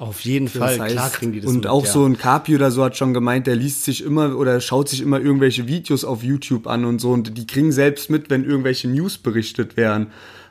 Auf 0.00 0.22
jeden 0.22 0.48
Fall, 0.48 0.78
Das 0.78 0.80
heißt, 0.80 0.92
klar 0.94 1.10
kriegen 1.10 1.32
die 1.32 1.40
das 1.40 1.50
und 1.50 1.56
mit, 1.58 1.66
auch 1.66 1.84
ja. 1.84 1.92
so 1.92 2.06
ein 2.06 2.16
Kapi 2.16 2.54
oder 2.54 2.70
so 2.70 2.82
hat 2.82 2.96
schon 2.96 3.12
gemeint, 3.12 3.46
der 3.46 3.54
liest 3.54 3.84
sich 3.84 4.02
immer 4.02 4.34
oder 4.34 4.58
schaut 4.62 4.88
sich 4.88 5.02
immer 5.02 5.20
irgendwelche 5.20 5.68
Videos 5.68 6.04
auf 6.06 6.22
YouTube 6.24 6.66
an 6.66 6.86
und 6.86 7.00
so 7.00 7.10
und 7.10 7.36
die 7.36 7.46
kriegen 7.46 7.70
selbst 7.70 8.08
mit, 8.08 8.30
wenn 8.30 8.42
irgendwelche 8.44 8.88
News 8.88 9.18
berichtet 9.18 9.76
werden. 9.76 10.06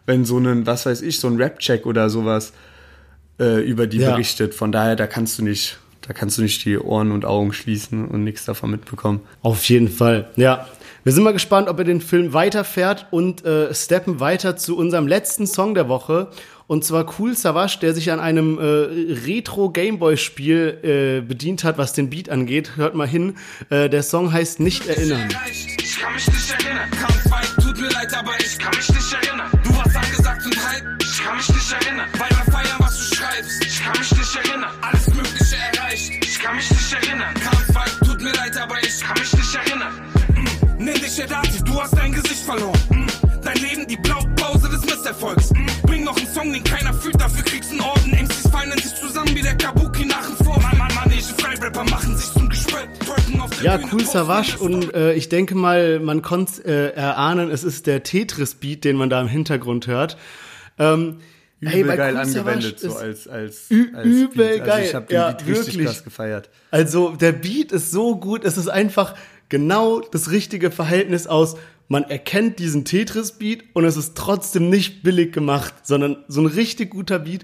wenn 0.05 0.23
so 0.25 0.38
ein, 0.39 0.65
was 0.65 0.85
weiß 0.88 1.01
ich, 1.03 1.19
so 1.19 1.27
ein 1.27 1.38
Rap-Check 1.38 1.85
oder 1.85 2.09
sowas 2.09 2.53
äh, 3.39 3.62
über 3.63 3.85
die 3.88 3.97
Ja. 3.97 4.12
berichtet. 4.12 4.53
Von 4.55 4.71
daher, 4.71 4.95
da 4.95 5.05
kannst 5.07 5.38
du 5.39 5.43
nicht, 5.43 5.77
da 6.01 6.13
kannst 6.13 6.38
du 6.38 6.41
nicht 6.41 6.65
die 6.65 6.77
Ohren 6.79 7.12
und 7.12 7.25
Augen 7.25 7.53
schließen 7.53 8.05
und 8.07 8.23
nichts 8.23 8.45
davon 8.45 8.71
mitbekommen. 8.71 9.19
Auf 9.43 9.65
jeden 9.69 9.88
Fall, 9.89 10.29
ja. 10.35 10.67
Wir 11.05 11.13
sind 11.13 11.23
mal 11.23 11.31
gespannt, 11.31 11.69
ob 11.69 11.79
er 11.79 11.85
den 11.85 12.01
Film 12.01 12.33
weiterfährt 12.33 13.07
und 13.12 13.45
äh, 13.45 13.73
steppen 13.73 14.19
weiter 14.19 14.57
zu 14.57 14.75
unserem 14.77 15.07
letzten 15.07 15.47
Song 15.47 15.73
der 15.73 15.88
Woche. 15.88 16.29
Und 16.67 16.83
zwar 16.83 17.15
Cool 17.17 17.35
Savage, 17.35 17.79
der 17.81 17.93
sich 17.93 18.12
an 18.12 18.19
einem 18.19 18.59
äh, 18.59 18.63
Retro-Gameboy-Spiel 19.25 21.21
äh, 21.23 21.27
bedient 21.27 21.63
hat, 21.63 21.77
was 21.77 21.93
den 21.93 22.09
Beat 22.09 22.29
angeht. 22.29 22.75
Hört 22.75 22.95
mal 22.95 23.07
hin. 23.07 23.38
Äh, 23.69 23.89
der 23.89 24.03
Song 24.03 24.33
heißt 24.33 24.59
Nicht 24.59 24.88
erinnern. 24.88 25.29
Ich 25.81 25.99
kann 25.99 26.13
mich 26.13 26.27
nicht 26.27 26.51
erinnern. 26.51 26.89
Kampf 26.91 27.55
tut 27.55 27.79
mir 27.79 27.89
leid, 27.89 28.13
aber 28.13 28.31
ich 28.39 28.59
kann 28.59 28.71
mich 28.75 28.89
nicht 28.89 29.13
erinnern. 29.13 29.49
Du 29.63 29.75
warst 29.77 29.95
angesagt 29.95 30.45
und 30.45 30.67
hype, 30.67 30.83
ich 31.01 31.23
kann 31.23 31.38
mich 31.38 31.49
nicht 31.49 31.71
erinnern. 31.71 32.07
Bei 32.19 32.27
der 32.27 32.53
Feier, 32.53 32.75
was 32.79 32.97
du 32.97 33.15
schreibst, 33.15 33.65
ich 33.65 33.81
kann 33.81 33.97
mich 33.97 34.12
nicht 34.12 34.35
erinnern. 34.35 34.69
Alles 34.81 35.07
Mögliche 35.07 35.55
erreicht, 35.55 36.12
ich 36.21 36.39
kann 36.39 36.55
mich 36.55 36.69
nicht 36.69 36.93
erinnern. 36.93 37.33
Kampf 37.33 37.99
tut 38.05 38.21
mir 38.21 38.33
leid, 38.33 38.57
aber 38.57 38.75
ich 38.83 38.99
kann 38.99 39.17
mich 39.17 39.21
nicht 39.21 39.33
erinnern. 39.33 39.38
Nenn 41.10 41.15
dich 41.15 41.26
Edati, 41.26 41.63
du 41.63 41.82
hast 41.82 41.98
dein 41.98 42.12
Gesicht 42.12 42.43
verloren. 42.43 42.78
Mm. 42.91 43.08
Dein 43.41 43.58
Leben, 43.58 43.88
die 43.88 43.98
Blaupause 43.98 44.69
des 44.69 44.82
Misserfolgs. 44.82 45.52
Mm. 45.52 45.65
Bring 45.88 46.04
noch 46.04 46.15
einen 46.15 46.28
Song, 46.28 46.54
den 46.54 46.63
keiner 46.63 46.93
fühlt, 46.93 47.19
dafür 47.19 47.43
kriegst 47.43 47.72
du 47.72 47.76
einen 47.76 47.82
Orden. 47.82 48.12
MCs 48.12 48.48
fallen 48.50 48.72
sich 48.74 48.93
zusammen 48.93 49.36
wie 49.36 49.41
der 49.41 49.56
Kabuki 49.56 50.06
nach 50.06 50.28
dem 50.28 50.45
Vor. 50.45 50.62
Mann, 50.62 50.78
Mann, 50.78 50.91
manche 50.93 51.22
Freirapper 51.22 51.84
machen 51.86 52.15
sich 52.15 52.32
zum 52.32 52.48
Gespött. 52.48 52.89
Ja, 53.63 53.78
Bühne, 53.78 53.89
Cool 53.91 54.06
Savage 54.06 54.60
und 54.60 54.93
äh, 54.93 55.13
ich 55.13 55.30
denke 55.30 55.56
mal, 55.56 56.00
man 56.00 56.22
konnte 56.22 56.63
äh, 56.63 56.93
erahnen, 56.95 57.50
es 57.50 57.63
ist 57.63 57.88
der 57.88 58.04
Tetris-Beat, 58.04 58.84
den 58.84 58.95
man 58.95 59.10
da 59.10 59.19
im 59.19 59.28
Hintergrund 59.28 59.88
hört. 59.88 60.15
Ähm, 60.78 61.22
hey, 61.63 61.82
Übel 61.82 61.91
bei 61.91 61.98
geil 61.98 62.13
Cool 62.13 62.19
angewendet, 62.19 62.80
so 62.80 62.95
als, 62.95 63.28
als, 63.28 63.28
als 63.28 63.69
übel 63.69 64.58
Beat. 64.58 64.65
geil. 64.65 64.72
Also 64.72 64.88
ich 64.89 64.95
habe 64.95 65.06
den 65.08 65.15
Ja, 65.15 65.32
Beat 65.32 65.48
richtig 65.48 65.65
wirklich. 65.74 65.86
krass 65.88 66.04
gefeiert. 66.04 66.50
Also 66.69 67.15
der 67.15 67.32
Beat 67.32 67.72
ist 67.72 67.89
so 67.89 68.15
gut, 68.17 68.45
es 68.45 68.58
ist 68.58 68.67
einfach 68.67 69.15
genau 69.49 69.99
das 69.99 70.31
richtige 70.31 70.71
Verhältnis 70.71 71.27
aus. 71.27 71.55
Man 71.88 72.03
erkennt 72.03 72.59
diesen 72.59 72.85
Tetris-Beat 72.85 73.63
und 73.73 73.83
es 73.83 73.97
ist 73.97 74.15
trotzdem 74.15 74.69
nicht 74.69 75.03
billig 75.03 75.33
gemacht, 75.33 75.73
sondern 75.83 76.23
so 76.27 76.41
ein 76.41 76.45
richtig 76.45 76.91
guter 76.91 77.19
Beat. 77.19 77.43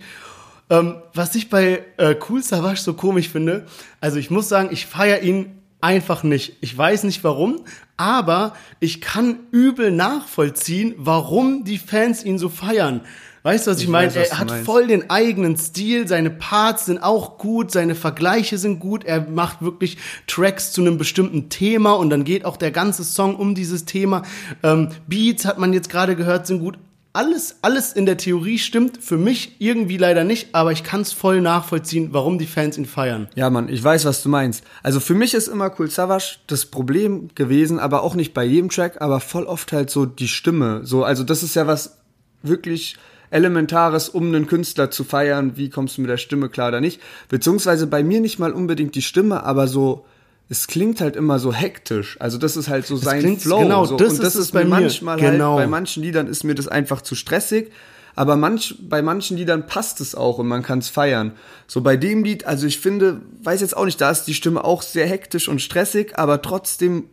Ähm, 0.69 0.95
was 1.13 1.35
ich 1.35 1.49
bei 1.49 1.83
äh, 1.97 2.15
Cool 2.27 2.41
Savage 2.41 2.79
so 2.79 2.93
komisch 2.93 3.29
finde, 3.29 3.65
also 4.01 4.17
ich 4.17 4.31
muss 4.31 4.49
sagen, 4.49 4.69
ich 4.71 4.85
feiere 4.85 5.21
ihn 5.21 5.61
einfach 5.81 6.23
nicht. 6.23 6.57
Ich 6.61 6.75
weiß 6.75 7.03
nicht 7.03 7.23
warum, 7.23 7.63
aber 7.97 8.55
ich 8.79 9.01
kann 9.01 9.39
übel 9.51 9.91
nachvollziehen, 9.91 10.95
warum 10.97 11.63
die 11.63 11.77
Fans 11.77 12.23
ihn 12.23 12.39
so 12.39 12.49
feiern. 12.49 13.01
Weißt 13.45 13.67
du, 13.67 13.71
was 13.71 13.77
ich, 13.77 13.83
Ich 13.83 13.89
meine? 13.89 14.07
weiß, 14.07 14.15
was 14.15 14.29
Er 14.29 14.39
hat 14.39 14.49
meinst. 14.49 14.65
voll 14.65 14.87
den 14.87 15.09
eigenen 15.11 15.55
Stil, 15.55 16.07
seine 16.07 16.31
Parts 16.31 16.87
sind 16.87 16.97
auch 17.03 17.37
gut, 17.37 17.69
seine 17.71 17.93
Vergleiche 17.93 18.57
sind 18.57 18.79
gut, 18.79 19.03
er 19.03 19.21
macht 19.29 19.61
wirklich 19.61 19.97
Tracks 20.25 20.71
zu 20.71 20.81
einem 20.81 20.97
bestimmten 20.97 21.49
Thema 21.49 21.91
und 21.93 22.09
dann 22.09 22.23
geht 22.23 22.43
auch 22.43 22.57
der 22.57 22.71
ganze 22.71 23.03
Song 23.03 23.35
um 23.35 23.53
dieses 23.53 23.85
Thema. 23.85 24.23
Ähm, 24.63 24.89
Beats 25.07 25.45
hat 25.45 25.59
man 25.59 25.73
jetzt 25.73 25.89
gerade 25.91 26.15
gehört, 26.15 26.47
sind 26.47 26.57
gut. 26.59 26.79
Alles, 27.13 27.59
alles 27.61 27.93
in 27.93 28.07
der 28.07 28.17
Theorie 28.17 28.57
stimmt, 28.57 28.97
für 29.01 29.15
mich 29.17 29.57
irgendwie 29.59 29.97
leider 29.97 30.23
nicht, 30.23 30.55
aber 30.55 30.71
ich 30.71 30.83
kann 30.83 31.01
es 31.01 31.13
voll 31.13 31.39
nachvollziehen, 31.39 32.09
warum 32.13 32.39
die 32.39 32.47
Fans 32.47 32.79
ihn 32.79 32.85
feiern. 32.85 33.29
Ja, 33.35 33.51
Mann, 33.51 33.69
ich 33.69 33.81
weiß, 33.81 34.05
was 34.05 34.23
du 34.23 34.27
meinst. 34.27 34.63
Also 34.81 34.99
für 34.99 35.13
mich 35.13 35.35
ist 35.35 35.47
immer 35.47 35.71
Cool 35.79 35.89
Savage 35.91 36.39
das 36.47 36.65
Problem 36.65 37.29
gewesen, 37.35 37.77
aber 37.77 38.01
auch 38.01 38.15
nicht 38.15 38.33
bei 38.33 38.43
jedem 38.43 38.69
Track, 38.71 39.01
aber 39.01 39.19
voll 39.19 39.45
oft 39.45 39.71
halt 39.71 39.91
so 39.91 40.05
die 40.07 40.27
Stimme. 40.27 40.81
So, 40.83 41.03
also 41.03 41.23
das 41.23 41.43
ist 41.43 41.55
ja 41.55 41.67
was 41.67 41.99
wirklich 42.43 42.97
Elementares, 43.35 44.09
um 44.09 44.27
einen 44.27 44.47
Künstler 44.47 44.89
zu 44.89 45.03
feiern. 45.03 45.57
Wie 45.57 45.69
kommst 45.69 45.97
du 45.97 46.01
mit 46.01 46.09
der 46.09 46.17
Stimme 46.17 46.49
klar 46.49 46.69
oder 46.69 46.81
nicht? 46.81 47.01
Beziehungsweise 47.29 47.85
bei 47.87 48.03
mir 48.03 48.21
nicht 48.21 48.39
mal 48.39 48.51
unbedingt 48.53 48.95
die 48.95 49.01
Stimme, 49.01 49.43
aber 49.43 49.67
so, 49.67 50.05
es 50.49 50.67
klingt 50.67 51.01
halt 51.01 51.15
immer 51.15 51.37
so 51.39 51.51
hektisch. 51.53 52.17
Also 52.19 52.37
das 52.37 52.55
ist 52.57 52.69
halt 52.69 52.85
so 52.85 52.95
sein 52.95 53.19
klingt- 53.19 53.41
Flow. 53.41 53.59
genau, 53.59 53.85
so. 53.85 53.97
das 53.97 54.13
Und 54.13 54.23
das 54.23 54.35
ist 54.35 54.41
ist 54.45 54.51
bei 54.51 54.63
mir 54.63 54.69
manchmal 54.69 55.17
Genau. 55.19 55.57
halt, 55.57 55.65
bei 55.65 55.67
manchen 55.67 56.01
Liedern 56.03 56.27
ist 56.27 56.43
mir 56.43 56.55
das 56.55 56.67
einfach 56.67 57.01
zu 57.01 57.13
stressig. 57.15 57.71
Aber 58.17 58.37
manch, 58.37 58.75
bei 58.79 59.01
manchen 59.01 59.35
Liedern 59.35 59.67
passt 59.67 59.99
es 59.99 60.15
auch 60.15 60.37
und 60.37 60.47
man 60.47 60.63
kann 60.63 60.79
es 60.79 60.87
feiern. 60.87 61.33
So 61.67 61.81
bei 61.81 61.97
dem 61.97 62.23
Lied, 62.23 62.45
also 62.45 62.65
ich 62.65 62.79
finde, 62.79 63.19
weiß 63.43 63.59
jetzt 63.59 63.75
auch 63.75 63.83
nicht, 63.83 63.99
da 63.99 64.09
ist 64.09 64.23
die 64.23 64.33
Stimme 64.33 64.63
auch 64.63 64.81
sehr 64.83 65.05
hektisch 65.05 65.49
und 65.49 65.61
stressig, 65.61 66.17
aber 66.17 66.41
trotzdem 66.41 67.09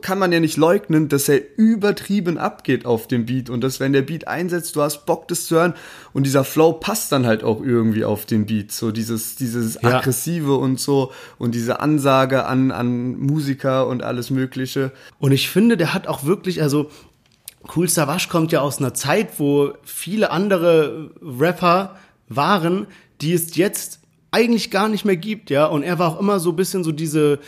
kann 0.00 0.18
man 0.18 0.32
ja 0.32 0.40
nicht 0.40 0.56
leugnen, 0.56 1.08
dass 1.08 1.28
er 1.28 1.40
übertrieben 1.56 2.38
abgeht 2.38 2.86
auf 2.86 3.08
dem 3.08 3.26
Beat 3.26 3.50
und 3.50 3.62
dass 3.62 3.80
wenn 3.80 3.92
der 3.92 4.02
Beat 4.02 4.28
einsetzt, 4.28 4.76
du 4.76 4.82
hast 4.82 5.06
Bock 5.06 5.28
das 5.28 5.46
zu 5.46 5.56
hören 5.56 5.74
und 6.12 6.24
dieser 6.24 6.44
Flow 6.44 6.72
passt 6.72 7.10
dann 7.12 7.26
halt 7.26 7.42
auch 7.42 7.62
irgendwie 7.62 8.04
auf 8.04 8.26
den 8.26 8.46
Beat, 8.46 8.72
so 8.72 8.92
dieses 8.92 9.36
dieses 9.36 9.78
Ja. 9.82 9.98
aggressive 9.98 10.54
und 10.56 10.78
so 10.78 11.12
und 11.38 11.54
diese 11.54 11.80
Ansage 11.80 12.46
an 12.46 12.70
an 12.70 13.16
Musiker 13.18 13.86
und 13.86 14.02
alles 14.02 14.30
mögliche. 14.30 14.92
Und 15.18 15.32
ich 15.32 15.48
finde, 15.50 15.76
der 15.76 15.94
hat 15.94 16.06
auch 16.06 16.24
wirklich, 16.24 16.62
also 16.62 16.90
Cool 17.74 17.88
Savage 17.88 18.28
kommt 18.30 18.52
ja 18.52 18.60
aus 18.60 18.78
einer 18.78 18.94
Zeit, 18.94 19.40
wo 19.40 19.72
viele 19.82 20.30
andere 20.30 21.10
Rapper 21.20 21.96
waren, 22.28 22.86
die 23.20 23.32
es 23.32 23.56
jetzt 23.56 24.00
eigentlich 24.30 24.70
gar 24.70 24.88
nicht 24.88 25.04
mehr 25.04 25.16
gibt, 25.16 25.50
ja. 25.50 25.66
Und 25.66 25.82
er 25.82 25.98
war 25.98 26.10
auch 26.12 26.20
immer 26.20 26.38
so 26.38 26.50
ein 26.50 26.56
bisschen 26.56 26.84
so 26.84 26.92
diese, 26.92 27.40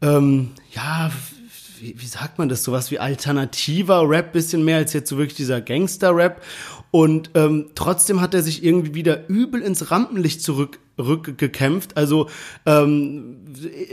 ähm, 0.00 0.50
ja, 0.74 1.10
wie, 1.82 2.00
wie 2.00 2.06
sagt 2.06 2.38
man 2.38 2.48
das, 2.48 2.62
sowas 2.62 2.90
wie 2.90 3.00
alternativer 3.00 4.08
Rap, 4.08 4.32
bisschen 4.32 4.64
mehr 4.64 4.76
als 4.76 4.92
jetzt 4.92 5.10
so 5.10 5.18
wirklich 5.18 5.36
dieser 5.36 5.60
Gangster-Rap. 5.60 6.40
Und 6.90 7.30
ähm, 7.34 7.70
trotzdem 7.74 8.20
hat 8.20 8.34
er 8.34 8.42
sich 8.42 8.64
irgendwie 8.64 8.94
wieder 8.94 9.28
übel 9.28 9.60
ins 9.60 9.90
Rampenlicht 9.90 10.42
zurück 10.42 10.78
rückgekämpft. 11.06 11.96
Also 11.96 12.28
ähm, 12.66 13.38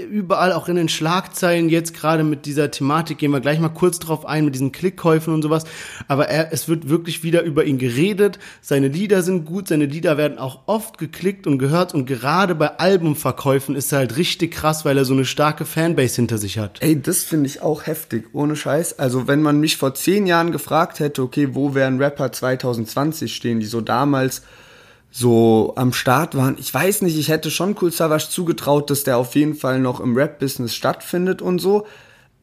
überall 0.09 0.53
auch 0.53 0.67
in 0.67 0.75
den 0.75 0.89
Schlagzeilen 0.89 1.69
jetzt 1.69 1.93
gerade 1.93 2.23
mit 2.23 2.45
dieser 2.45 2.71
Thematik 2.71 3.17
gehen 3.17 3.31
wir 3.31 3.39
gleich 3.39 3.59
mal 3.59 3.69
kurz 3.69 3.99
drauf 3.99 4.25
ein 4.25 4.45
mit 4.45 4.55
diesen 4.55 4.71
Klickkäufen 4.71 5.33
und 5.33 5.41
sowas. 5.41 5.65
Aber 6.07 6.29
er, 6.29 6.53
es 6.53 6.67
wird 6.67 6.89
wirklich 6.89 7.23
wieder 7.23 7.43
über 7.43 7.65
ihn 7.65 7.77
geredet. 7.77 8.39
Seine 8.61 8.87
Lieder 8.87 9.21
sind 9.21 9.45
gut, 9.45 9.67
seine 9.67 9.85
Lieder 9.85 10.17
werden 10.17 10.37
auch 10.37 10.61
oft 10.67 10.97
geklickt 10.97 11.47
und 11.47 11.57
gehört 11.57 11.93
und 11.93 12.05
gerade 12.05 12.55
bei 12.55 12.77
Albumverkäufen 12.77 13.75
ist 13.75 13.91
er 13.91 13.99
halt 13.99 14.17
richtig 14.17 14.51
krass, 14.51 14.85
weil 14.85 14.97
er 14.97 15.05
so 15.05 15.13
eine 15.13 15.25
starke 15.25 15.65
Fanbase 15.65 16.15
hinter 16.17 16.37
sich 16.37 16.57
hat. 16.57 16.81
Ey, 16.81 17.01
das 17.01 17.23
finde 17.23 17.47
ich 17.47 17.61
auch 17.61 17.85
heftig, 17.85 18.29
ohne 18.33 18.55
Scheiß. 18.55 18.99
Also, 18.99 19.27
wenn 19.27 19.41
man 19.41 19.59
mich 19.59 19.77
vor 19.77 19.93
zehn 19.93 20.27
Jahren 20.27 20.51
gefragt 20.51 20.99
hätte, 20.99 21.21
okay, 21.21 21.49
wo 21.53 21.73
wären 21.75 22.01
Rapper 22.01 22.31
2020 22.31 23.33
stehen, 23.33 23.59
die 23.59 23.65
so 23.65 23.81
damals 23.81 24.43
so 25.11 25.73
am 25.75 25.93
Start 25.93 26.35
waren. 26.35 26.57
Ich 26.59 26.73
weiß 26.73 27.01
nicht, 27.01 27.17
ich 27.17 27.29
hätte 27.29 27.51
schon 27.51 27.75
Cool 27.81 27.91
Savage 27.91 28.27
zugetraut, 28.29 28.89
dass 28.89 29.03
der 29.03 29.17
auf 29.17 29.35
jeden 29.35 29.55
Fall 29.55 29.79
noch 29.79 29.99
im 29.99 30.15
Rap-Business 30.15 30.75
stattfindet 30.75 31.41
und 31.41 31.59
so, 31.59 31.87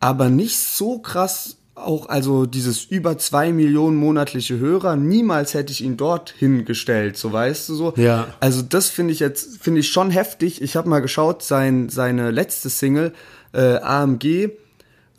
aber 0.01 0.29
nicht 0.29 0.59
so 0.59 0.99
krass 0.99 1.57
auch, 1.77 2.09
also 2.09 2.47
dieses 2.47 2.85
über 2.85 3.19
zwei 3.19 3.53
Millionen 3.53 3.97
monatliche 3.97 4.59
Hörer, 4.59 4.97
niemals 4.97 5.55
hätte 5.55 5.73
ich 5.73 5.85
ihn 5.85 5.97
dort 5.97 6.31
hingestellt, 6.31 7.17
so 7.17 7.33
weißt 7.33 7.69
du 7.69 7.75
so. 7.75 7.95
Ja. 7.97 8.29
Also 8.41 8.63
das 8.63 8.89
finde 8.89 9.13
ich 9.13 9.21
jetzt, 9.21 9.59
finde 9.59 9.81
ich 9.81 9.89
schon 9.91 10.11
heftig. 10.11 10.63
Ich 10.63 10.75
habe 10.77 10.89
mal 10.89 11.01
geschaut, 11.01 11.43
sein, 11.43 11.89
seine 11.91 12.31
letzte 12.31 12.71
Single, 12.71 13.13
äh, 13.53 13.77
AMG, 13.77 14.51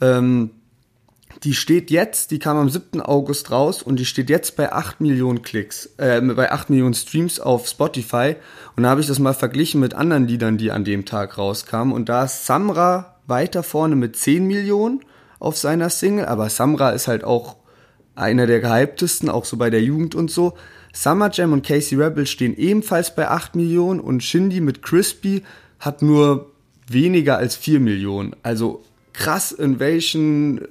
ähm, 0.02 0.50
die 1.44 1.54
steht 1.54 1.92
jetzt, 1.92 2.32
die 2.32 2.40
kam 2.40 2.58
am 2.58 2.70
7. 2.70 3.02
August 3.02 3.52
raus 3.52 3.84
und 3.84 3.98
die 4.00 4.06
steht 4.06 4.30
jetzt 4.30 4.56
bei 4.56 4.72
8 4.72 5.02
Millionen 5.02 5.42
Klicks, 5.42 5.90
äh, 5.98 6.20
bei 6.22 6.52
8 6.52 6.70
Millionen 6.70 6.94
Streams 6.94 7.40
auf 7.40 7.68
Spotify. 7.68 8.36
Und 8.76 8.84
da 8.84 8.90
habe 8.90 9.02
ich 9.02 9.08
das 9.08 9.20
mal 9.20 9.34
verglichen 9.34 9.80
mit 9.80 9.94
anderen 9.94 10.28
Liedern, 10.28 10.58
die 10.58 10.72
an 10.72 10.84
dem 10.84 11.06
Tag 11.06 11.38
rauskamen. 11.38 11.94
Und 11.94 12.10
da 12.10 12.26
ist 12.26 12.46
Samra 12.46 13.18
weiter 13.28 13.64
vorne 13.64 13.96
mit 13.96 14.16
10 14.16 14.46
Millionen 14.48 15.02
auf 15.40 15.58
seiner 15.58 15.90
Single, 15.90 16.26
aber 16.26 16.50
Samra 16.50 16.92
ist 16.92 17.08
halt 17.08 17.24
auch 17.24 17.58
einer 18.16 18.48
der 18.48 18.60
gehyptesten, 18.60 19.30
auch 19.30 19.46
so 19.46 19.58
bei 19.58 19.70
der 19.70 19.84
Jugend 19.84 20.16
und 20.16 20.32
so. 20.32 20.54
Summer 20.94 21.30
Jam 21.32 21.54
und 21.54 21.64
Casey 21.64 22.02
Rebel 22.02 22.26
stehen 22.26 22.58
ebenfalls 22.58 23.14
bei 23.14 23.28
8 23.30 23.56
Millionen 23.56 24.00
und 24.00 24.24
Shindy 24.24 24.62
mit 24.62 24.82
Crispy 24.82 25.44
hat 25.80 26.02
nur 26.02 26.52
weniger 26.88 27.38
als 27.38 27.56
4 27.56 27.80
Millionen. 27.80 28.36
Also 28.42 28.84
krass, 29.14 29.52
in 29.52 29.80
welchen 29.80 30.62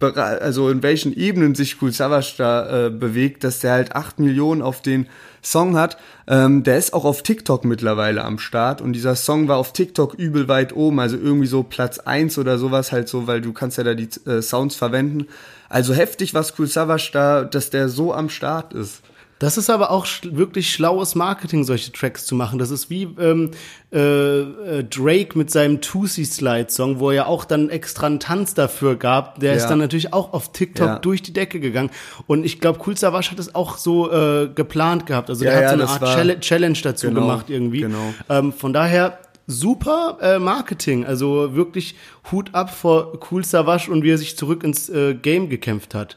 also 0.00 0.70
in 0.70 0.82
welchen 0.82 1.14
Ebenen 1.16 1.54
sich 1.54 1.80
Cool 1.80 1.92
Savage 1.92 2.34
da 2.38 2.86
äh, 2.86 2.90
bewegt, 2.90 3.44
dass 3.44 3.60
der 3.60 3.72
halt 3.72 3.94
8 3.94 4.18
Millionen 4.18 4.62
auf 4.62 4.82
den 4.82 5.06
Song 5.42 5.76
hat. 5.76 5.98
Ähm, 6.26 6.62
der 6.62 6.78
ist 6.78 6.94
auch 6.94 7.04
auf 7.04 7.22
TikTok 7.22 7.64
mittlerweile 7.64 8.24
am 8.24 8.38
Start 8.38 8.80
und 8.80 8.94
dieser 8.94 9.14
Song 9.14 9.48
war 9.48 9.58
auf 9.58 9.72
TikTok 9.72 10.14
übel 10.14 10.48
weit 10.48 10.74
oben, 10.74 11.00
also 11.00 11.16
irgendwie 11.16 11.46
so 11.46 11.62
Platz 11.62 11.98
1 11.98 12.38
oder 12.38 12.58
sowas 12.58 12.92
halt 12.92 13.08
so, 13.08 13.26
weil 13.26 13.40
du 13.40 13.52
kannst 13.52 13.78
ja 13.78 13.84
da 13.84 13.94
die 13.94 14.08
äh, 14.26 14.40
Sounds 14.40 14.76
verwenden. 14.76 15.26
Also 15.68 15.94
heftig, 15.94 16.34
was 16.34 16.58
Cool 16.58 16.66
Savage 16.66 17.10
da, 17.12 17.44
dass 17.44 17.70
der 17.70 17.88
so 17.88 18.14
am 18.14 18.30
Start 18.30 18.72
ist. 18.72 19.02
Das 19.40 19.58
ist 19.58 19.68
aber 19.68 19.90
auch 19.90 20.06
sch 20.06 20.22
wirklich 20.30 20.70
schlaues 20.72 21.16
Marketing, 21.16 21.64
solche 21.64 21.90
Tracks 21.92 22.24
zu 22.24 22.34
machen. 22.36 22.58
Das 22.58 22.70
ist 22.70 22.88
wie 22.88 23.02
ähm, 23.18 23.50
äh, 23.92 23.98
äh, 23.98 24.84
Drake 24.84 25.36
mit 25.36 25.50
seinem 25.50 25.80
Tootsie 25.80 26.24
Slide 26.24 26.70
Song, 26.70 27.00
wo 27.00 27.10
er 27.10 27.16
ja 27.16 27.26
auch 27.26 27.44
dann 27.44 27.68
extra 27.68 28.06
einen 28.06 28.20
Tanz 28.20 28.54
dafür 28.54 28.94
gab. 28.96 29.40
Der 29.40 29.50
Ja. 29.50 29.56
ist 29.56 29.66
dann 29.66 29.78
natürlich 29.80 30.12
auch 30.12 30.32
auf 30.32 30.52
TikTok 30.52 30.86
Ja. 30.86 30.98
durch 31.00 31.20
die 31.20 31.32
Decke 31.32 31.58
gegangen. 31.60 31.90
Und 32.26 32.44
ich 32.44 32.60
glaube, 32.60 32.78
Cool 32.86 32.96
Savage 32.96 33.32
hat 33.32 33.38
es 33.40 33.54
auch 33.54 33.76
so 33.76 34.10
äh, 34.10 34.48
geplant 34.54 35.06
gehabt. 35.06 35.28
Also 35.28 35.44
der 35.44 35.56
hat 35.56 35.68
so 35.68 35.74
eine 35.74 35.88
Art 35.88 36.04
Challenge, 36.04 36.40
Challenge 36.40 36.78
dazu 36.82 37.08
Genau, 37.08 37.20
gemacht 37.22 37.50
irgendwie. 37.50 37.80
genau. 37.80 38.14
Ähm, 38.30 38.52
von 38.52 38.72
daher 38.72 39.18
super 39.48 40.16
äh, 40.22 40.38
Marketing. 40.38 41.04
Also 41.04 41.54
wirklich 41.56 41.96
Hut 42.30 42.54
ab 42.54 42.72
vor 42.74 43.18
Cool 43.30 43.44
Savage 43.44 43.90
und 43.90 44.04
wie 44.04 44.10
er 44.12 44.18
sich 44.18 44.36
zurück 44.38 44.62
ins 44.64 44.88
äh, 44.88 45.14
Game 45.14 45.48
gekämpft 45.50 45.94
hat. 45.94 46.16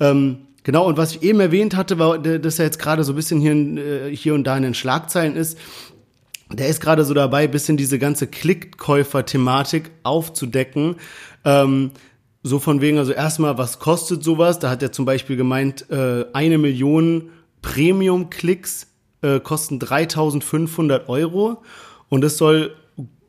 Ähm, 0.00 0.38
genau, 0.64 0.86
und 0.86 0.96
was 0.96 1.12
ich 1.12 1.22
eben 1.22 1.38
erwähnt 1.38 1.76
hatte, 1.76 1.98
war, 1.98 2.18
dass 2.18 2.58
er 2.58 2.64
jetzt 2.64 2.80
gerade 2.80 3.04
so 3.04 3.12
ein 3.12 3.16
bisschen 3.16 3.40
hier, 3.40 3.54
äh, 3.54 4.16
hier 4.16 4.34
und 4.34 4.44
da 4.44 4.56
in 4.56 4.64
den 4.64 4.74
Schlagzeilen 4.74 5.36
ist. 5.36 5.56
Der 6.52 6.68
ist 6.68 6.80
gerade 6.80 7.04
so 7.04 7.14
dabei, 7.14 7.46
bisschen 7.46 7.76
diese 7.76 7.98
ganze 7.98 8.26
Klickkäufer-Thematik 8.26 9.90
aufzudecken. 10.02 10.96
Ähm, 11.44 11.92
so 12.42 12.58
von 12.58 12.80
wegen, 12.80 12.98
also 12.98 13.12
erstmal, 13.12 13.56
was 13.56 13.78
kostet 13.78 14.22
sowas? 14.22 14.58
Da 14.58 14.68
hat 14.68 14.82
er 14.82 14.92
zum 14.92 15.06
Beispiel 15.06 15.36
gemeint, 15.36 15.90
äh, 15.90 16.26
eine 16.32 16.58
Million 16.58 17.30
Premium-Klicks 17.62 18.88
äh, 19.22 19.40
kosten 19.40 19.78
3500 19.78 21.08
Euro. 21.08 21.62
Und 22.10 22.22
es 22.22 22.36
soll 22.36 22.76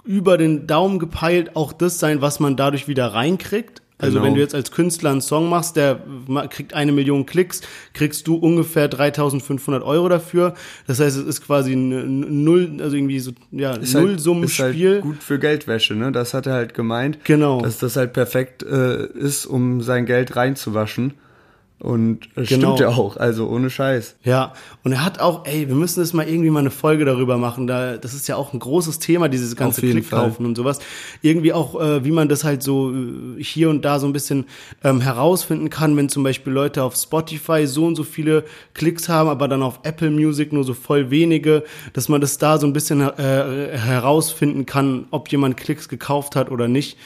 über 0.03 0.38
den 0.38 0.67
Daumen 0.67 0.99
gepeilt 0.99 1.55
auch 1.55 1.73
das 1.73 1.99
sein, 1.99 2.21
was 2.21 2.39
man 2.39 2.57
dadurch 2.57 2.88
wieder 2.88 3.07
reinkriegt. 3.07 3.81
Also 3.98 4.16
Genau. 4.16 4.26
wenn 4.28 4.34
du 4.36 4.41
jetzt 4.41 4.54
als 4.54 4.72
Künstler 4.72 5.12
einen 5.12 5.22
Song 5.22 5.50
machst, 5.50 5.78
der 5.78 6.02
kriegt 6.50 6.74
eine 6.74 6.91
Million 6.91 7.26
Klicks, 7.26 7.62
kriegst 7.93 8.28
du 8.28 8.36
ungefähr 8.36 8.89
3500 8.89 9.84
Euro 9.84 10.10
dafür. 10.10 10.54
Das 10.86 11.00
heißt, 11.00 11.16
es 11.18 11.24
ist 11.26 11.41
quasi 11.46 11.74
ein 11.74 12.43
Null, 12.43 12.78
also 12.82 12.96
irgendwie 12.98 13.20
so, 13.20 13.32
ja, 13.52 13.74
Ist 13.76 13.96
halt- 13.96 14.06
Nullsummenspiel. 14.06 14.68
Ist 14.88 14.93
halt 14.96 15.02
gut 15.02 15.24
für 15.24 15.39
Geldwäsche, 15.39 15.96
ne? 15.96 16.12
Das 16.12 16.34
hat 16.34 16.46
er 16.46 16.54
halt 16.54 16.74
gemeint. 16.74 17.20
Genau. 17.24 17.62
Dass 17.62 17.80
das 17.80 17.96
halt 17.96 18.12
perfekt 18.12 18.64
äh, 18.64 19.06
ist, 19.08 19.46
um 19.46 19.82
sein 19.82 20.06
Geld 20.06 20.36
reinzuwaschen. 20.36 21.14
Und 21.86 22.25
äh, 22.36 22.45
Genau. 22.45 22.75
stimmt 22.75 22.79
ja 22.79 22.88
auch, 22.88 23.15
also 23.17 23.47
ohne 23.47 23.69
Scheiß. 23.69 24.15
Ja, 24.23 24.53
und 24.83 24.93
er 24.93 25.05
hat 25.05 25.19
auch, 25.19 25.45
ey, 25.45 25.67
wir 25.67 25.75
müssen 25.75 25.99
jetzt 25.99 26.13
mal 26.13 26.27
irgendwie 26.27 26.49
mal 26.49 26.61
eine 26.61 26.71
Folge 26.71 27.05
darüber 27.05 27.38
machen. 27.38 27.67
Da, 27.67 27.97
das 27.97 28.15
ist 28.15 28.27
ja 28.27 28.38
auch 28.38 28.53
ein 28.53 28.59
großes 28.59 28.97
Thema, 28.97 29.29
dieses 29.29 29.55
ganze 29.55 29.81
Klickkaufen 29.81 30.47
und 30.47 30.55
sowas. 30.55 30.79
Irgendwie 31.21 31.53
auch, 31.53 31.79
äh, 31.79 32.03
wie 32.03 32.09
man 32.09 32.27
das 32.27 32.43
halt 32.43 32.63
so 32.63 32.91
äh, 32.91 33.43
hier 33.43 33.69
und 33.69 33.86
da 33.86 33.99
so 33.99 34.07
ein 34.07 34.13
bisschen 34.13 34.45
ähm, 34.83 34.99
herausfinden 34.99 35.69
kann, 35.69 35.95
wenn 35.95 36.09
zum 36.09 36.23
Beispiel 36.23 36.51
Leute 36.51 36.81
auf 36.81 36.95
Spotify 36.95 37.67
so 37.67 37.86
und 37.86 37.95
so 37.95 38.03
viele 38.03 38.45
Klicks 38.73 39.07
haben, 39.07 39.29
aber 39.29 39.47
dann 39.47 39.61
auf 39.61 39.81
Apple 39.83 40.09
Music 40.09 40.53
nur 40.53 40.63
so 40.63 40.73
voll 40.73 41.11
wenige, 41.11 41.63
dass 41.93 42.09
man 42.09 42.19
das 42.19 42.39
da 42.39 42.57
so 42.57 42.65
ein 42.65 42.73
bisschen 42.73 42.99
äh, 43.01 43.77
herausfinden 43.77 44.65
kann, 44.65 45.05
ob 45.11 45.29
jemand 45.31 45.55
Klicks 45.57 45.88
gekauft 45.88 46.36
hat 46.36 46.49
oder 46.49 46.67
nicht. 46.67 46.97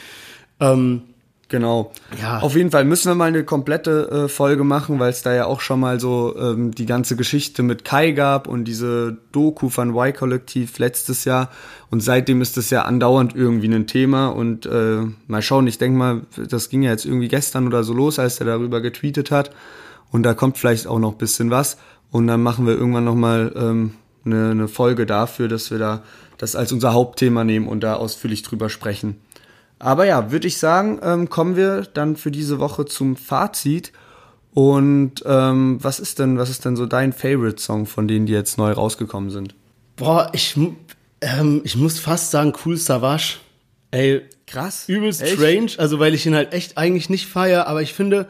Ähm, 0.62 1.02
Genau. 1.50 1.92
Ja. 2.22 2.40
Auf 2.40 2.56
jeden 2.56 2.70
Fall 2.70 2.86
müssen 2.86 3.10
wir 3.10 3.16
mal 3.16 3.26
eine 3.26 3.44
komplette 3.44 4.26
äh, 4.26 4.28
Folge 4.30 4.64
machen, 4.64 5.00
weil 5.00 5.10
es 5.10 5.24
da 5.24 5.34
ja 5.34 5.46
auch 5.46 5.62
schon 5.62 5.80
mal 5.80 6.00
so 6.00 6.36
ähm, 6.38 6.76
die 6.76 6.86
ganze 6.86 7.16
Geschichte 7.16 7.64
mit 7.64 7.84
Kai 7.84 8.12
gab 8.12 8.48
und 8.48 8.66
diese 8.66 9.18
Doku 9.32 9.70
von 9.70 9.96
Y-Kollektiv 9.96 10.78
letztes 10.78 11.26
Jahr. 11.26 11.50
Und 11.90 12.02
seitdem 12.02 12.44
ist 12.44 12.56
das 12.56 12.70
ja 12.70 12.84
andauernd 12.84 13.36
irgendwie 13.36 13.68
ein 13.68 13.88
Thema. 13.88 14.28
Und 14.28 14.68
äh, 14.68 15.02
mal 15.26 15.42
schauen, 15.42 15.66
ich 15.66 15.80
denke 15.80 15.98
mal, 15.98 16.22
das 16.38 16.70
ging 16.70 16.84
ja 16.84 16.92
jetzt 16.92 17.06
irgendwie 17.06 17.30
gestern 17.30 17.66
oder 17.66 17.84
so 17.84 17.94
los, 17.94 18.20
als 18.20 18.40
er 18.40 18.46
darüber 18.46 18.80
getweetet 18.80 19.32
hat. 19.32 19.50
Und 20.12 20.24
da 20.24 20.36
kommt 20.36 20.60
vielleicht 20.60 20.86
auch 20.86 21.00
noch 21.00 21.14
ein 21.14 21.18
bisschen 21.18 21.50
was. 21.50 21.78
Und 22.12 22.28
dann 22.28 22.44
machen 22.44 22.68
wir 22.68 22.76
irgendwann 22.76 23.06
nochmal 23.06 23.52
ähm, 23.56 23.94
eine, 24.24 24.52
eine 24.52 24.68
Folge 24.68 25.08
dafür, 25.08 25.48
dass 25.48 25.72
wir 25.72 25.80
da 25.80 26.04
das 26.38 26.56
als 26.56 26.72
unser 26.72 26.94
Hauptthema 26.94 27.44
nehmen 27.44 27.68
und 27.68 27.82
da 27.82 27.96
ausführlich 27.96 28.44
drüber 28.44 28.70
sprechen. 28.70 29.18
Aber 29.80 30.06
ja, 30.06 30.32
würde 30.32 30.48
ich 30.48 30.58
sagen, 30.58 31.00
ähm, 31.02 31.30
kommen 31.30 31.56
wir 31.56 31.84
dann 31.94 32.16
für 32.16 32.32
diese 32.32 32.60
Woche 32.60 32.86
zum 32.86 33.16
Fazit. 33.16 33.92
Und 34.54 35.24
ähm, 35.26 35.78
was 35.82 36.00
ist 36.00 36.20
denn, 36.20 36.38
was 36.38 36.50
ist 36.50 36.66
denn 36.66 36.76
so 36.76 36.86
dein 36.86 37.14
Favorite-Song 37.14 37.86
von 37.86 38.08
denen, 38.08 38.26
die 38.26 38.34
jetzt 38.34 38.58
neu 38.58 38.72
rausgekommen 38.72 39.30
sind? 39.30 39.56
boah, 40.00 40.32
ich, 40.34 40.58
ähm, 41.22 41.62
ich 41.64 41.76
muss 41.76 42.00
fast 42.00 42.32
sagen, 42.32 42.54
cool 42.66 42.78
Savage. 42.78 43.36
Ey, 43.92 44.22
Krass. 44.48 44.86
übelst 44.88 45.22
Echt? 45.22 45.34
strange, 45.34 45.72
also 45.78 46.00
weil 46.00 46.14
ich 46.14 46.26
ihn 46.26 46.34
halt 46.34 46.54
echt 46.54 46.78
eigentlich 46.78 47.10
nicht 47.10 47.28
feier, 47.28 47.68
aber 47.68 47.82
ich 47.82 47.94
finde, 47.94 48.28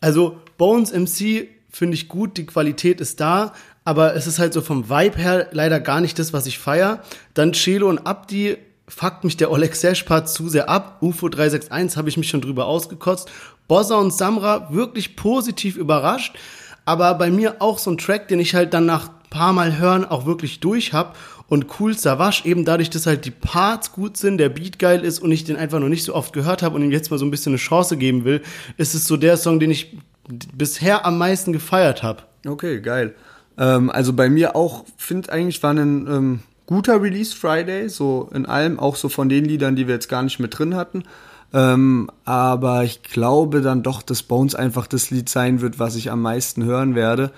also 0.00 0.38
Bones 0.56 0.92
MC 0.92 1.48
finde 1.68 1.94
ich 1.94 2.08
gut, 2.08 2.36
die 2.36 2.46
Qualität 2.46 3.00
ist 3.00 3.20
da, 3.20 3.52
aber 3.84 4.14
es 4.14 4.26
ist 4.26 4.38
halt 4.38 4.52
so 4.52 4.60
vom 4.60 4.88
Vibe 4.88 5.18
her 5.18 5.48
leider 5.52 5.80
gar 5.80 6.00
nicht 6.00 6.18
das, 6.18 6.32
was 6.32 6.46
ich 6.46 6.58
feier. 6.58 7.02
Dann 7.34 7.52
Chelo 7.52 7.88
und 7.88 8.06
Abdi 8.06 8.56
fuckt 8.90 9.24
mich 9.24 9.36
der 9.36 9.50
Oleg 9.50 9.74
Sesh-Part 9.74 10.28
zu 10.28 10.48
sehr 10.48 10.68
ab. 10.68 10.98
UFO 11.00 11.28
361 11.28 11.96
habe 11.96 12.08
ich 12.08 12.16
mich 12.16 12.28
schon 12.28 12.40
drüber 12.40 12.66
ausgekotzt. 12.66 13.30
Bossa 13.68 13.96
und 13.96 14.12
Samra 14.12 14.68
wirklich 14.72 15.16
positiv 15.16 15.76
überrascht, 15.76 16.36
aber 16.84 17.14
bei 17.14 17.30
mir 17.30 17.62
auch 17.62 17.78
so 17.78 17.90
ein 17.90 17.98
Track, 17.98 18.28
den 18.28 18.40
ich 18.40 18.54
halt 18.54 18.74
dann 18.74 18.86
nach 18.86 19.10
paar 19.30 19.52
Mal 19.52 19.78
hören 19.78 20.04
auch 20.04 20.26
wirklich 20.26 20.60
durch 20.60 20.92
hab 20.92 21.16
und 21.48 21.66
Cool 21.78 21.96
Savage 21.96 22.42
eben 22.44 22.64
dadurch, 22.64 22.90
dass 22.90 23.06
halt 23.06 23.24
die 23.24 23.30
Parts 23.30 23.92
gut 23.92 24.16
sind, 24.16 24.38
der 24.38 24.48
Beat 24.48 24.78
geil 24.78 25.04
ist 25.04 25.20
und 25.20 25.32
ich 25.32 25.44
den 25.44 25.56
einfach 25.56 25.78
noch 25.78 25.88
nicht 25.88 26.04
so 26.04 26.14
oft 26.14 26.32
gehört 26.32 26.62
habe 26.62 26.74
und 26.74 26.82
ihm 26.82 26.90
jetzt 26.90 27.10
mal 27.10 27.18
so 27.18 27.24
ein 27.24 27.30
bisschen 27.30 27.52
eine 27.52 27.58
Chance 27.58 27.96
geben 27.96 28.24
will, 28.24 28.42
ist 28.76 28.94
es 28.94 29.06
so 29.06 29.16
der 29.16 29.36
Song, 29.36 29.60
den 29.60 29.70
ich 29.70 29.96
bisher 30.54 31.06
am 31.06 31.18
meisten 31.18 31.52
gefeiert 31.52 32.02
habe. 32.02 32.22
Okay, 32.46 32.80
geil. 32.80 33.14
Ähm, 33.56 33.90
also 33.90 34.12
bei 34.12 34.28
mir 34.28 34.56
auch, 34.56 34.84
finde 34.96 35.32
eigentlich, 35.32 35.62
war 35.62 35.72
ein 35.72 36.06
ähm, 36.06 36.40
guter 36.70 37.02
Release 37.02 37.36
Friday, 37.36 37.88
so 37.88 38.30
in 38.32 38.46
allem, 38.46 38.78
auch 38.78 38.94
so 38.94 39.08
von 39.08 39.28
den 39.28 39.44
Liedern, 39.44 39.74
die 39.74 39.88
wir 39.88 39.94
jetzt 39.94 40.08
gar 40.08 40.22
nicht 40.22 40.38
mit 40.38 40.56
drin 40.56 40.76
hatten. 40.76 41.02
Ähm, 41.52 42.08
aber 42.24 42.84
ich 42.84 43.02
glaube 43.02 43.60
dann 43.60 43.82
doch, 43.82 44.02
dass 44.02 44.22
Bones 44.22 44.54
einfach 44.54 44.86
das 44.86 45.10
Lied 45.10 45.28
sein 45.28 45.60
wird, 45.60 45.80
was 45.80 45.96
ich 45.96 46.12
am 46.12 46.22
meisten 46.22 46.62
hören 46.62 46.94
werde. 46.94 47.32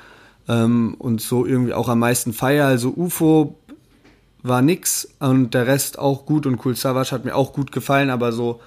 Ähm, 0.48 0.96
und 0.98 1.22
so 1.22 1.46
irgendwie 1.46 1.72
auch 1.72 1.88
am 1.88 2.00
meisten 2.00 2.34
feier. 2.34 2.66
Also 2.66 2.92
UFO 2.94 3.56
war 4.42 4.60
nix 4.60 5.08
und 5.18 5.54
der 5.54 5.66
Rest 5.66 5.98
auch 5.98 6.26
gut 6.26 6.44
und 6.44 6.62
Cool 6.62 6.76
Savage 6.76 7.12
hat 7.12 7.24
mir 7.24 7.34
auch 7.34 7.54
gut 7.54 7.72
gefallen, 7.72 8.10
aber 8.10 8.32
so, 8.32 8.60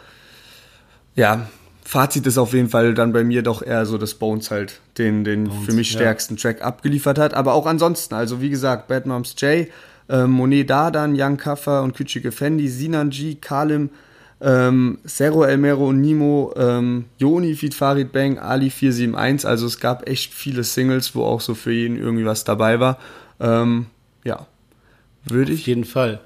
ja, 1.13 1.47
Fazit 1.83 2.25
ist 2.25 2.39
auf 2.39 2.53
jeden 2.53 2.69
Fall 2.69 2.95
dann 2.95 3.13
bei 3.13 3.23
mir 3.23 3.43
doch 3.43 3.61
eher 3.61 3.85
so, 3.85 3.99
dass 3.99 4.15
Bones 4.15 4.49
halt 4.49 4.79
den, 4.97 5.23
den 5.23 5.51
für 5.51 5.73
mich 5.73 5.93
ja. 5.93 5.99
stärksten 5.99 6.37
Track 6.37 6.63
abgeliefert 6.63 7.19
hat. 7.19 7.35
Aber 7.35 7.53
auch 7.53 7.67
ansonsten, 7.67 8.15
also 8.15 8.41
wie 8.41 8.49
gesagt, 8.49 8.87
Bad 8.87 9.05
Moms 9.05 9.35
J, 9.37 9.67
ähm, 10.09 10.31
Monet 10.31 10.69
Dardan, 10.69 11.15
Young 11.17 11.37
Kaffer 11.37 11.83
und 11.83 11.95
Küçük 11.95 12.25
Effendi, 12.25 12.67
Sinan 12.67 13.09
G, 13.09 13.35
Kalim, 13.35 13.89
ähm, 14.41 14.99
Serro 15.03 15.43
Elmero 15.43 15.87
und 15.89 16.01
Nimo, 16.01 16.53
ähm, 16.57 17.05
Joni, 17.17 17.55
Feed 17.55 17.73
Farid 17.73 18.11
Bang, 18.11 18.37
Ali 18.37 18.69
471. 18.69 19.47
Also 19.47 19.65
es 19.65 19.79
gab 19.79 20.07
echt 20.07 20.33
viele 20.33 20.63
Singles, 20.63 21.15
wo 21.15 21.23
auch 21.23 21.41
so 21.41 21.55
für 21.55 21.71
jeden 21.71 21.97
irgendwie 21.97 22.25
was 22.25 22.43
dabei 22.43 22.79
war. 22.79 22.97
Ähm, 23.39 23.87
ja, 24.23 24.45
würde 25.25 25.53
Auf 25.53 25.59
ich. 25.59 25.67
jeden 25.67 25.85
Fall. 25.85 26.21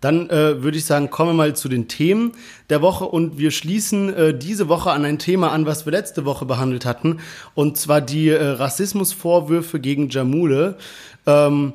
Dann 0.00 0.28
äh, 0.28 0.62
würde 0.62 0.76
ich 0.76 0.84
sagen, 0.84 1.08
kommen 1.08 1.30
wir 1.30 1.34
mal 1.34 1.56
zu 1.56 1.66
den 1.70 1.88
Themen 1.88 2.32
der 2.68 2.82
Woche 2.82 3.06
und 3.06 3.38
wir 3.38 3.50
schließen 3.50 4.12
äh, 4.12 4.38
diese 4.38 4.68
Woche 4.68 4.90
an 4.90 5.02
ein 5.06 5.18
Thema 5.18 5.50
an, 5.50 5.64
was 5.64 5.86
wir 5.86 5.92
letzte 5.92 6.26
Woche 6.26 6.44
behandelt 6.44 6.84
hatten, 6.84 7.20
und 7.54 7.78
zwar 7.78 8.02
die 8.02 8.28
äh, 8.28 8.44
Rassismusvorwürfe 8.44 9.80
gegen 9.80 10.10
Jamule. 10.10 10.76
Ähm, 11.24 11.72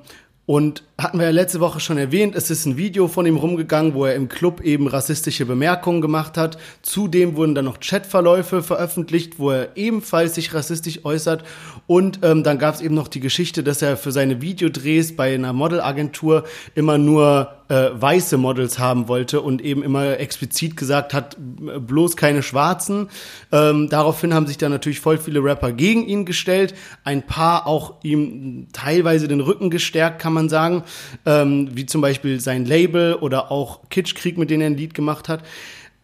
und 0.50 0.82
hatten 0.98 1.20
wir 1.20 1.26
ja 1.26 1.32
letzte 1.32 1.60
Woche 1.60 1.80
schon 1.80 2.00
erwähnt, 2.00 2.34
es 2.34 2.50
ist 2.50 2.66
ein 2.66 2.76
Video 2.76 3.08
von 3.08 3.28
ihm 3.28 3.38
rumgegangen, 3.38 3.94
wo 3.94 4.06
er 4.06 4.16
im 4.16 4.30
Club 4.30 4.62
eben 4.62 4.88
rassistische 4.88 5.46
Bemerkungen 5.46 6.02
gemacht 6.02 6.38
hat. 6.38 6.58
Zudem 6.82 7.36
wurden 7.36 7.54
dann 7.54 7.66
noch 7.66 7.80
Chatverläufe 7.80 8.64
veröffentlicht, 8.64 9.38
wo 9.38 9.52
er 9.52 9.78
ebenfalls 9.78 10.34
sich 10.34 10.52
rassistisch 10.52 11.06
äußert. 11.06 11.44
Und 11.86 12.22
ähm, 12.24 12.44
dann 12.44 12.58
gab 12.58 12.74
es 12.74 12.82
eben 12.82 12.96
noch 12.96 13.10
die 13.10 13.20
Geschichte, 13.20 13.62
dass 13.62 13.84
er 13.84 13.96
für 13.96 14.12
seine 14.12 14.42
Videodrehs 14.42 15.16
bei 15.16 15.36
einer 15.36 15.54
Modelagentur 15.54 16.46
immer 16.74 16.98
nur 16.98 17.59
äh, 17.70 17.90
weiße 17.94 18.38
Models 18.38 18.78
haben 18.80 19.08
wollte 19.08 19.42
und 19.42 19.62
eben 19.62 19.84
immer 19.84 20.20
explizit 20.20 20.76
gesagt 20.76 21.14
hat, 21.14 21.38
b- 21.40 21.80
bloß 21.80 22.18
keine 22.18 22.44
Schwarzen. 22.44 23.10
Ähm, 23.52 23.90
daraufhin 23.90 24.34
haben 24.34 24.48
sich 24.48 24.58
dann 24.58 24.72
natürlich 24.72 25.00
voll 25.00 25.18
viele 25.18 25.44
Rapper 25.44 25.72
gegen 25.72 26.06
ihn 26.06 26.26
gestellt. 26.26 26.74
Ein 27.04 27.22
paar 27.26 27.68
auch 27.68 28.04
ihm 28.04 28.68
teilweise 28.74 29.28
den 29.28 29.40
Rücken 29.40 29.70
gestärkt, 29.70 30.20
kann 30.20 30.34
man 30.34 30.50
sagen. 30.50 30.84
Ähm, 31.26 31.70
wie 31.74 31.86
zum 31.86 32.02
Beispiel 32.02 32.40
sein 32.40 32.66
Label 32.66 33.14
oder 33.14 33.52
auch 33.52 33.90
Kitschkrieg, 33.90 34.38
mit 34.38 34.50
dem 34.50 34.62
er 34.62 34.68
ein 34.68 34.78
Lied 34.78 34.94
gemacht 34.94 35.30
hat. 35.30 35.44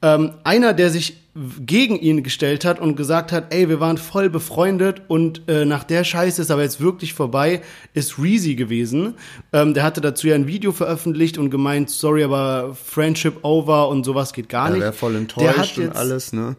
Ähm, 0.02 0.34
einer, 0.44 0.74
der 0.74 0.90
sich 0.90 1.18
gegen 1.66 1.98
ihn 2.00 2.24
gestellt 2.24 2.64
hat 2.64 2.80
und 2.80 2.96
gesagt 2.96 3.34
hat, 3.34 3.54
ey, 3.54 3.68
wir 3.68 3.82
waren 3.82 3.98
voll 3.98 4.30
befreundet 4.30 5.02
und 5.10 5.42
äh, 5.50 5.66
nach 5.66 5.84
der 5.84 6.06
Scheiße 6.06 6.42
ist 6.42 6.50
aber 6.50 6.62
jetzt 6.64 6.80
wirklich 6.80 7.14
vorbei, 7.14 7.62
ist 7.94 8.18
Reezy 8.18 8.56
gewesen. 8.56 9.16
Ähm, 9.52 9.74
der 9.74 9.84
hatte 9.84 10.00
dazu 10.00 10.28
ja 10.28 10.36
ein 10.36 10.48
Video 10.48 10.72
veröffentlicht 10.72 11.38
und 11.38 11.50
gemeint, 11.50 11.90
sorry, 11.90 12.24
aber 12.24 12.74
Friendship 12.74 13.44
over 13.44 13.90
und 13.90 14.06
sowas 14.06 14.32
geht 14.32 14.48
gar 14.48 14.68
Er 14.68 14.72
nicht. 14.74 14.82
wäre 14.82 14.94
voll 14.94 15.16
enttäuscht 15.18 15.78
und 15.78 15.94
alles, 15.96 16.32
ne? 16.32 16.56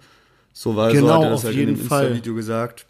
So 0.52 0.76
war 0.76 0.92
Genau, 0.92 1.06
so 1.06 1.14
hat 1.14 1.22
er 1.22 1.30
das 1.30 1.38
auf 1.40 1.44
halt 1.46 1.54
jeden 1.56 1.70
in 1.70 1.76
dem 1.78 1.86
Fall. 1.86 2.02
Insta-Video 2.08 2.34
gesagt. 2.34 2.86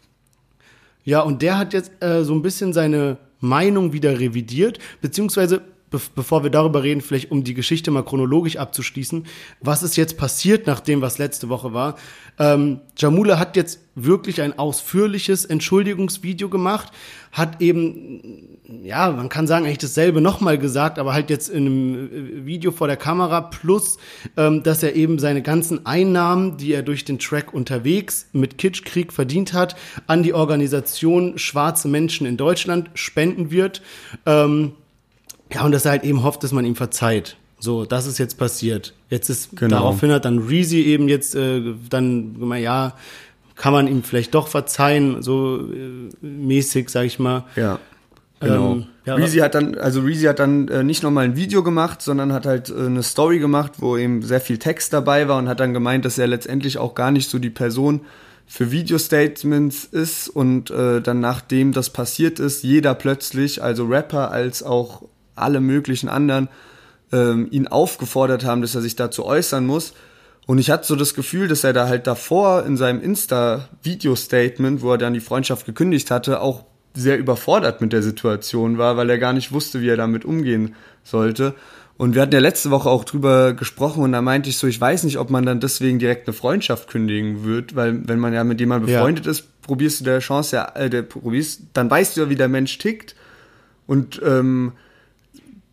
Ja, 1.05 1.21
und 1.21 1.41
der 1.41 1.57
hat 1.57 1.73
jetzt 1.73 1.91
äh, 2.01 2.23
so 2.25 2.33
ein 2.33 2.41
bisschen 2.41 2.73
seine 2.73 3.15
Meinung 3.39 3.93
wieder 3.93 4.19
revidiert, 4.19 4.79
beziehungsweise 4.99 5.61
be 5.89 5.99
bevor 6.15 6.43
wir 6.43 6.49
darüber 6.49 6.83
reden, 6.83 7.01
vielleicht 7.01 7.31
um 7.31 7.43
die 7.43 7.53
Geschichte 7.53 7.91
mal 7.91 8.03
chronologisch 8.03 8.57
abzuschließen, 8.57 9.25
was 9.61 9.83
ist 9.83 9.95
jetzt 9.95 10.17
passiert 10.17 10.67
nach 10.67 10.79
dem, 10.79 11.01
was 11.01 11.17
letzte 11.17 11.49
Woche 11.49 11.73
war. 11.73 11.95
Ähm, 12.39 12.81
Jamule 12.97 13.39
hat 13.39 13.55
jetzt 13.55 13.79
wirklich 13.95 14.41
ein 14.41 14.59
ausführliches 14.59 15.45
Entschuldigungsvideo 15.45 16.49
gemacht, 16.49 16.91
hat 17.31 17.61
eben, 17.61 18.59
ja, 18.83 19.09
man 19.11 19.29
kann 19.29 19.47
sagen, 19.47 19.65
eigentlich 19.65 19.79
dasselbe 19.79 20.21
nochmal 20.21 20.57
gesagt, 20.57 20.99
aber 20.99 21.13
halt 21.13 21.29
jetzt 21.29 21.49
in 21.49 21.65
einem 21.65 21.95
äh, 21.95 22.45
Video 22.45 22.71
vor 22.71 22.87
der 22.87 22.97
Kamera, 22.97 23.41
plus, 23.41 23.97
ähm, 24.35 24.63
dass 24.63 24.83
er 24.83 24.95
eben 24.95 25.19
seine 25.19 25.41
ganzen 25.41 25.85
Einnahmen, 25.85 26.57
die 26.57 26.73
er 26.73 26.83
durch 26.83 27.05
den 27.05 27.17
Track 27.17 27.53
unterwegs 27.53 28.27
mit 28.33 28.57
Kitschkrieg 28.57 29.13
verdient 29.13 29.53
hat, 29.53 29.75
an 30.05 30.21
die 30.21 30.33
Organisation 30.33 31.37
Schwarze 31.37 31.87
Menschen 31.87 32.27
in 32.27 32.37
Deutschland 32.37 32.91
spenden 32.93 33.51
wird. 33.51 33.81
Ähm, 34.25 34.73
ja, 35.53 35.63
und 35.65 35.71
dass 35.71 35.85
er 35.85 35.91
halt 35.91 36.03
eben 36.03 36.23
hofft, 36.23 36.43
dass 36.43 36.51
man 36.51 36.65
ihm 36.65 36.75
verzeiht. 36.75 37.37
So, 37.59 37.85
das 37.85 38.05
ist 38.05 38.17
jetzt 38.19 38.37
passiert. 38.37 38.93
Jetzt 39.09 39.29
ist 39.29 39.55
Genau. 39.55 39.77
daraufhin 39.77 40.11
hat 40.11 40.25
dann 40.25 40.39
Reezy 40.39 40.81
eben 40.81 41.07
jetzt 41.07 41.35
äh, 41.35 41.61
dann 41.89 42.39
gemeint, 42.39 42.63
ja, 42.63 42.93
kann 43.55 43.73
man 43.73 43.87
ihm 43.87 44.03
vielleicht 44.03 44.35
doch 44.35 44.47
verzeihen, 44.47 45.23
so 45.23 45.57
äh, 45.61 46.09
mäßig, 46.25 46.89
sag 46.89 47.05
ich 47.05 47.17
mal. 47.17 47.45
Ja. 47.55 47.79
Genau. 48.39 48.73
Ähm, 48.73 48.85
ja, 49.05 49.15
Reezy 49.15 49.39
hat 49.39 49.55
dann, 49.55 49.75
also 49.75 50.01
Reezy 50.01 50.25
hat 50.25 50.37
dann 50.37 50.67
äh, 50.67 50.83
nicht 50.83 51.01
nochmal 51.01 51.25
ein 51.25 51.35
Video 51.35 51.63
gemacht, 51.63 52.03
sondern 52.03 52.31
hat 52.33 52.45
halt 52.45 52.69
äh, 52.69 52.85
eine 52.85 53.01
Story 53.01 53.39
gemacht, 53.39 53.73
wo 53.79 53.97
eben 53.97 54.21
sehr 54.21 54.41
viel 54.41 54.59
Text 54.59 54.93
dabei 54.93 55.27
war 55.27 55.39
und 55.39 55.47
hat 55.49 55.59
dann 55.59 55.73
gemeint, 55.73 56.05
dass 56.05 56.19
er 56.19 56.27
letztendlich 56.27 56.77
auch 56.77 56.93
gar 56.93 57.09
nicht 57.09 57.29
so 57.29 57.39
die 57.39 57.49
Person 57.49 58.01
für 58.45 58.69
Video-Statements 58.71 59.85
ist 59.85 60.29
und 60.29 60.69
äh, 60.69 61.01
dann 61.01 61.19
nachdem 61.19 61.73
das 61.73 61.89
passiert 61.89 62.39
ist, 62.39 62.63
jeder 62.63 62.93
plötzlich, 62.93 63.63
also 63.63 63.85
Rapper 63.85 64.29
als 64.29 64.61
auch 64.61 65.01
alle 65.37 65.59
möglichen 65.61 66.09
anderen, 66.09 66.49
ähm, 67.11 67.47
ihn 67.51 67.67
aufgefordert 67.67 68.43
haben, 68.45 68.61
dass 68.61 68.75
er 68.75 68.81
sich 68.81 68.95
dazu 68.95 69.25
äußern 69.25 69.65
muss. 69.65 69.93
Und 70.45 70.59
ich 70.59 70.69
hatte 70.71 70.87
so 70.87 70.95
das 70.95 71.13
Gefühl, 71.13 71.47
dass 71.47 71.63
er 71.63 71.73
da 71.73 71.87
halt 71.87 72.07
davor 72.07 72.65
in 72.65 72.77
seinem 72.77 73.01
Insta-Video-Statement, 73.01 74.81
wo 74.81 74.91
er 74.91 74.97
dann 74.97 75.13
die 75.13 75.19
Freundschaft 75.19 75.65
gekündigt 75.65 76.11
hatte, 76.11 76.41
auch 76.41 76.63
sehr 76.93 77.17
überfordert 77.17 77.81
mit 77.81 77.93
der 77.93 78.01
Situation 78.01 78.77
war, 78.77 78.97
weil 78.97 79.09
er 79.09 79.17
gar 79.17 79.33
nicht 79.33 79.51
wusste, 79.51 79.81
wie 79.81 79.89
er 79.89 79.97
damit 79.97 80.25
umgehen 80.25 80.75
sollte. 81.03 81.53
Und 81.97 82.13
wir 82.15 82.21
hatten 82.21 82.33
ja 82.33 82.39
letzte 82.39 82.69
Woche 82.71 82.89
auch 82.89 83.03
drüber 83.05 83.53
gesprochen 83.53 84.03
und 84.03 84.11
da 84.11 84.21
meinte 84.21 84.49
ich 84.49 84.57
so, 84.57 84.67
ich 84.67 84.79
weiß 84.79 85.03
nicht, 85.03 85.17
ob 85.17 85.29
man 85.31 85.45
dann 85.45 85.59
deswegen 85.59 85.97
direkt 85.99 86.27
eine 86.27 86.33
Freundschaft 86.33 86.89
kündigen 86.89 87.43
wird, 87.43 87.75
weil 87.75 88.07
wenn 88.07 88.19
man 88.19 88.33
ja 88.33 88.43
mit 88.43 88.59
jemandem 88.59 88.89
Ja. 88.89 88.99
befreundet 88.99 89.25
ist, 89.25 89.61
probierst 89.63 90.01
du 90.01 90.03
der 90.05 90.19
Chance 90.19 90.55
ja, 90.57 90.71
äh, 90.75 90.89
der 90.89 91.01
probierst, 91.03 91.61
dann 91.73 91.89
weißt 91.89 92.15
du 92.15 92.21
ja, 92.21 92.29
wie 92.29 92.35
der 92.35 92.49
Mensch 92.49 92.77
tickt 92.77 93.15
und 93.87 94.21
ähm, 94.23 94.73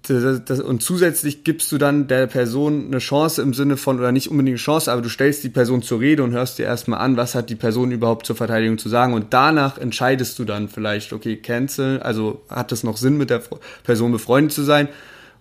das, 0.09 0.45
das, 0.45 0.61
und 0.61 0.83
zusätzlich 0.83 1.45
gibst 1.45 1.73
du 1.73 1.79
dann 1.79 2.07
der 2.07 2.27
Person 2.27 2.87
eine 2.87 2.99
Chance 2.99 3.41
im 3.43 3.55
Sinne 3.55 3.77
von, 3.77 3.99
oder 3.99 4.13
nicht 4.13 4.31
unbedingt 4.31 4.55
eine 4.55 4.63
Chance, 4.63 4.93
aber 4.93 5.03
du 5.03 5.09
stellst 5.09 5.45
die 5.45 5.49
Person 5.49 5.83
zur 5.83 6.01
Rede 6.01 6.23
und 6.23 6.33
hörst 6.33 6.59
dir 6.59 6.65
erstmal 6.65 7.01
an, 7.01 7.17
was 7.17 7.35
hat 7.35 7.51
die 7.51 7.55
Person 7.55 7.91
überhaupt 7.91 8.27
zur 8.27 8.37
Verteidigung 8.37 8.79
zu 8.79 8.89
sagen 8.89 9.15
und 9.15 9.33
danach 9.33 9.79
entscheidest 9.79 10.39
du 10.39 10.45
dann 10.45 10.69
vielleicht, 10.69 11.13
okay, 11.13 11.37
cancel, 11.37 12.01
also 12.01 12.43
hat 12.49 12.73
es 12.73 12.85
noch 12.85 12.97
Sinn, 12.97 13.17
mit 13.17 13.31
der 13.31 13.43
Person 13.83 14.13
befreundet 14.13 14.53
zu 14.53 14.63
sein 14.63 14.89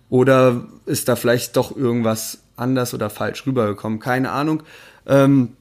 oder 0.08 0.64
ist 0.86 1.08
da 1.08 1.16
vielleicht 1.16 1.56
doch 1.56 1.76
irgendwas 1.76 2.38
anders 2.56 2.94
oder 2.94 3.10
falsch 3.10 3.46
rübergekommen, 3.46 3.98
keine 3.98 4.30
Ahnung. 4.30 4.62
Ähm, 5.06 5.56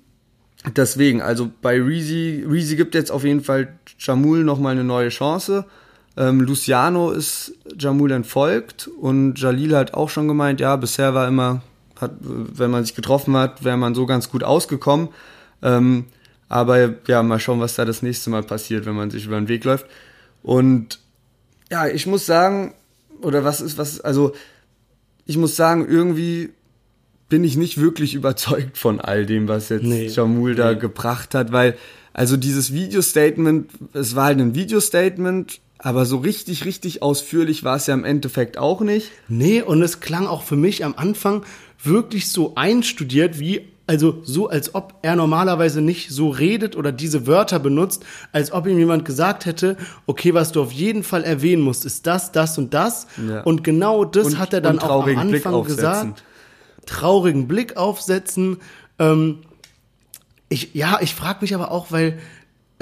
deswegen, 0.75 1.21
also 1.21 1.51
bei 1.61 1.81
Reezy, 1.81 2.45
Reezy 2.47 2.75
gibt 2.75 2.95
jetzt 2.95 3.11
auf 3.11 3.23
jeden 3.23 3.41
Fall 3.41 3.79
Jamul 3.99 4.43
nochmal 4.43 4.73
eine 4.73 4.83
neue 4.83 5.09
Chance. 5.09 5.65
Ähm, 6.15 6.41
Luciano 6.41 7.11
ist 7.11 7.53
Jamul 7.77 8.11
entfolgt 8.11 8.87
und 8.87 9.39
Jalil 9.39 9.75
hat 9.75 9.93
auch 9.95 10.09
schon 10.09 10.27
gemeint, 10.27 10.59
ja, 10.59 10.75
bisher 10.75 11.13
war 11.15 11.27
immer, 11.27 11.61
hat, 11.99 12.11
wenn 12.21 12.69
man 12.69 12.85
sich 12.85 12.93
getroffen 12.95 13.35
hat, 13.35 13.63
wäre 13.63 13.77
man 13.77 13.95
so 13.95 14.05
ganz 14.05 14.29
gut 14.29 14.43
ausgekommen. 14.43 15.09
Ähm, 15.63 16.05
aber 16.49 16.93
ja, 17.07 17.23
mal 17.23 17.39
schauen, 17.39 17.59
was 17.59 17.75
da 17.75 17.85
das 17.85 18.03
nächste 18.03 18.29
Mal 18.29 18.43
passiert, 18.43 18.85
wenn 18.85 18.95
man 18.95 19.09
sich 19.09 19.25
über 19.25 19.37
den 19.37 19.47
Weg 19.47 19.63
läuft. 19.63 19.87
Und 20.43 20.99
ja, 21.71 21.87
ich 21.87 22.05
muss 22.05 22.25
sagen, 22.27 22.75
oder 23.21 23.43
was 23.43 23.59
ist, 23.61 23.77
was, 23.79 23.99
also 24.01 24.33
ich 25.25 25.37
muss 25.37 25.55
sagen, 25.55 25.87
irgendwie 25.87 26.51
bin 27.29 27.43
ich 27.43 27.57
nicht 27.57 27.79
wirklich 27.79 28.13
überzeugt 28.13 28.77
von 28.77 29.01
all 29.01 29.25
dem, 29.25 29.47
was 29.47 29.69
jetzt 29.69 29.83
Nee. 29.83 30.07
Jamul 30.09 30.53
da 30.53 30.73
Nee. 30.73 30.79
gebracht 30.79 31.33
hat, 31.33 31.51
weil, 31.51 31.75
also 32.13 32.37
dieses 32.37 32.71
Video-Statement, 32.71 33.71
es 33.93 34.15
war 34.15 34.25
halt 34.25 34.39
ein 34.39 34.53
Video-Statement, 34.53 35.59
aber 35.79 36.05
so 36.05 36.17
richtig, 36.17 36.65
richtig 36.65 37.01
ausführlich 37.01 37.63
war 37.63 37.75
es 37.75 37.87
ja 37.87 37.93
im 37.93 38.05
Endeffekt 38.05 38.57
auch 38.57 38.81
nicht. 38.81 39.11
Nee, 39.27 39.61
und 39.61 39.81
es 39.81 39.99
klang 39.99 40.27
auch 40.27 40.43
für 40.43 40.55
mich 40.55 40.85
am 40.85 40.93
Anfang 40.95 41.43
wirklich 41.83 42.29
so 42.29 42.53
einstudiert, 42.55 43.39
wie, 43.39 43.67
also 43.85 44.21
so, 44.23 44.47
als 44.47 44.73
ob 44.75 44.93
er 45.01 45.17
normalerweise 45.17 45.81
nicht 45.81 46.09
so 46.11 46.29
redet 46.29 46.77
oder 46.77 46.93
diese 46.93 47.27
Wörter 47.27 47.59
benutzt, 47.59 48.05
als 48.31 48.53
ob 48.53 48.65
ihm 48.65 48.77
jemand 48.79 49.03
gesagt 49.03 49.45
hätte, 49.45 49.75
okay, 50.05 50.33
was 50.33 50.53
du 50.53 50.61
auf 50.61 50.71
jeden 50.71 51.03
Fall 51.03 51.25
erwähnen 51.25 51.61
musst, 51.61 51.83
ist 51.83 52.07
das, 52.07 52.31
das 52.31 52.57
und 52.57 52.73
das. 52.73 53.07
Ja. 53.27 53.41
Und 53.41 53.63
genau 53.65 54.05
das 54.05 54.27
Und- 54.27 54.39
hat 54.39 54.53
er 54.53 54.61
dann 54.61 54.79
auch 54.79 55.05
am 55.05 55.17
Anfang 55.17 55.63
gesagt. 55.65 56.23
Traurigen 56.85 57.47
Blick 57.47 57.77
aufsetzen. 57.77 58.57
Ähm, 58.99 59.39
ich, 60.49 60.73
ja, 60.73 60.99
ich 61.01 61.15
frage 61.15 61.39
mich 61.41 61.55
aber 61.55 61.71
auch, 61.71 61.91
weil 61.91 62.19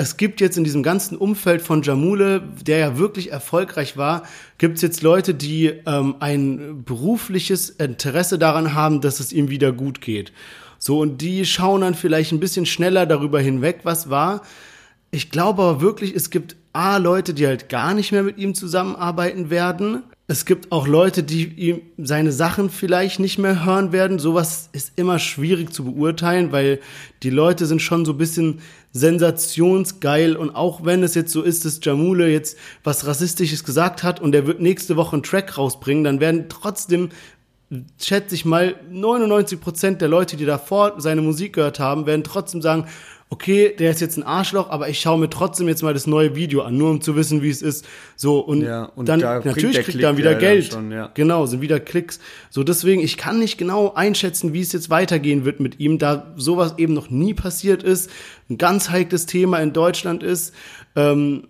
es 0.01 0.17
gibt 0.17 0.41
jetzt 0.41 0.57
in 0.57 0.63
diesem 0.63 0.81
ganzen 0.81 1.15
Umfeld 1.15 1.61
von 1.61 1.83
Jamule, 1.83 2.41
der 2.65 2.79
ja 2.79 2.97
wirklich 2.97 3.31
erfolgreich 3.31 3.97
war, 3.97 4.23
gibt 4.57 4.77
es 4.77 4.81
jetzt 4.81 5.03
Leute, 5.03 5.35
die 5.35 5.67
ähm, 5.85 6.15
ein 6.19 6.83
berufliches 6.83 7.69
Interesse 7.69 8.39
daran 8.39 8.73
haben, 8.73 9.01
dass 9.01 9.19
es 9.19 9.31
ihm 9.31 9.49
wieder 9.49 9.71
gut 9.71 10.01
geht. 10.01 10.33
So, 10.79 10.99
und 10.99 11.21
die 11.21 11.45
schauen 11.45 11.81
dann 11.81 11.93
vielleicht 11.93 12.31
ein 12.31 12.39
bisschen 12.39 12.65
schneller 12.65 13.05
darüber 13.05 13.39
hinweg, 13.39 13.81
was 13.83 14.09
war. 14.09 14.41
Ich 15.11 15.29
glaube 15.29 15.61
aber 15.61 15.81
wirklich, 15.81 16.15
es 16.15 16.31
gibt 16.31 16.55
A, 16.73 16.97
Leute, 16.97 17.35
die 17.35 17.45
halt 17.45 17.69
gar 17.69 17.93
nicht 17.93 18.11
mehr 18.11 18.23
mit 18.23 18.39
ihm 18.39 18.55
zusammenarbeiten 18.55 19.51
werden. 19.51 20.01
Es 20.25 20.45
gibt 20.45 20.71
auch 20.71 20.87
Leute, 20.87 21.21
die 21.21 21.43
ihm 21.43 21.81
seine 21.97 22.31
Sachen 22.31 22.71
vielleicht 22.71 23.19
nicht 23.19 23.37
mehr 23.37 23.65
hören 23.65 23.91
werden. 23.91 24.17
Sowas 24.17 24.69
ist 24.71 24.93
immer 24.95 25.19
schwierig 25.19 25.73
zu 25.73 25.83
beurteilen, 25.83 26.51
weil 26.51 26.79
die 27.21 27.29
Leute 27.29 27.67
sind 27.67 27.81
schon 27.83 28.05
so 28.05 28.13
ein 28.13 28.17
bisschen 28.17 28.61
sensationsgeil. 28.93 30.35
Und 30.35 30.55
auch 30.55 30.83
wenn 30.83 31.03
es 31.03 31.15
jetzt 31.15 31.31
so 31.31 31.41
ist, 31.41 31.65
dass 31.65 31.79
Jamule 31.81 32.29
jetzt 32.29 32.57
was 32.83 33.05
Rassistisches 33.07 33.63
gesagt 33.63 34.03
hat 34.03 34.19
und 34.19 34.35
er 34.35 34.47
wird 34.47 34.61
nächste 34.61 34.95
Woche 34.95 35.13
einen 35.13 35.23
Track 35.23 35.57
rausbringen, 35.57 36.03
dann 36.03 36.19
werden 36.19 36.45
trotzdem 36.49 37.09
schätze 38.01 38.35
ich 38.35 38.45
mal, 38.45 38.75
99% 38.91 39.95
der 39.95 40.09
Leute, 40.09 40.35
die 40.35 40.45
davor 40.45 40.95
seine 40.97 41.21
Musik 41.21 41.53
gehört 41.53 41.79
haben, 41.79 42.05
werden 42.05 42.23
trotzdem 42.23 42.61
sagen, 42.61 42.87
okay, 43.31 43.73
der 43.79 43.91
ist 43.91 44.01
jetzt 44.01 44.17
ein 44.17 44.23
Arschloch, 44.23 44.69
aber 44.69 44.89
ich 44.89 44.99
schaue 44.99 45.17
mir 45.17 45.29
trotzdem 45.29 45.69
jetzt 45.69 45.81
mal 45.81 45.93
das 45.93 46.05
neue 46.05 46.35
Video 46.35 46.63
an, 46.63 46.77
nur 46.77 46.91
um 46.91 47.01
zu 47.01 47.15
wissen, 47.15 47.41
wie 47.41 47.49
es 47.49 47.61
ist. 47.61 47.87
So, 48.17 48.39
und, 48.39 48.61
Ja, 48.61 48.83
und 48.83 49.07
dann 49.07 49.21
da 49.21 49.39
natürlich 49.39 49.77
kriegt 49.77 49.91
Klick 49.91 50.03
er 50.03 50.09
dann 50.09 50.17
wieder 50.17 50.31
ja 50.33 50.37
dann 50.37 50.41
Geld. 50.41 50.65
schon, 50.65 50.91
ja. 50.91 51.09
Genau, 51.13 51.45
sind 51.45 51.61
wieder 51.61 51.79
Klicks. 51.79 52.19
So, 52.49 52.63
deswegen, 52.63 53.01
ich 53.01 53.15
kann 53.15 53.39
nicht 53.39 53.57
genau 53.57 53.93
einschätzen, 53.93 54.51
wie 54.51 54.59
es 54.59 54.73
jetzt 54.73 54.89
weitergehen 54.89 55.45
wird 55.45 55.61
mit 55.61 55.79
ihm, 55.79 55.97
da 55.97 56.33
sowas 56.35 56.73
eben 56.77 56.93
noch 56.93 57.09
nie 57.09 57.33
passiert 57.33 57.83
ist, 57.83 58.11
ein 58.49 58.57
ganz 58.57 58.89
heikles 58.89 59.27
Thema 59.27 59.59
in 59.59 59.71
Deutschland 59.71 60.23
ist. 60.23 60.53
Ähm, 60.97 61.47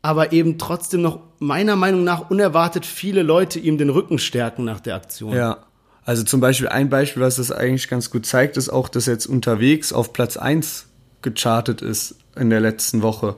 aber 0.00 0.32
eben 0.32 0.56
trotzdem 0.56 1.02
noch 1.02 1.20
meiner 1.40 1.76
Meinung 1.76 2.04
nach 2.04 2.30
unerwartet 2.30 2.86
viele 2.86 3.22
Leute 3.22 3.58
ihm 3.58 3.76
den 3.76 3.90
Rücken 3.90 4.18
stärken 4.18 4.64
nach 4.64 4.80
der 4.80 4.94
Aktion. 4.94 5.34
Ja. 5.34 5.66
Also 6.06 6.22
zum 6.22 6.40
Beispiel 6.40 6.68
ein 6.68 6.88
Beispiel, 6.88 7.22
was 7.22 7.36
das 7.36 7.52
eigentlich 7.52 7.86
ganz 7.88 8.10
gut 8.10 8.24
zeigt, 8.24 8.56
ist 8.56 8.70
auch, 8.70 8.88
dass 8.88 9.04
jetzt 9.04 9.26
unterwegs 9.26 9.92
auf 9.92 10.14
Platz 10.14 10.38
1 10.38 10.87
gechartet 11.22 11.82
ist 11.82 12.16
in 12.36 12.50
der 12.50 12.60
letzten 12.60 13.02
Woche. 13.02 13.36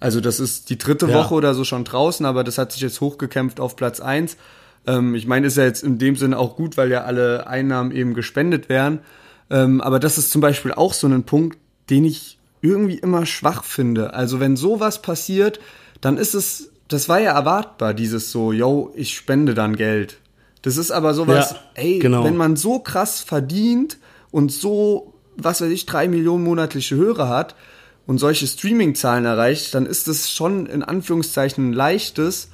Also 0.00 0.20
das 0.20 0.40
ist 0.40 0.70
die 0.70 0.78
dritte 0.78 1.06
Ja. 1.08 1.14
Woche 1.14 1.34
oder 1.34 1.54
so 1.54 1.64
schon 1.64 1.84
draußen, 1.84 2.24
aber 2.26 2.42
das 2.44 2.58
hat 2.58 2.72
sich 2.72 2.80
jetzt 2.80 3.00
hochgekämpft 3.00 3.60
auf 3.60 3.76
Platz 3.76 4.00
1. 4.00 4.36
Ähm, 4.86 5.14
ich 5.14 5.26
meine, 5.26 5.46
ist 5.46 5.56
ja 5.56 5.64
jetzt 5.64 5.82
in 5.82 5.98
dem 5.98 6.16
Sinne 6.16 6.38
auch 6.38 6.56
gut, 6.56 6.76
weil 6.76 6.90
ja 6.90 7.04
alle 7.04 7.46
Einnahmen 7.46 7.90
eben 7.92 8.14
gespendet 8.14 8.68
werden. 8.68 9.00
Ähm, 9.50 9.80
aber 9.80 9.98
das 10.00 10.16
ist 10.16 10.30
zum 10.30 10.40
Beispiel 10.40 10.72
auch 10.72 10.94
so 10.94 11.06
ein 11.06 11.24
Punkt, 11.24 11.58
den 11.90 12.04
ich 12.04 12.38
irgendwie 12.62 12.98
immer 12.98 13.26
schwach 13.26 13.64
finde. 13.64 14.14
Also 14.14 14.40
wenn 14.40 14.56
sowas 14.56 15.02
passiert, 15.02 15.60
dann 16.00 16.16
ist 16.16 16.34
es, 16.34 16.70
das 16.88 17.08
war 17.08 17.20
ja 17.20 17.32
erwartbar, 17.32 17.94
dieses 17.94 18.30
so, 18.32 18.52
yo, 18.52 18.92
ich 18.94 19.14
spende 19.14 19.54
dann 19.54 19.76
Geld. 19.76 20.18
Das 20.62 20.76
ist 20.76 20.90
aber 20.90 21.14
sowas, 21.14 21.52
Ja, 21.52 21.58
ey, 21.82 21.98
genau. 21.98 22.24
wenn 22.24 22.36
man 22.36 22.56
so 22.56 22.78
krass 22.80 23.20
verdient 23.20 23.98
und 24.30 24.52
so, 24.52 25.09
was 25.44 25.60
weiß 25.60 25.70
ich, 25.70 25.86
drei 25.86 26.08
Millionen 26.08 26.44
monatliche 26.44 26.96
Hörer 26.96 27.28
hat 27.28 27.54
und 28.06 28.18
solche 28.18 28.46
Streaming-Zahlen 28.46 29.24
erreicht, 29.24 29.74
dann 29.74 29.86
ist 29.86 30.08
es 30.08 30.30
schon 30.30 30.66
in 30.66 30.82
Anführungszeichen 30.82 31.70
ein 31.70 31.72
leichtes 31.72 32.48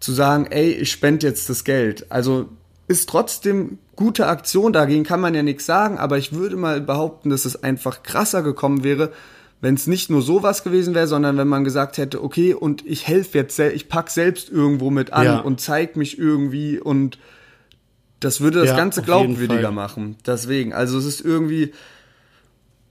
zu 0.00 0.12
sagen, 0.12 0.46
ey, 0.50 0.70
ich 0.72 0.90
spende 0.92 1.26
jetzt 1.26 1.48
das 1.48 1.64
Geld. 1.64 2.06
Also 2.10 2.48
ist 2.88 3.08
trotzdem 3.08 3.78
gute 3.96 4.26
Aktion, 4.26 4.72
dagegen 4.72 5.04
kann 5.04 5.20
man 5.20 5.34
ja 5.34 5.42
nichts 5.42 5.64
sagen, 5.66 5.98
aber 5.98 6.18
ich 6.18 6.32
würde 6.32 6.56
mal 6.56 6.80
behaupten, 6.80 7.30
dass 7.30 7.44
es 7.44 7.62
einfach 7.62 8.02
krasser 8.02 8.42
gekommen 8.42 8.84
wäre, 8.84 9.12
wenn 9.60 9.74
es 9.76 9.86
nicht 9.86 10.10
nur 10.10 10.20
sowas 10.20 10.62
gewesen 10.62 10.94
wäre, 10.94 11.06
sondern 11.06 11.38
wenn 11.38 11.48
man 11.48 11.64
gesagt 11.64 11.96
hätte, 11.96 12.22
okay, 12.22 12.52
und 12.52 12.84
ich 12.84 13.06
helfe 13.06 13.38
jetzt, 13.38 13.58
ich 13.58 13.88
pack 13.88 14.10
selbst 14.10 14.50
irgendwo 14.50 14.90
mit 14.90 15.12
an 15.14 15.24
Ja. 15.24 15.38
und 15.38 15.60
zeig 15.60 15.96
mich 15.96 16.18
irgendwie 16.18 16.78
und 16.78 17.18
das 18.20 18.40
würde 18.40 18.60
das 18.60 18.70
Ja, 18.70 18.76
Ganze 18.76 19.02
glaubwürdiger 19.02 19.70
machen. 19.70 20.16
Deswegen, 20.26 20.72
also 20.74 20.98
es 20.98 21.04
ist 21.06 21.20
irgendwie, 21.22 21.72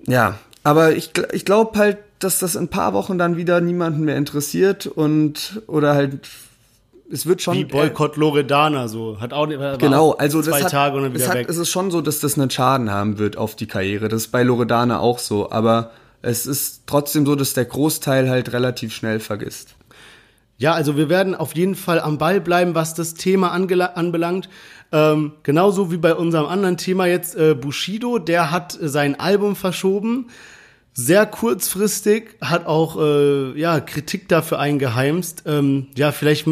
ja, 0.07 0.37
aber 0.63 0.95
ich, 0.95 1.11
ich 1.31 1.45
glaube 1.45 1.77
halt, 1.77 1.97
dass 2.19 2.39
das 2.39 2.55
in 2.55 2.65
ein 2.65 2.67
paar 2.69 2.93
Wochen 2.93 3.17
dann 3.17 3.37
wieder 3.37 3.61
niemanden 3.61 4.05
mehr 4.05 4.15
interessiert 4.15 4.87
und 4.87 5.61
oder 5.67 5.93
halt 5.93 6.29
es 7.11 7.27
wird 7.27 7.41
schon 7.43 7.55
Wie 7.55 7.65
Boykott 7.65 8.17
Loredana, 8.17 8.87
so. 8.87 9.19
Hat 9.19 9.33
auch, 9.33 9.47
Genau, 9.47 10.13
also 10.13 10.41
zwei 10.41 10.51
das 10.51 10.63
hat, 10.63 10.71
Tage 10.71 10.97
und 10.97 11.03
dann 11.03 11.11
es, 11.11 11.21
wieder 11.21 11.29
hat, 11.29 11.35
weg. 11.35 11.49
es 11.49 11.57
ist 11.57 11.69
schon 11.69 11.91
so, 11.91 12.01
dass 12.01 12.19
das 12.19 12.39
einen 12.39 12.49
Schaden 12.49 12.89
haben 12.89 13.19
wird 13.19 13.37
auf 13.37 13.55
die 13.55 13.67
Karriere. 13.67 14.07
Das 14.09 14.23
ist 14.23 14.31
bei 14.31 14.41
Loredana 14.41 14.99
auch 14.99 15.19
so, 15.19 15.51
aber 15.51 15.91
es 16.23 16.47
ist 16.47 16.83
trotzdem 16.87 17.25
so, 17.25 17.35
dass 17.35 17.53
der 17.53 17.65
Großteil 17.65 18.29
halt 18.29 18.51
relativ 18.53 18.95
schnell 18.95 19.19
vergisst. 19.19 19.75
Ja, 20.57 20.73
also 20.73 20.97
wir 20.97 21.09
werden 21.09 21.35
auf 21.35 21.55
jeden 21.55 21.75
Fall 21.75 21.99
am 21.99 22.17
Ball 22.17 22.39
bleiben, 22.39 22.73
was 22.73 22.93
das 22.93 23.15
Thema 23.15 23.51
anbelangt. 23.51 24.49
Ähm, 24.93 25.31
genauso 25.41 25.91
wie 25.91 25.97
bei 25.97 26.13
unserem 26.13 26.45
anderen 26.45 26.77
Thema 26.77 27.07
jetzt 27.07 27.35
äh, 27.35 27.55
Bushido, 27.55 28.19
der 28.19 28.51
hat 28.51 28.79
äh, 28.79 28.87
sein 28.87 29.19
Album 29.19 29.55
verschoben. 29.55 30.27
Sehr 30.93 31.25
kurzfristig, 31.25 32.35
hat 32.39 32.67
auch 32.67 33.01
äh, 33.01 33.59
ja, 33.59 33.79
Kritik 33.79 34.29
dafür 34.29 34.59
eingeheimst. 34.59 35.43
Ähm, 35.47 35.87
ja, 35.95 36.11
vielleicht 36.11 36.47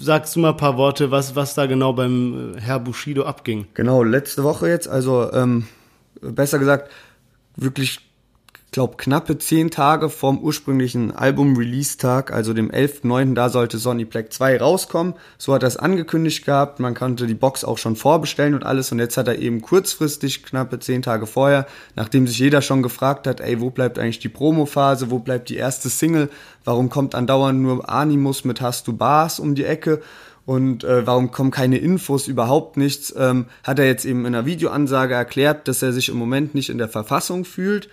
sagst 0.00 0.34
du 0.34 0.40
mal 0.40 0.50
ein 0.50 0.56
paar 0.56 0.76
Worte, 0.76 1.12
was, 1.12 1.36
was 1.36 1.54
da 1.54 1.66
genau 1.66 1.92
beim 1.92 2.56
äh, 2.56 2.60
Herr 2.60 2.80
Bushido 2.80 3.22
abging. 3.22 3.68
Genau, 3.74 4.02
letzte 4.02 4.42
Woche 4.42 4.68
jetzt, 4.68 4.88
also 4.88 5.32
ähm, 5.32 5.68
besser 6.20 6.58
gesagt, 6.58 6.90
wirklich, 7.54 8.00
glaube 8.74 8.96
knappe 8.96 9.38
zehn 9.38 9.70
Tage 9.70 10.10
vorm 10.10 10.40
ursprünglichen 10.40 11.12
Album-Release-Tag, 11.12 12.32
also 12.32 12.52
dem 12.52 12.72
11.9., 12.72 13.34
da 13.34 13.48
sollte 13.48 13.78
Sonny 13.78 14.04
Black 14.04 14.32
2 14.32 14.58
rauskommen. 14.58 15.14
So 15.38 15.54
hat 15.54 15.62
er 15.62 15.68
es 15.68 15.76
angekündigt 15.76 16.44
gehabt, 16.44 16.80
man 16.80 16.94
konnte 16.94 17.28
die 17.28 17.34
Box 17.34 17.62
auch 17.62 17.78
schon 17.78 17.94
vorbestellen 17.94 18.52
und 18.52 18.66
alles. 18.66 18.90
Und 18.90 18.98
jetzt 18.98 19.16
hat 19.16 19.28
er 19.28 19.38
eben 19.38 19.62
kurzfristig, 19.62 20.42
knappe 20.42 20.80
zehn 20.80 21.02
Tage 21.02 21.28
vorher, 21.28 21.68
nachdem 21.94 22.26
sich 22.26 22.40
jeder 22.40 22.62
schon 22.62 22.82
gefragt 22.82 23.28
hat, 23.28 23.40
ey, 23.40 23.60
wo 23.60 23.70
bleibt 23.70 23.96
eigentlich 23.96 24.18
die 24.18 24.28
Promo-Phase, 24.28 25.08
wo 25.08 25.20
bleibt 25.20 25.50
die 25.50 25.56
erste 25.56 25.88
Single, 25.88 26.28
warum 26.64 26.88
kommt 26.88 27.14
andauernd 27.14 27.60
nur 27.60 27.88
Animus 27.88 28.44
mit 28.44 28.60
Hast 28.60 28.88
du 28.88 28.92
Bars 28.96 29.38
um 29.38 29.54
die 29.54 29.66
Ecke? 29.66 30.02
Und 30.46 30.82
äh, 30.82 31.06
warum 31.06 31.30
kommen 31.30 31.52
keine 31.52 31.78
Infos, 31.78 32.26
überhaupt 32.26 32.76
nichts, 32.76 33.14
ähm, 33.16 33.46
hat 33.62 33.78
er 33.78 33.86
jetzt 33.86 34.04
eben 34.04 34.26
in 34.26 34.34
einer 34.34 34.46
Videoansage 34.46 35.14
erklärt, 35.14 35.68
dass 35.68 35.80
er 35.80 35.92
sich 35.92 36.08
im 36.08 36.16
Moment 36.16 36.56
nicht 36.56 36.70
in 36.70 36.78
der 36.78 36.88
Verfassung 36.88 37.44
fühlt, 37.44 37.88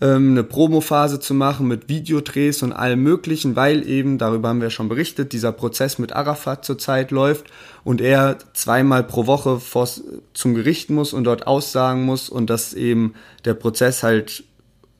ähm, 0.00 0.30
eine 0.30 0.44
Promophase 0.44 1.18
zu 1.18 1.34
machen 1.34 1.66
mit 1.66 1.88
Videodrehs 1.88 2.62
und 2.62 2.72
allem 2.72 3.02
möglichen, 3.02 3.56
weil 3.56 3.84
eben, 3.88 4.18
darüber 4.18 4.48
haben 4.48 4.60
wir 4.60 4.70
schon 4.70 4.88
berichtet, 4.88 5.32
dieser 5.32 5.50
Prozess 5.50 5.98
mit 5.98 6.12
Arafat 6.12 6.64
zurzeit 6.64 7.10
läuft 7.10 7.46
und 7.82 8.00
er 8.00 8.38
zweimal 8.52 9.02
pro 9.02 9.26
Woche 9.26 9.58
vors, 9.58 10.04
zum 10.34 10.54
Gericht 10.54 10.90
muss 10.90 11.12
und 11.12 11.24
dort 11.24 11.48
aussagen 11.48 12.04
muss 12.04 12.28
und 12.28 12.48
dass 12.48 12.74
eben 12.74 13.14
der 13.44 13.54
Prozess 13.54 14.04
halt 14.04 14.44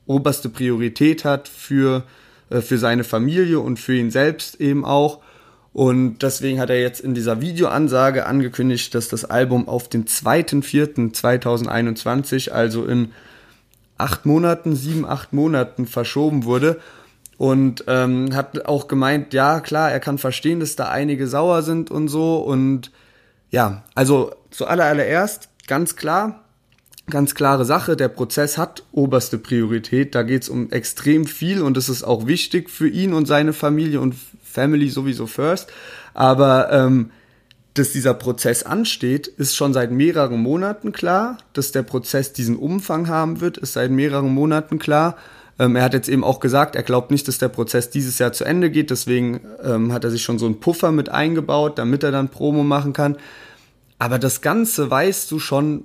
oberste 0.06 0.48
Priorität 0.48 1.24
hat 1.24 1.46
für, 1.46 2.02
äh, 2.50 2.60
für 2.60 2.78
seine 2.78 3.04
Familie 3.04 3.60
und 3.60 3.78
für 3.78 3.94
ihn 3.94 4.10
selbst 4.10 4.60
eben 4.60 4.84
auch. 4.84 5.20
Und 5.72 6.22
deswegen 6.22 6.58
hat 6.58 6.70
er 6.70 6.80
jetzt 6.80 7.00
in 7.00 7.14
dieser 7.14 7.40
Videoansage 7.40 8.26
angekündigt, 8.26 8.96
dass 8.96 9.06
das 9.06 9.24
Album 9.24 9.68
auf 9.68 9.88
den 9.88 10.06
2.4.2021, 10.06 12.50
also 12.50 12.84
in 12.84 13.12
acht 13.98 14.24
Monaten, 14.24 14.74
sieben, 14.74 15.04
acht 15.04 15.32
Monaten 15.32 15.86
verschoben 15.86 16.44
wurde. 16.44 16.80
Und 17.36 17.84
ähm, 17.86 18.34
hat 18.34 18.66
auch 18.66 18.88
gemeint, 18.88 19.32
ja 19.32 19.60
klar, 19.60 19.92
er 19.92 20.00
kann 20.00 20.18
verstehen, 20.18 20.58
dass 20.58 20.74
da 20.74 20.88
einige 20.88 21.28
sauer 21.28 21.62
sind 21.62 21.90
und 21.90 22.08
so. 22.08 22.38
Und 22.38 22.90
ja, 23.50 23.84
also 23.94 24.32
zu 24.50 24.66
allererst, 24.66 25.48
ganz 25.68 25.94
klar, 25.94 26.44
ganz 27.08 27.34
klare 27.34 27.64
Sache, 27.64 27.96
der 27.96 28.08
Prozess 28.08 28.58
hat 28.58 28.82
oberste 28.92 29.38
Priorität. 29.38 30.14
Da 30.14 30.22
geht's 30.22 30.48
um 30.48 30.70
extrem 30.70 31.26
viel 31.26 31.62
und 31.62 31.76
es 31.76 31.88
ist 31.88 32.02
auch 32.02 32.26
wichtig 32.26 32.70
für 32.70 32.88
ihn 32.88 33.14
und 33.14 33.26
seine 33.26 33.52
Familie 33.52 34.00
und 34.00 34.16
Family 34.42 34.88
sowieso 34.88 35.26
first. 35.26 35.72
Aber 36.14 36.72
ähm, 36.72 37.10
dass 37.78 37.92
dieser 37.92 38.14
Prozess 38.14 38.62
ansteht, 38.62 39.26
ist 39.26 39.56
schon 39.56 39.72
seit 39.72 39.90
mehreren 39.90 40.40
Monaten 40.40 40.92
klar. 40.92 41.38
Dass 41.52 41.72
der 41.72 41.82
Prozess 41.82 42.32
diesen 42.32 42.56
Umfang 42.56 43.08
haben 43.08 43.40
wird, 43.40 43.58
ist 43.58 43.74
seit 43.74 43.90
mehreren 43.90 44.32
Monaten 44.32 44.78
klar. 44.78 45.16
Ähm, 45.58 45.76
er 45.76 45.82
hat 45.82 45.94
jetzt 45.94 46.08
eben 46.08 46.24
auch 46.24 46.40
gesagt, 46.40 46.76
er 46.76 46.82
glaubt 46.82 47.10
nicht, 47.10 47.26
dass 47.28 47.38
der 47.38 47.48
Prozess 47.48 47.90
dieses 47.90 48.18
Jahr 48.18 48.32
zu 48.32 48.44
Ende 48.44 48.70
geht. 48.70 48.90
Deswegen 48.90 49.40
ähm, 49.62 49.92
hat 49.92 50.04
er 50.04 50.10
sich 50.10 50.22
schon 50.22 50.38
so 50.38 50.46
einen 50.46 50.60
Puffer 50.60 50.92
mit 50.92 51.08
eingebaut, 51.08 51.78
damit 51.78 52.02
er 52.02 52.12
dann 52.12 52.28
Promo 52.28 52.62
machen 52.62 52.92
kann. 52.92 53.16
Aber 53.98 54.18
das 54.18 54.40
Ganze 54.40 54.90
weißt 54.90 55.30
du 55.30 55.38
schon, 55.38 55.84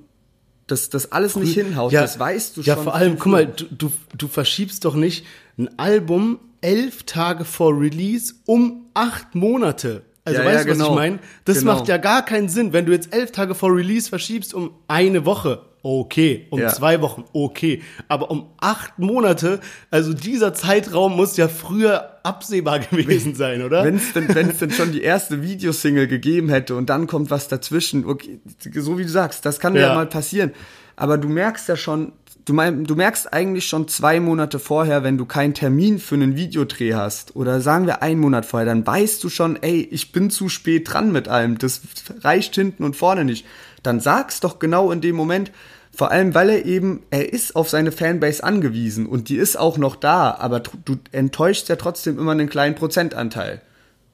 dass 0.68 0.90
das 0.90 1.12
alles 1.12 1.36
nicht 1.36 1.54
hinhaut. 1.56 1.94
das 1.94 2.20
weißt 2.20 2.58
du 2.58 2.62
ja, 2.62 2.76
schon. 2.76 2.84
vor 2.84 2.96
allem, 2.96 3.18
guck 3.18 3.32
mal, 3.32 3.48
du, 3.48 3.66
du, 3.66 3.92
du 4.18 4.28
verschiebst 4.28 4.86
doch 4.86 4.96
nicht 4.96 5.26
ein 5.58 5.78
Album 5.78 6.40
elf 6.62 7.04
Tage 7.04 7.44
vor 7.44 7.78
Release 7.80 8.34
um 8.46 8.86
acht 8.94 9.36
Monate. 9.36 10.04
Also 10.26 10.40
Ja, 10.40 10.46
weißt 10.46 10.58
ja, 10.60 10.64
du, 10.64 10.70
was 10.72 10.78
genau. 10.78 10.90
ich 10.92 10.96
meine? 10.96 11.20
Das 11.46 11.60
Genau. 11.60 11.74
macht 11.76 11.88
ja 11.88 11.98
gar 11.98 12.24
keinen 12.24 12.50
Sinn. 12.50 12.72
Wenn 12.74 12.86
du 12.86 12.92
jetzt 12.94 13.14
elf 13.14 13.32
Tage 13.32 13.56
vor 13.56 13.76
Release 13.76 14.08
verschiebst 14.10 14.54
um 14.54 14.72
eine 14.88 15.26
Woche, 15.26 15.62
okay. 15.82 16.48
Um 16.50 16.60
Ja. 16.60 16.70
zwei 16.70 17.02
Wochen, 17.02 17.26
okay. 17.34 17.82
Aber 18.08 18.32
um 18.32 18.48
acht 18.62 18.98
Monate, 19.00 19.60
also 19.92 20.14
dieser 20.14 20.54
Zeitraum 20.54 21.16
muss 21.18 21.36
ja 21.36 21.50
früher 21.50 22.20
absehbar 22.24 22.80
gewesen 22.92 23.36
sein, 23.36 23.62
oder? 23.64 23.84
Wenn 23.84 23.98
es 23.98 24.14
denn, 24.14 24.34
wenn's 24.34 24.60
denn 24.60 24.72
schon 24.72 24.94
die 24.94 25.02
erste 25.02 25.42
Videosingle 25.44 26.08
gegeben 26.08 26.48
hätte 26.48 26.76
und 26.76 26.90
dann 26.90 27.08
kommt 27.08 27.30
was 27.30 27.50
dazwischen, 27.50 28.06
okay, 28.06 28.40
so 28.76 28.98
wie 28.98 29.04
du 29.04 29.10
sagst, 29.10 29.46
das 29.46 29.60
kann 29.60 29.76
ja, 29.76 29.82
Ja. 29.82 29.94
mal 29.96 30.06
passieren. 30.08 30.54
Aber 30.96 31.18
du 31.18 31.28
merkst 31.28 31.68
ja 31.68 31.76
schon, 31.76 32.14
du, 32.46 32.54
mein, 32.54 32.84
du 32.84 32.96
merkst 32.96 33.34
eigentlich 33.34 33.68
schon 33.68 33.88
zwei 33.88 34.20
Monate 34.20 34.60
vorher, 34.60 35.04
wenn 35.04 35.18
du 35.18 35.26
keinen 35.26 35.54
Termin 35.54 36.00
für 36.00 36.16
einen 36.16 36.36
Videodreh 36.36 36.94
hast, 36.94 37.36
oder 37.36 37.62
sagen 37.62 37.86
wir 37.86 38.02
einen 38.02 38.20
Monat 38.20 38.46
vorher, 38.46 38.66
dann 38.66 38.86
weißt 38.86 39.24
du 39.24 39.30
schon, 39.30 39.62
ey, 39.62 39.88
ich 39.92 40.12
bin 40.12 40.30
zu 40.30 40.50
spät 40.50 40.92
dran 40.92 41.12
mit 41.12 41.28
allem, 41.28 41.58
das 41.58 41.82
reicht 42.22 42.56
hinten 42.56 42.84
und 42.84 42.96
vorne 42.96 43.26
nicht. 43.26 43.46
Dann 43.82 44.00
sag's 44.00 44.40
doch 44.40 44.60
genau 44.60 44.92
in 44.92 45.02
dem 45.02 45.16
Moment, 45.16 45.52
vor 45.96 46.10
allem, 46.10 46.34
weil 46.34 46.50
er 46.50 46.66
eben, 46.66 47.04
er 47.12 47.32
ist 47.32 47.56
auf 47.56 47.70
seine 47.70 47.92
Fanbase 47.92 48.44
angewiesen 48.44 49.06
und 49.06 49.30
die 49.30 49.36
ist 49.36 49.58
auch 49.58 49.78
noch 49.78 49.96
da, 49.96 50.36
aber 50.40 50.60
du 50.60 50.98
enttäuschst 51.12 51.70
ja 51.70 51.76
trotzdem 51.76 52.18
immer 52.18 52.32
einen 52.32 52.50
kleinen 52.50 52.76
Prozentanteil. 52.76 53.62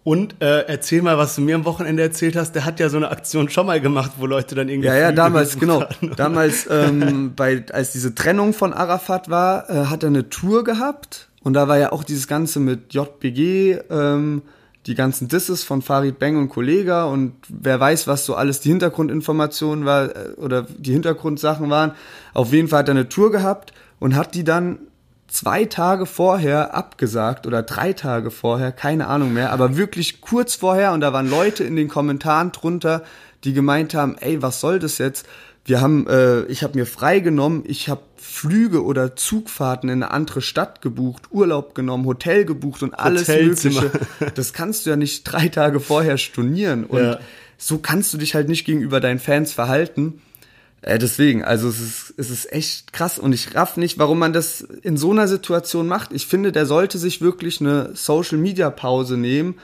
Und 0.04 0.42
äh, 0.42 0.62
erzähl 0.62 1.02
mal, 1.02 1.18
was 1.18 1.36
du 1.36 1.42
mir 1.42 1.56
am 1.56 1.66
Wochenende 1.66 2.02
erzählt 2.02 2.36
hast. 2.36 2.54
Der 2.54 2.66
hat 2.66 2.80
ja 2.80 2.90
so 2.90 2.98
eine 2.98 3.12
Aktion 3.12 3.50
schon 3.50 3.66
mal 3.66 3.82
gemacht, 3.82 4.14
wo 4.18 4.26
Leute 4.26 4.56
dann 4.56 4.70
irgendwie. 4.70 4.88
Ja, 4.88 4.96
ja, 4.96 5.12
damals, 5.12 5.60
genau. 5.60 5.82
hatten. 5.82 6.14
Damals, 6.16 6.68
ähm, 6.72 7.34
bei, 7.36 7.66
als 7.72 7.92
diese 7.92 8.16
Trennung 8.16 8.54
von 8.54 8.74
Arafat 8.74 9.30
war, 9.30 9.70
äh, 9.70 9.86
hat 9.86 10.04
er 10.04 10.08
eine 10.08 10.30
Tour 10.30 10.64
gehabt. 10.64 11.30
Und 11.42 11.54
da 11.54 11.68
war 11.68 11.78
ja 11.78 11.92
auch 11.92 12.04
dieses 12.04 12.28
Ganze 12.28 12.60
mit 12.60 12.94
JBG, 12.94 13.80
ähm, 13.90 14.42
die 14.86 14.96
ganzen 14.96 15.28
Disses 15.28 15.64
von 15.64 15.82
Farid 15.82 16.20
Bang 16.20 16.38
und 16.38 16.50
Kollega 16.50 17.06
und 17.06 17.34
wer 17.48 17.80
weiß, 17.80 18.08
was 18.08 18.26
so 18.26 18.36
alles 18.36 18.62
die 18.62 18.70
Hintergrundinformationen 18.70 19.86
war 19.86 20.16
äh, 20.16 20.32
oder 20.38 20.64
die 20.64 20.94
Hintergrundsachen 20.94 21.70
waren. 21.70 21.92
Auf 22.34 22.54
jeden 22.54 22.68
Fall 22.68 22.80
hat 22.80 22.88
er 22.88 22.96
eine 22.96 23.10
Tour 23.10 23.32
gehabt 23.32 23.74
und 24.00 24.16
hat 24.16 24.34
die 24.36 24.44
dann 24.44 24.80
zwei 25.30 25.66
Tage 25.66 26.06
vorher 26.06 26.74
abgesagt 26.74 27.48
oder 27.48 27.64
drei 27.64 27.94
Tage 27.94 28.32
vorher, 28.32 28.72
keine 28.72 29.08
Ahnung 29.08 29.34
mehr, 29.34 29.52
aber 29.52 29.78
wirklich 29.78 30.22
kurz 30.22 30.56
vorher 30.56 30.92
und 30.94 31.02
da 31.02 31.14
waren 31.14 31.30
Leute 31.30 31.64
in 31.64 31.76
den 31.76 31.88
Kommentaren 31.88 32.52
drunter, 32.52 33.04
die 33.44 33.54
gemeint 33.54 33.94
haben, 33.94 34.18
ey, 34.20 34.42
was 34.42 34.60
soll 34.60 34.80
das 34.80 34.98
jetzt? 34.98 35.26
Wir 35.66 35.82
haben, 35.82 36.08
äh, 36.08 36.42
ich 36.46 36.64
habe 36.64 36.78
mir 36.78 36.86
freigenommen, 36.86 37.64
ich 37.66 37.90
habe 37.90 38.02
Flüge 38.18 38.84
oder 38.84 39.16
Zugfahrten 39.16 39.90
in 39.90 40.04
eine 40.04 40.12
andere 40.12 40.42
Stadt 40.42 40.82
gebucht, 40.82 41.28
Urlaub 41.32 41.76
genommen, 41.76 42.06
Hotel 42.06 42.44
gebucht 42.46 42.82
und 42.84 42.94
alles. 42.94 43.28
Mögliche. 43.28 43.92
Das 44.36 44.54
kannst 44.54 44.86
du 44.86 44.90
ja 44.90 44.96
nicht 44.96 45.24
drei 45.24 45.48
Tage 45.48 45.80
vorher 45.80 46.18
stornieren 46.18 46.86
und 46.86 47.00
Ja. 47.04 47.20
so 47.58 47.78
kannst 47.78 48.14
du 48.14 48.18
dich 48.18 48.36
halt 48.36 48.50
nicht 48.50 48.66
gegenüber 48.66 49.00
deinen 49.00 49.20
Fans 49.20 49.54
verhalten. 49.54 50.22
Äh, 50.82 50.98
deswegen, 51.00 51.44
also 51.44 51.68
es 51.68 51.80
ist, 51.80 52.14
es 52.18 52.30
ist 52.30 52.52
echt 52.54 52.94
krass 52.94 53.20
und 53.20 53.34
ich 53.34 53.54
raff 53.56 53.76
nicht, 53.78 53.98
warum 53.98 54.20
man 54.20 54.34
das 54.34 54.62
in 54.62 54.98
so 54.98 55.12
einer 55.12 55.28
Situation 55.28 55.88
macht. 55.88 56.12
Ich 56.14 56.26
finde, 56.28 56.52
der 56.52 56.66
sollte 56.66 56.98
sich 56.98 57.22
wirklich 57.22 57.60
eine 57.60 57.92
Social 57.96 58.38
Media 58.38 58.70
Pause 58.70 59.18
nehmen. 59.18 59.56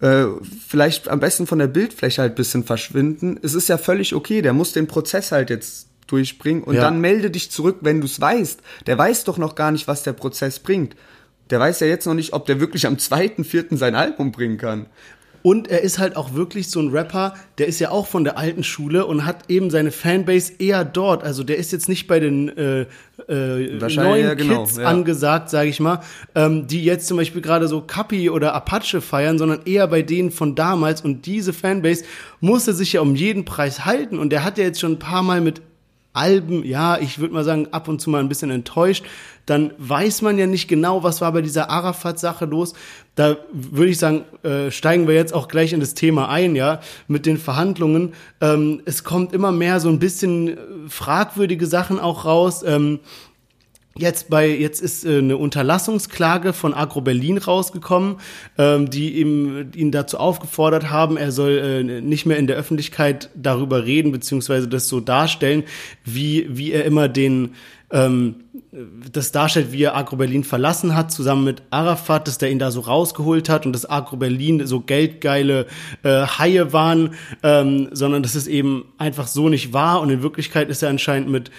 Äh, 0.00 0.24
vielleicht 0.66 1.08
am 1.08 1.20
besten 1.20 1.46
von 1.46 1.58
der 1.58 1.66
Bildfläche 1.68 2.22
halt 2.22 2.34
bisschen 2.34 2.64
verschwinden. 2.64 3.38
Es 3.42 3.54
ist 3.54 3.68
ja 3.68 3.78
völlig 3.78 4.14
okay, 4.14 4.42
der 4.42 4.52
muss 4.52 4.72
den 4.72 4.86
Prozess 4.86 5.30
halt 5.30 5.50
jetzt 5.50 5.88
durchbringen 6.08 6.64
und 6.64 6.74
Ja. 6.74 6.80
dann 6.82 7.00
melde 7.00 7.30
dich 7.30 7.50
zurück, 7.50 7.78
wenn 7.82 8.00
du 8.00 8.06
es 8.06 8.20
weißt. 8.20 8.60
Der 8.86 8.98
weiß 8.98 9.24
doch 9.24 9.38
noch 9.38 9.54
gar 9.54 9.70
nicht, 9.70 9.86
was 9.88 10.02
der 10.02 10.12
Prozess 10.12 10.58
bringt. 10.58 10.96
Der 11.50 11.60
weiß 11.60 11.80
ja 11.80 11.86
jetzt 11.86 12.06
noch 12.06 12.14
nicht, 12.14 12.32
ob 12.32 12.46
der 12.46 12.60
wirklich 12.60 12.86
am 12.86 12.96
2.4. 12.96 13.76
sein 13.76 13.94
Album 13.94 14.32
bringen 14.32 14.56
kann. 14.58 14.86
Und 15.42 15.68
er 15.68 15.82
ist 15.82 15.98
halt 15.98 16.16
auch 16.16 16.34
wirklich 16.34 16.70
so 16.70 16.80
ein 16.80 16.90
Rapper, 16.90 17.34
der 17.58 17.66
ist 17.66 17.80
ja 17.80 17.90
auch 17.90 18.06
von 18.06 18.24
der 18.24 18.38
alten 18.38 18.62
Schule 18.62 19.06
und 19.06 19.26
hat 19.26 19.50
eben 19.50 19.70
seine 19.70 19.90
Fanbase 19.90 20.52
eher 20.58 20.84
dort. 20.84 21.24
Also 21.24 21.42
der 21.42 21.56
ist 21.56 21.72
jetzt 21.72 21.88
nicht 21.88 22.06
bei 22.06 22.20
den 22.20 22.48
äh, 22.56 22.82
äh, 23.28 23.80
Wahrscheinlich, 23.80 23.96
neuen 23.96 24.24
ja, 24.24 24.34
genau, 24.34 24.64
Kids 24.64 24.76
ja. 24.76 24.84
angesagt, 24.84 25.50
sage 25.50 25.68
ich 25.68 25.80
mal, 25.80 26.00
ähm, 26.34 26.66
die 26.66 26.84
jetzt 26.84 27.08
zum 27.08 27.16
Beispiel 27.16 27.42
gerade 27.42 27.66
so 27.66 27.80
Kapi 27.80 28.30
oder 28.30 28.54
Apache 28.54 29.00
feiern, 29.00 29.38
sondern 29.38 29.60
eher 29.64 29.86
bei 29.88 30.02
denen 30.02 30.30
von 30.30 30.54
damals. 30.54 31.00
Und 31.00 31.26
diese 31.26 31.52
Fanbase 31.52 32.04
musste 32.40 32.72
sich 32.72 32.92
ja 32.92 33.00
um 33.00 33.16
jeden 33.16 33.44
Preis 33.44 33.84
halten. 33.84 34.18
Und 34.18 34.30
der 34.30 34.44
hat 34.44 34.58
ja 34.58 34.64
jetzt 34.64 34.80
schon 34.80 34.92
ein 34.92 34.98
paar 34.98 35.22
Mal 35.22 35.40
mit 35.40 35.60
Alben, 36.12 36.64
ja, 36.64 36.98
ich 36.98 37.18
würde 37.18 37.32
mal 37.32 37.44
sagen, 37.44 37.68
ab 37.70 37.88
und 37.88 38.00
zu 38.00 38.10
mal 38.10 38.20
ein 38.20 38.28
bisschen 38.28 38.50
enttäuscht. 38.50 39.04
Dann 39.46 39.72
weiß 39.78 40.22
man 40.22 40.38
ja 40.38 40.46
nicht 40.46 40.68
genau, 40.68 41.02
was 41.02 41.20
war 41.20 41.32
bei 41.32 41.42
dieser 41.42 41.70
Arafat-Sache 41.70 42.44
los. 42.44 42.74
Da 43.14 43.36
würde 43.52 43.90
ich 43.90 43.98
sagen, 43.98 44.24
äh, 44.42 44.70
steigen 44.70 45.08
wir 45.08 45.14
jetzt 45.14 45.34
auch 45.34 45.48
gleich 45.48 45.72
in 45.72 45.80
das 45.80 45.94
Thema 45.94 46.28
ein, 46.28 46.54
ja, 46.54 46.80
mit 47.08 47.26
den 47.26 47.38
Verhandlungen. 47.38 48.12
Ähm, 48.40 48.82
es 48.84 49.04
kommt 49.04 49.32
immer 49.32 49.52
mehr 49.52 49.80
so 49.80 49.88
ein 49.88 49.98
bisschen 49.98 50.48
äh, 50.48 50.56
fragwürdige 50.88 51.66
Sachen 51.66 51.98
auch 51.98 52.24
raus. 52.24 52.62
Ähm, 52.62 53.00
Jetzt 53.96 54.30
bei 54.30 54.48
jetzt 54.48 54.80
ist 54.80 55.04
äh, 55.04 55.18
eine 55.18 55.36
Unterlassungsklage 55.36 56.54
von 56.54 56.72
Agro 56.72 57.02
Berlin 57.02 57.36
rausgekommen, 57.36 58.16
ähm, 58.56 58.88
die 58.88 59.20
ihm 59.20 59.70
ihn 59.74 59.92
dazu 59.92 60.16
aufgefordert 60.18 60.90
haben, 60.90 61.18
er 61.18 61.30
soll 61.30 61.58
äh, 61.58 62.00
nicht 62.00 62.24
mehr 62.24 62.38
in 62.38 62.46
der 62.46 62.56
Öffentlichkeit 62.56 63.28
darüber 63.34 63.84
reden 63.84 64.10
beziehungsweise 64.10 64.66
das 64.66 64.88
so 64.88 65.00
darstellen, 65.00 65.64
wie 66.04 66.46
wie 66.48 66.72
er 66.72 66.86
immer 66.86 67.08
den 67.08 67.50
ähm, 67.90 68.36
das 69.12 69.32
darstellt, 69.32 69.72
wie 69.72 69.82
er 69.82 69.94
Agro 69.94 70.16
Berlin 70.16 70.44
verlassen 70.44 70.96
hat, 70.96 71.12
zusammen 71.12 71.44
mit 71.44 71.62
Arafat, 71.68 72.26
dass 72.26 72.38
der 72.38 72.50
ihn 72.50 72.58
da 72.58 72.70
so 72.70 72.80
rausgeholt 72.80 73.50
hat 73.50 73.66
und 73.66 73.74
dass 73.74 73.88
Agro 73.88 74.16
Berlin 74.16 74.66
so 74.66 74.80
geldgeile 74.80 75.66
äh, 76.02 76.26
Haie 76.26 76.72
waren, 76.72 77.14
ähm, 77.42 77.90
sondern 77.92 78.22
dass 78.22 78.34
es 78.34 78.46
eben 78.46 78.86
einfach 78.96 79.26
so 79.26 79.50
nicht 79.50 79.74
war 79.74 80.00
und 80.00 80.08
in 80.08 80.22
Wirklichkeit 80.22 80.70
ist 80.70 80.82
er 80.82 80.88
anscheinend 80.88 81.28
mit 81.28 81.50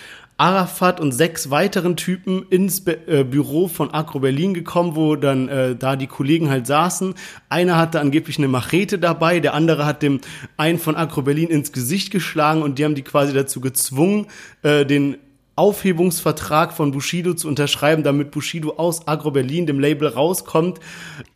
Arafat 0.44 1.00
und 1.00 1.14
sechs 1.14 1.52
weiteren 1.52 1.96
Typen 1.96 2.46
ins 2.50 2.82
Be 2.82 2.98
äh, 3.08 3.24
Büro 3.24 3.70
von 3.70 3.94
Agro 3.94 4.20
Berlin 4.20 4.54
gekommen, 4.54 4.94
wo 4.94 5.16
dann 5.16 5.48
äh, 5.48 5.74
da 5.74 5.96
die 5.96 6.08
Kollegen 6.08 6.50
halt 6.50 6.68
saßen. 6.68 7.14
Einer 7.48 7.78
hatte 7.78 8.02
angeblich 8.02 8.40
eine 8.40 8.50
Machete 8.50 9.00
dabei, 9.00 9.40
der 9.40 9.54
andere 9.54 9.86
hat 9.86 10.02
dem 10.02 10.20
einen 10.58 10.80
von 10.80 10.98
Agro 10.98 11.22
Berlin 11.22 11.48
ins 11.48 11.72
Gesicht 11.72 12.12
geschlagen 12.12 12.62
und 12.62 12.78
die 12.78 12.84
haben 12.84 12.94
die 12.94 13.04
quasi 13.04 13.32
dazu 13.32 13.62
gezwungen, 13.62 14.28
äh, 14.64 14.86
den 14.86 15.16
Aufhebungsvertrag 15.56 16.74
von 16.74 16.92
Bushido 16.92 17.36
zu 17.36 17.48
unterschreiben, 17.48 18.04
damit 18.04 18.32
Bushido 18.32 18.72
aus 18.72 19.08
Agro 19.08 19.32
Berlin, 19.32 19.66
dem 19.66 19.80
Label, 19.80 20.10
rauskommt. 20.10 20.82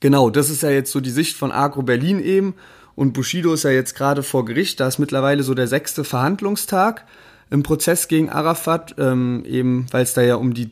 Genau, 0.01 0.30
das 0.30 0.49
ist 0.49 0.64
ja 0.64 0.70
jetzt 0.70 0.91
so 0.91 0.99
die 0.99 1.12
Sicht 1.12 1.38
von 1.38 1.53
Agro 1.53 1.82
Berlin 1.82 2.20
eben. 2.20 2.55
Und 2.93 3.14
Bushido 3.14 3.53
ist 3.53 3.64
ja 3.64 3.70
jetzt 3.70 3.95
gerade 3.95 4.22
vor 4.22 4.43
Gericht. 4.43 4.82
Da 4.82 4.88
ist 4.89 4.99
mittlerweile 4.99 5.43
so 5.43 5.53
der 5.53 5.68
sechste 5.68 6.03
Verhandlungstag 6.03 7.05
im 7.50 7.64
Prozess 7.64 8.08
gegen 8.08 8.30
Arafat, 8.30 8.95
ähm, 8.98 9.43
eben 9.45 9.88
weil 9.91 10.04
es 10.04 10.14
da 10.14 10.22
ja 10.22 10.36
um 10.36 10.54
die 10.54 10.72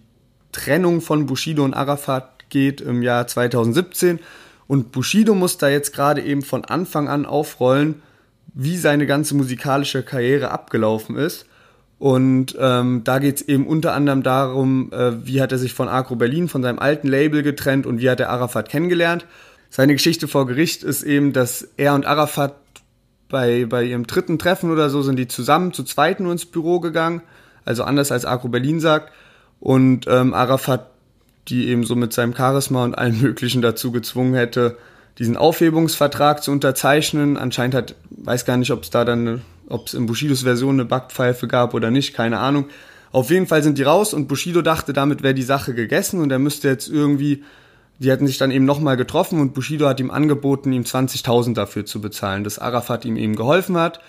Trennung 0.52 1.02
von 1.02 1.26
Bushido 1.26 1.64
und 1.64 1.74
Arafat 1.74 2.50
geht 2.50 2.82
im 2.82 3.02
Jahr 3.02 3.28
2017. 3.28 4.20
Und 4.68 4.92
Bushido 4.92 5.36
muss 5.36 5.58
da 5.58 5.70
jetzt 5.70 5.94
gerade 5.94 6.22
eben 6.22 6.42
von 6.42 6.66
Anfang 6.66 7.08
an 7.08 7.26
aufrollen, 7.26 8.02
wie 8.54 8.78
seine 8.78 9.06
ganze 9.06 9.36
musikalische 9.36 10.04
Karriere 10.04 10.52
abgelaufen 10.52 11.18
ist. 11.18 11.46
Und 11.98 12.56
ähm, 12.60 13.04
da 13.04 13.20
geht 13.20 13.38
es 13.38 13.42
eben 13.48 13.68
unter 13.68 13.94
anderem 13.94 14.24
darum, 14.24 14.92
äh, 14.92 15.26
wie 15.26 15.42
hat 15.42 15.52
er 15.52 15.58
sich 15.58 15.74
von 15.74 15.88
Agro 15.88 16.16
Berlin, 16.16 16.50
von 16.50 16.62
seinem 16.62 16.80
alten 16.80 17.08
Label 17.08 17.42
getrennt 17.42 17.86
und 17.86 18.00
wie 18.00 18.10
hat 18.10 18.20
er 18.20 18.30
Arafat 18.30 18.70
kennengelernt. 18.70 19.26
Seine 19.70 19.94
Geschichte 19.94 20.28
vor 20.28 20.46
Gericht 20.46 20.84
ist 20.84 21.04
eben, 21.04 21.34
dass 21.34 21.68
er 21.78 21.94
und 21.94 22.06
Arafat 22.06 22.56
bei, 23.30 23.66
bei 23.66 23.84
ihrem 23.84 24.08
dritten 24.08 24.40
Treffen 24.40 24.72
oder 24.72 24.90
so 24.90 25.02
sind 25.02 25.18
die 25.18 25.28
zusammen 25.28 25.74
zu 25.74 25.84
zweit 25.84 26.20
nur 26.20 26.32
ins 26.32 26.46
Büro 26.46 26.80
gegangen. 26.80 27.22
Also 27.64 27.84
anders 27.84 28.12
als 28.12 28.26
Agro 28.26 28.48
Berlin 28.48 28.80
sagt. 28.80 29.12
Und 29.60 30.06
ähm, 30.08 30.34
Arafat 30.34 30.92
die 31.48 31.68
eben 31.68 31.84
so 31.84 31.96
mit 31.96 32.14
seinem 32.14 32.36
Charisma 32.36 32.84
und 32.84 32.98
allem 32.98 33.22
Möglichen 33.22 33.62
dazu 33.62 33.92
gezwungen 33.92 34.34
hätte, 34.34 34.78
diesen 35.18 35.38
Aufhebungsvertrag 35.38 36.44
zu 36.44 36.52
unterzeichnen. 36.52 37.38
Anscheinend 37.38 37.76
hat, 37.76 37.96
weiß 38.10 38.46
gar 38.46 38.58
nicht, 38.58 38.72
ob 38.72 38.84
es 38.84 38.90
da 38.90 39.06
dann, 39.06 39.42
ob 39.70 39.88
es 39.88 39.94
in 39.94 40.06
Bushidos 40.06 40.42
Version 40.42 40.76
eine 40.76 40.86
Backpfeife 40.86 41.48
gab 41.48 41.74
oder 41.74 41.92
nicht, 41.92 42.14
keine 42.14 42.40
Ahnung. 42.40 42.66
Auf 43.12 43.30
jeden 43.30 43.48
Fall 43.48 43.64
sind 43.64 43.78
die 43.78 43.84
raus 43.84 44.14
und 44.14 44.28
Bushido 44.28 44.62
dachte, 44.62 44.92
damit 44.92 45.24
wäre 45.24 45.34
die 45.34 45.44
Sache 45.44 45.74
gegessen 45.74 46.20
und 46.20 46.32
er 46.32 46.40
müsste 46.40 46.68
jetzt 46.68 46.90
irgendwie, 46.90 47.44
die 48.00 48.12
hatten 48.12 48.28
sich 48.28 48.38
dann 48.38 48.52
eben 48.52 48.66
nochmal 48.66 48.98
getroffen 48.98 49.40
und 49.40 49.54
Bushido 49.54 49.88
hat 49.88 50.00
ihm 50.00 50.12
angeboten, 50.12 50.72
ihm 50.74 50.84
20.000 50.84 51.54
dafür 51.54 51.86
zu 51.86 52.02
bezahlen, 52.02 52.44
dass 52.44 52.60
Arafat 52.60 53.06
ihm 53.06 53.16
eben 53.16 53.36
geholfen 53.36 53.78
hat, 53.78 54.00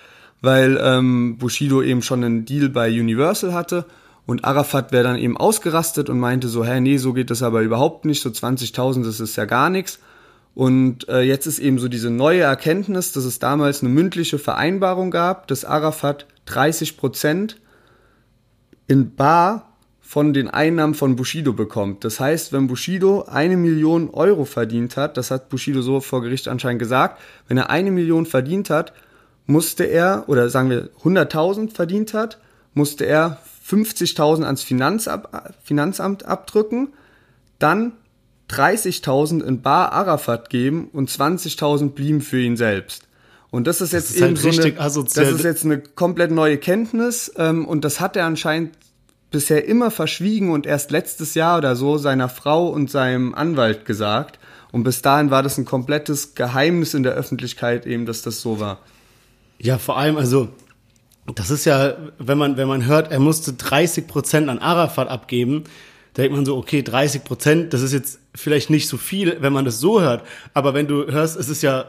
weil 0.40 0.78
ähm, 0.82 1.38
Bushido 1.38 1.82
eben 1.82 2.02
schon 2.02 2.24
einen 2.24 2.44
Deal 2.44 2.68
bei 2.68 2.88
Universal 2.88 3.54
hatte 3.54 3.86
und 4.26 4.44
Arafat 4.44 4.90
wäre 4.90 5.04
dann 5.04 5.16
eben 5.16 5.36
ausgerastet 5.36 6.10
und 6.10 6.18
meinte 6.18 6.48
so, 6.48 6.64
hä, 6.64 6.80
nee, 6.80 6.96
so 6.96 7.12
geht 7.12 7.30
das 7.30 7.42
aber 7.42 7.62
überhaupt 7.62 8.04
nicht, 8.04 8.20
so 8.20 8.28
20.000, 8.28 9.04
das 9.04 9.20
ist 9.20 9.36
ja 9.36 9.44
gar 9.44 9.70
nichts. 9.70 10.00
Und 10.54 11.08
äh, 11.08 11.20
jetzt 11.20 11.46
ist 11.46 11.58
eben 11.58 11.78
so 11.78 11.86
diese 11.86 12.10
neue 12.10 12.40
Erkenntnis, 12.40 13.12
dass 13.12 13.24
es 13.24 13.38
damals 13.38 13.82
eine 13.82 13.90
mündliche 13.90 14.38
Vereinbarung 14.38 15.10
gab, 15.10 15.46
dass 15.48 15.64
Arafat 15.64 16.26
30 16.46 16.96
Prozent 16.96 17.60
in 18.88 19.14
Bar 19.14 19.75
von 20.06 20.32
den 20.32 20.48
Einnahmen 20.48 20.94
von 20.94 21.16
Bushido 21.16 21.52
bekommt. 21.52 22.04
Das 22.04 22.20
heißt, 22.20 22.52
wenn 22.52 22.68
Bushido 22.68 23.24
eine 23.24 23.56
Million 23.56 24.08
Euro 24.10 24.44
verdient 24.44 24.96
hat, 24.96 25.16
das 25.16 25.32
hat 25.32 25.48
Bushido 25.48 25.82
so 25.82 26.00
vor 26.00 26.22
Gericht 26.22 26.46
anscheinend 26.46 26.78
gesagt, 26.78 27.20
wenn 27.48 27.58
er 27.58 27.70
eine 27.70 27.90
Million 27.90 28.24
verdient 28.24 28.70
hat, 28.70 28.92
musste 29.46 29.82
er, 29.82 30.24
oder 30.28 30.48
sagen 30.48 30.70
wir 30.70 30.90
100.000 31.02 31.74
verdient 31.74 32.14
hat, 32.14 32.38
musste 32.72 33.04
er 33.04 33.40
50.000 33.68 34.44
ans 34.44 34.62
Finanzamt, 34.62 35.26
Finanzamt 35.64 36.24
abdrücken, 36.24 36.92
dann 37.58 37.92
30.000 38.48 39.42
in 39.42 39.60
Bar 39.60 39.90
Arafat 39.90 40.50
geben 40.50 40.88
und 40.92 41.10
20.000 41.10 41.90
blieben 41.90 42.20
für 42.20 42.40
ihn 42.40 42.56
selbst. 42.56 43.08
Und 43.50 43.66
das 43.66 43.80
ist 43.80 43.92
jetzt 43.92 44.10
ist 44.10 44.16
eben 44.18 44.40
halt 44.40 44.54
so 44.54 44.62
eine, 44.62 44.78
asozial. 44.78 45.26
das 45.26 45.34
ist 45.34 45.44
jetzt 45.44 45.64
eine 45.64 45.80
komplett 45.80 46.30
neue 46.30 46.58
Kenntnis 46.58 47.32
ähm, 47.36 47.66
und 47.66 47.84
das 47.84 47.98
hat 47.98 48.16
er 48.16 48.26
anscheinend 48.26 48.70
bisher 49.36 49.66
immer 49.66 49.90
verschwiegen 49.90 50.50
und 50.50 50.64
erst 50.64 50.90
letztes 50.90 51.34
Jahr 51.34 51.58
oder 51.58 51.76
so 51.76 51.98
seiner 51.98 52.30
Frau 52.30 52.68
und 52.68 52.90
seinem 52.90 53.34
Anwalt 53.34 53.84
gesagt. 53.84 54.38
Und 54.72 54.82
bis 54.82 55.02
dahin 55.02 55.30
war 55.30 55.42
das 55.42 55.58
ein 55.58 55.66
komplettes 55.66 56.34
Geheimnis 56.34 56.94
in 56.94 57.02
der 57.02 57.12
Öffentlichkeit 57.12 57.84
eben, 57.84 58.06
dass 58.06 58.22
das 58.22 58.40
so 58.40 58.60
war. 58.60 58.78
Ja, 59.58 59.76
vor 59.76 59.98
allem, 59.98 60.16
also, 60.16 60.48
das 61.34 61.50
ist 61.50 61.66
ja, 61.66 61.98
wenn 62.18 62.38
man, 62.38 62.56
wenn 62.56 62.66
man 62.66 62.86
hört, 62.86 63.12
er 63.12 63.20
musste 63.20 63.52
30 63.52 64.06
Prozent 64.06 64.48
an 64.48 64.58
Arafat 64.58 65.08
abgeben, 65.08 65.64
denkt 66.16 66.34
man 66.34 66.46
so, 66.46 66.56
okay, 66.56 66.80
30 66.80 67.22
Prozent, 67.22 67.74
das 67.74 67.82
ist 67.82 67.92
jetzt 67.92 68.18
vielleicht 68.34 68.70
nicht 68.70 68.88
so 68.88 68.96
viel, 68.96 69.36
wenn 69.40 69.52
man 69.52 69.66
das 69.66 69.80
so 69.80 70.00
hört. 70.00 70.26
Aber 70.54 70.72
wenn 70.72 70.86
du 70.86 71.04
hörst, 71.12 71.36
es 71.36 71.50
ist 71.50 71.60
ja 71.60 71.84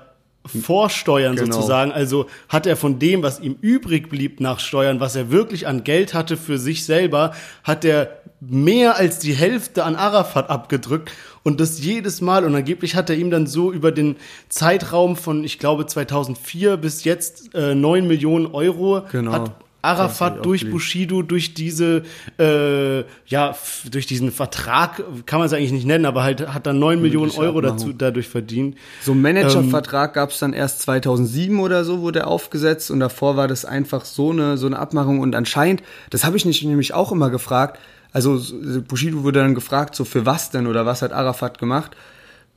Vorsteuern 0.48 1.36
Genau. 1.36 1.56
sozusagen. 1.56 1.92
Also 1.92 2.28
hat 2.50 2.66
er 2.66 2.76
von 2.76 3.00
dem, 3.00 3.24
was 3.24 3.40
ihm 3.40 3.58
übrig 3.62 4.10
blieb 4.10 4.40
nach 4.40 4.60
Steuern, 4.60 5.00
was 5.00 5.16
er 5.16 5.32
wirklich 5.32 5.68
an 5.68 5.84
Geld 5.84 6.14
hatte 6.14 6.38
für 6.38 6.58
sich 6.58 6.86
selber, 6.86 7.34
hat 7.64 7.86
er 7.86 8.18
mehr 8.40 8.98
als 8.98 9.18
die 9.20 9.34
Hälfte 9.34 9.84
an 9.84 9.96
Arafat 9.96 10.50
abgedrückt 10.50 11.12
und 11.44 11.60
das 11.60 11.82
jedes 11.84 12.22
Mal. 12.22 12.46
Und 12.46 12.54
angeblich 12.56 12.96
hat 12.96 13.10
er 13.10 13.16
ihm 13.16 13.32
dann 13.32 13.48
so 13.48 13.72
über 13.72 13.92
den 13.92 14.16
Zeitraum 14.50 15.16
von, 15.16 15.44
ich 15.44 15.58
glaube, 15.60 15.86
2004 15.88 16.78
bis 16.78 17.04
jetzt 17.04 17.54
äh, 17.56 17.74
9 17.74 18.08
Millionen 18.08 18.46
Euro 18.48 19.02
Genau. 19.12 19.32
hat 19.32 19.52
Arafat 19.88 20.46
durch 20.46 20.62
gelesen. 20.62 20.72
Bushido, 20.74 21.22
durch 21.22 21.54
diese, 21.54 22.04
äh, 22.40 23.00
ja, 23.26 23.56
durch 23.92 24.06
diesen 24.06 24.32
Vertrag, 24.32 25.04
kann 25.26 25.40
man 25.40 25.48
es 25.48 25.54
eigentlich 25.54 25.72
nicht 25.72 25.86
nennen, 25.86 26.06
aber 26.06 26.24
halt 26.24 26.48
hat 26.54 26.66
dann 26.68 26.80
9 26.80 27.02
Millionen 27.02 27.32
Euro 27.32 27.60
Abmachung. 27.60 27.78
dazu, 27.78 27.94
dadurch 27.94 28.28
verdient. 28.28 28.78
So 29.02 29.14
einen 29.14 29.22
Managervertrag 29.22 30.14
gab 30.14 30.32
es 30.32 30.40
dann 30.40 30.54
erst 30.54 30.82
2007 30.82 31.60
oder 31.60 31.84
so, 31.84 32.02
wurde 32.02 32.20
er 32.20 32.28
aufgesetzt 32.28 32.92
und 32.92 33.00
davor 33.00 33.38
war 33.38 33.48
das 33.48 33.66
einfach 33.66 34.06
so 34.06 34.32
eine, 34.32 34.58
so 34.58 34.68
eine 34.68 34.78
Abmachung 34.80 35.20
und 35.20 35.36
anscheinend, 35.36 35.84
das 36.10 36.24
habe 36.26 36.38
ich 36.38 36.46
nicht 36.46 36.64
nämlich 36.64 36.94
auch 36.94 37.12
immer 37.12 37.30
gefragt, 37.30 37.80
also 38.14 38.38
so- 38.38 38.82
Bushido 38.82 39.24
wurde 39.24 39.40
dann 39.40 39.56
gefragt, 39.56 39.96
so 39.96 40.06
für 40.06 40.26
was 40.26 40.50
denn 40.52 40.68
oder 40.68 40.86
was 40.86 41.02
hat 41.02 41.12
Arafat 41.14 41.58
gemacht 41.60 41.96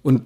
und 0.03 0.22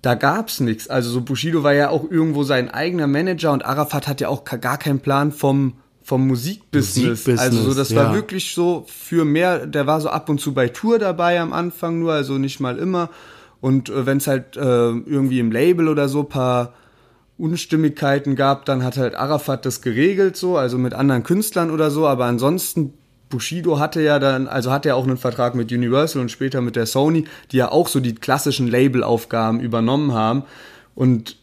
da 0.00 0.14
gab's 0.14 0.60
nichts. 0.60 0.88
Also 0.88 1.10
so 1.10 1.20
Bushido 1.22 1.64
war 1.64 1.74
ja 1.74 1.90
auch 1.90 2.08
irgendwo 2.08 2.44
sein 2.44 2.70
eigener 2.70 3.08
Manager 3.08 3.50
und 3.52 3.64
Arafat 3.64 4.06
hat 4.06 4.20
ja 4.20 4.28
auch 4.28 4.44
gar 4.44 4.78
keinen 4.78 5.00
Plan 5.00 5.32
vom 5.32 5.72
vom 6.08 6.26
Musikbusiness. 6.26 7.26
Musikbusiness, 7.26 7.38
also 7.38 7.62
so, 7.70 7.74
das 7.74 7.90
ja. 7.90 7.96
war 7.96 8.14
wirklich 8.14 8.54
so 8.54 8.86
für 8.88 9.26
mehr, 9.26 9.66
der 9.66 9.86
war 9.86 10.00
so 10.00 10.08
ab 10.08 10.30
und 10.30 10.40
zu 10.40 10.54
bei 10.54 10.68
Tour 10.68 10.98
dabei 10.98 11.38
am 11.38 11.52
Anfang 11.52 11.98
nur, 11.98 12.14
also 12.14 12.38
nicht 12.38 12.60
mal 12.60 12.78
immer. 12.78 13.10
Und 13.60 13.90
äh, 13.90 14.06
wenn 14.06 14.16
es 14.16 14.26
halt 14.26 14.56
äh, 14.56 14.60
irgendwie 14.60 15.38
im 15.38 15.52
Label 15.52 15.86
oder 15.86 16.08
so 16.08 16.24
paar 16.24 16.72
Unstimmigkeiten 17.36 18.36
gab, 18.36 18.64
dann 18.64 18.82
hat 18.84 18.96
halt 18.96 19.16
Arafat 19.16 19.66
das 19.66 19.82
geregelt 19.82 20.38
so, 20.38 20.56
also 20.56 20.78
mit 20.78 20.94
anderen 20.94 21.24
Künstlern 21.24 21.70
oder 21.70 21.90
so, 21.90 22.06
aber 22.06 22.24
ansonsten 22.24 22.94
Bushido 23.28 23.78
hatte 23.78 24.00
ja 24.00 24.18
dann, 24.18 24.48
also 24.48 24.72
hatte 24.72 24.88
ja 24.88 24.94
auch 24.94 25.04
einen 25.06 25.18
Vertrag 25.18 25.54
mit 25.54 25.70
Universal 25.70 26.22
und 26.22 26.30
später 26.30 26.62
mit 26.62 26.74
der 26.74 26.86
Sony, 26.86 27.26
die 27.52 27.58
ja 27.58 27.70
auch 27.70 27.86
so 27.86 28.00
die 28.00 28.14
klassischen 28.14 28.66
Labelaufgaben 28.66 29.60
übernommen 29.60 30.14
haben 30.14 30.44
und 30.94 31.36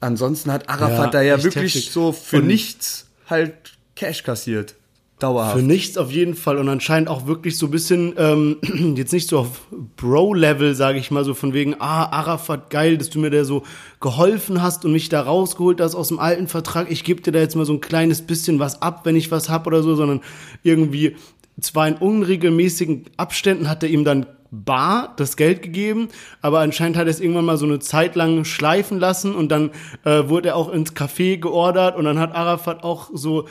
ansonsten 0.00 0.50
hat 0.50 0.70
Arafat 0.70 0.98
Ja, 0.98 1.10
da 1.10 1.20
ja 1.20 1.42
wirklich 1.44 1.74
heftig. 1.74 1.90
so 1.90 2.12
für 2.12 2.38
Und- 2.38 2.46
nichts 2.46 3.06
halt 3.28 3.77
Cash 3.98 4.22
kassiert. 4.22 4.76
Dauerhaft. 5.18 5.56
Für 5.56 5.64
nichts 5.64 5.98
auf 5.98 6.12
jeden 6.12 6.34
Fall 6.34 6.58
und 6.58 6.68
anscheinend 6.68 7.08
auch 7.08 7.26
wirklich 7.26 7.58
so 7.58 7.66
ein 7.66 7.72
bisschen, 7.72 8.14
ähm, 8.16 8.58
jetzt 8.96 9.12
nicht 9.12 9.28
so 9.28 9.40
auf 9.40 9.62
Bro-Level, 9.96 10.76
sage 10.76 11.00
ich 11.00 11.10
mal, 11.10 11.24
so 11.24 11.34
von 11.34 11.52
wegen, 11.52 11.74
ah, 11.80 12.04
Arafat, 12.04 12.70
geil, 12.70 12.96
dass 12.96 13.10
du 13.10 13.18
mir 13.18 13.30
da 13.30 13.42
so 13.44 13.64
geholfen 13.98 14.62
hast 14.62 14.84
und 14.84 14.92
mich 14.92 15.08
da 15.08 15.22
rausgeholt 15.22 15.80
hast 15.80 15.96
aus 15.96 16.08
dem 16.08 16.20
alten 16.20 16.46
Vertrag. 16.46 16.88
Ich 16.88 17.02
gebe 17.02 17.20
dir 17.20 17.32
da 17.32 17.40
jetzt 17.40 17.56
mal 17.56 17.64
so 17.64 17.72
ein 17.72 17.80
kleines 17.80 18.22
bisschen 18.22 18.60
was 18.60 18.80
ab, 18.80 19.00
wenn 19.02 19.16
ich 19.16 19.32
was 19.32 19.48
hab 19.48 19.66
oder 19.66 19.82
so, 19.82 19.96
sondern 19.96 20.20
irgendwie 20.62 21.16
zwar 21.60 21.88
in 21.88 21.94
unregelmäßigen 21.94 23.06
Abständen 23.16 23.68
hat 23.68 23.82
er 23.82 23.88
ihm 23.88 24.04
dann 24.04 24.26
bar 24.50 25.12
das 25.16 25.36
Geld 25.36 25.62
gegeben, 25.62 26.08
aber 26.40 26.60
anscheinend 26.60 26.96
hat 26.96 27.06
er 27.06 27.10
es 27.10 27.20
irgendwann 27.20 27.44
mal 27.44 27.58
so 27.58 27.66
eine 27.66 27.80
Zeit 27.80 28.16
lang 28.16 28.44
schleifen 28.44 28.98
lassen 28.98 29.34
und 29.34 29.50
dann 29.50 29.70
äh, 30.04 30.28
wurde 30.28 30.50
er 30.50 30.56
auch 30.56 30.70
ins 30.70 30.94
Café 30.94 31.38
geordert 31.38 31.96
und 31.96 32.04
dann 32.04 32.18
hat 32.18 32.34
Arafat 32.34 32.82
auch 32.82 33.10
so 33.12 33.46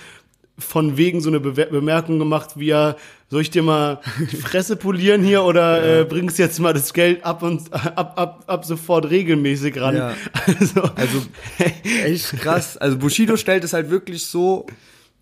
von 0.60 0.97
wegen 0.97 1.22
so 1.22 1.30
eine 1.30 1.39
Bewer 1.39 1.68
Bemerkung 1.68 2.18
gemacht, 2.18 2.51
wie 2.55 2.72
er, 2.72 2.95
soll 3.30 3.41
ich 3.41 3.51
dir 3.51 3.62
mal 3.62 3.99
die 4.32 4.38
Fresse 4.38 4.76
polieren 4.76 5.24
hier 5.24 5.43
oder 5.43 5.84
äh, 6.01 6.05
bringst 6.05 6.39
jetzt 6.39 6.60
mal 6.60 6.74
das 6.74 6.93
Geld 6.93 7.24
ab 7.24 7.43
und 7.43 7.72
ab, 7.74 8.14
ab, 8.16 8.43
ab 8.47 8.66
sofort 8.66 9.10
regelmäßig 9.10 9.80
ran. 9.80 9.95
Ja. 9.95 10.14
Also, 10.45 10.82
Also 10.95 11.22
echt 12.03 12.39
krass. 12.39 12.78
Also 12.78 12.97
Bushido 12.97 13.38
stellt 13.38 13.64
es 13.64 13.74
halt 13.74 13.89
wirklich 13.91 14.26
so 14.26 14.66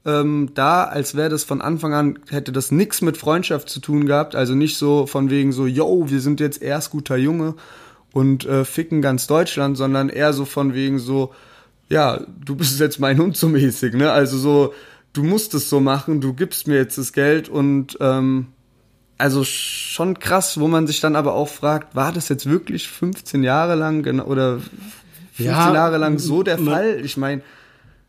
ähm, 0.06 0.52
dar, 0.54 0.92
als 0.92 1.16
wäre 1.16 1.30
das 1.30 1.44
von 1.44 1.62
Anfang 1.62 1.94
an, 1.94 2.20
hätte 2.30 2.52
das 2.52 2.72
nichts 2.72 3.02
mit 3.02 3.18
Freundschaft 3.18 3.70
zu 3.70 3.80
tun 3.80 4.06
gehabt. 4.06 4.36
Also 4.36 4.54
nicht 4.56 4.78
so 4.78 5.08
von 5.08 5.30
wegen 5.30 5.52
so, 5.52 5.66
yo, 5.66 6.10
wir 6.10 6.22
sind 6.22 6.40
jetzt 6.40 6.62
erst 6.62 6.92
guter 6.92 7.18
Junge 7.18 7.56
und 8.14 8.46
äh, 8.46 8.64
ficken 8.64 9.02
ganz 9.02 9.28
Deutschland, 9.28 9.76
sondern 9.76 10.10
eher 10.10 10.32
so 10.32 10.46
von 10.46 10.74
wegen 10.74 11.00
so, 11.00 11.34
ja, 11.90 12.22
du 12.44 12.56
bist 12.56 12.80
jetzt 12.80 13.00
mein 13.00 13.18
Hund 13.18 13.36
so 13.36 13.50
mäßig, 13.50 13.96
ne? 13.96 14.12
Also 14.12 14.38
so, 14.38 14.74
du 15.16 15.24
musst 15.24 15.54
es 15.54 15.70
so 15.70 15.80
machen, 15.80 16.22
du 16.22 16.34
gibst 16.34 16.68
mir 16.68 16.76
jetzt 16.76 16.98
das 16.98 17.14
Geld 17.14 17.50
und 17.50 17.98
ähm, 18.00 18.48
also 19.18 19.44
schon 19.46 20.20
krass, 20.20 20.60
wo 20.60 20.68
man 20.68 20.88
sich 20.88 21.00
dann 21.00 21.16
aber 21.16 21.34
auch 21.34 21.48
fragt, 21.48 21.96
war 21.96 22.12
das 22.12 22.28
jetzt 22.30 22.48
wirklich 22.50 22.88
15 22.90 23.44
Jahre 23.44 23.76
lang 23.76 24.04
genau, 24.04 24.26
oder 24.26 24.60
15 25.34 25.46
Ja, 25.46 25.74
Jahre 25.74 25.98
lang 25.98 26.20
so 26.20 26.44
der 26.44 26.58
man- 26.60 26.74
Fall? 26.74 27.02
Ich 27.04 27.18
meine, 27.18 27.42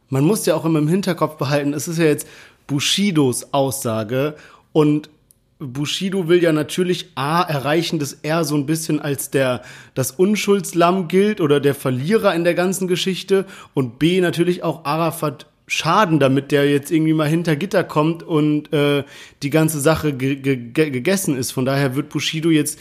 Man 0.08 0.24
muss 0.24 0.46
ja 0.46 0.54
auch 0.54 0.64
immer 0.64 0.78
im 0.78 0.86
Hinterkopf 0.88 1.36
behalten, 1.36 1.72
es 1.74 1.88
ist 1.88 1.98
ja 1.98 2.04
jetzt 2.04 2.28
Bushidos 2.68 3.52
Aussage 3.52 4.34
und 4.72 5.08
Bushido 5.58 6.28
will 6.28 6.42
ja 6.42 6.52
natürlich 6.52 7.10
A 7.14 7.40
erreichen, 7.42 7.98
dass 7.98 8.12
er 8.12 8.44
so 8.44 8.54
ein 8.56 8.66
bisschen 8.66 9.00
als 9.00 9.30
der 9.30 9.62
das 9.94 10.10
Unschuldslamm 10.10 11.08
gilt 11.08 11.40
oder 11.40 11.60
der 11.60 11.74
Verlierer 11.74 12.34
in 12.34 12.44
der 12.44 12.54
ganzen 12.54 12.88
Geschichte 12.88 13.46
und 13.74 13.98
B 13.98 14.20
natürlich 14.20 14.62
auch 14.62 14.84
Arafat 14.84 15.46
schaden, 15.66 16.20
damit 16.20 16.52
der 16.52 16.70
jetzt 16.70 16.92
irgendwie 16.92 17.12
mal 17.12 17.28
hinter 17.28 17.56
Gitter 17.56 17.84
kommt 17.84 18.22
und 18.22 18.72
äh, 18.72 19.04
die 19.42 19.50
ganze 19.50 19.80
Sache 19.80 20.12
ge 20.12 20.36
ge 20.36 20.56
ge 20.56 20.90
gegessen 20.90 21.36
ist. 21.36 21.50
Von 21.50 21.64
daher 21.64 21.96
wird 21.96 22.08
Bushido 22.08 22.50
jetzt 22.50 22.78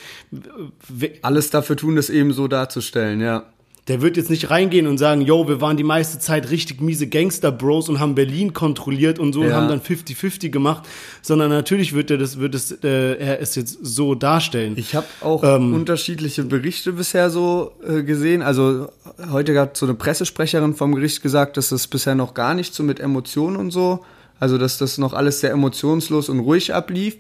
alles 1.22 1.50
dafür 1.50 1.78
tun, 1.78 1.96
das 1.96 2.10
eben 2.10 2.32
so 2.32 2.48
darzustellen, 2.48 3.22
ja. 3.22 3.46
Der 3.88 4.02
wird 4.02 4.18
jetzt 4.18 4.32
nicht 4.32 4.50
reingehen 4.50 4.88
und 4.88 4.98
sagen, 4.98 5.22
yo, 5.22 5.48
wir 5.48 5.62
waren 5.62 5.78
die 5.78 5.84
meiste 5.84 6.18
Zeit 6.18 6.50
richtig 6.50 6.82
miese 6.82 7.06
Gangster-Bros 7.08 7.88
und 7.88 8.00
haben 8.00 8.16
Berlin 8.16 8.52
kontrolliert 8.54 9.20
und 9.20 9.34
so 9.34 9.42
und 9.42 9.50
Ja. 9.50 9.56
haben 9.56 9.68
dann 9.70 9.80
50-50 9.80 10.50
gemacht, 10.50 10.86
sondern 11.22 11.50
natürlich 11.52 11.94
wird 11.94 12.10
er 12.10 12.18
das, 12.18 12.40
wird 12.40 12.56
es, 12.56 12.72
äh, 12.84 13.14
er 13.18 13.40
es 13.42 13.54
jetzt 13.54 13.78
so 13.84 14.16
darstellen. 14.16 14.74
Ich 14.76 14.96
habe 14.96 15.06
auch 15.22 15.44
Ähm. 15.44 15.74
unterschiedliche 15.74 16.44
Berichte 16.44 16.94
bisher 16.94 17.30
so 17.30 17.74
äh, 17.88 18.02
gesehen. 18.02 18.42
Also 18.42 18.88
heute 19.32 19.60
hat 19.60 19.78
so 19.78 19.86
eine 19.86 19.94
Pressesprecherin 19.94 20.74
vom 20.74 20.96
Gericht 20.96 21.22
gesagt, 21.22 21.56
dass 21.58 21.70
das 21.70 21.86
bisher 21.88 22.16
noch 22.16 22.34
gar 22.34 22.56
nicht 22.56 22.74
so 22.74 22.82
mit 22.82 23.00
Emotionen 23.00 23.56
und 23.56 23.70
so, 23.70 24.04
also 24.40 24.58
dass 24.58 24.80
das 24.80 24.98
noch 24.98 25.14
alles 25.14 25.42
sehr 25.42 25.52
emotionslos 25.52 26.30
und 26.30 26.40
ruhig 26.40 26.74
ablief. 26.74 27.18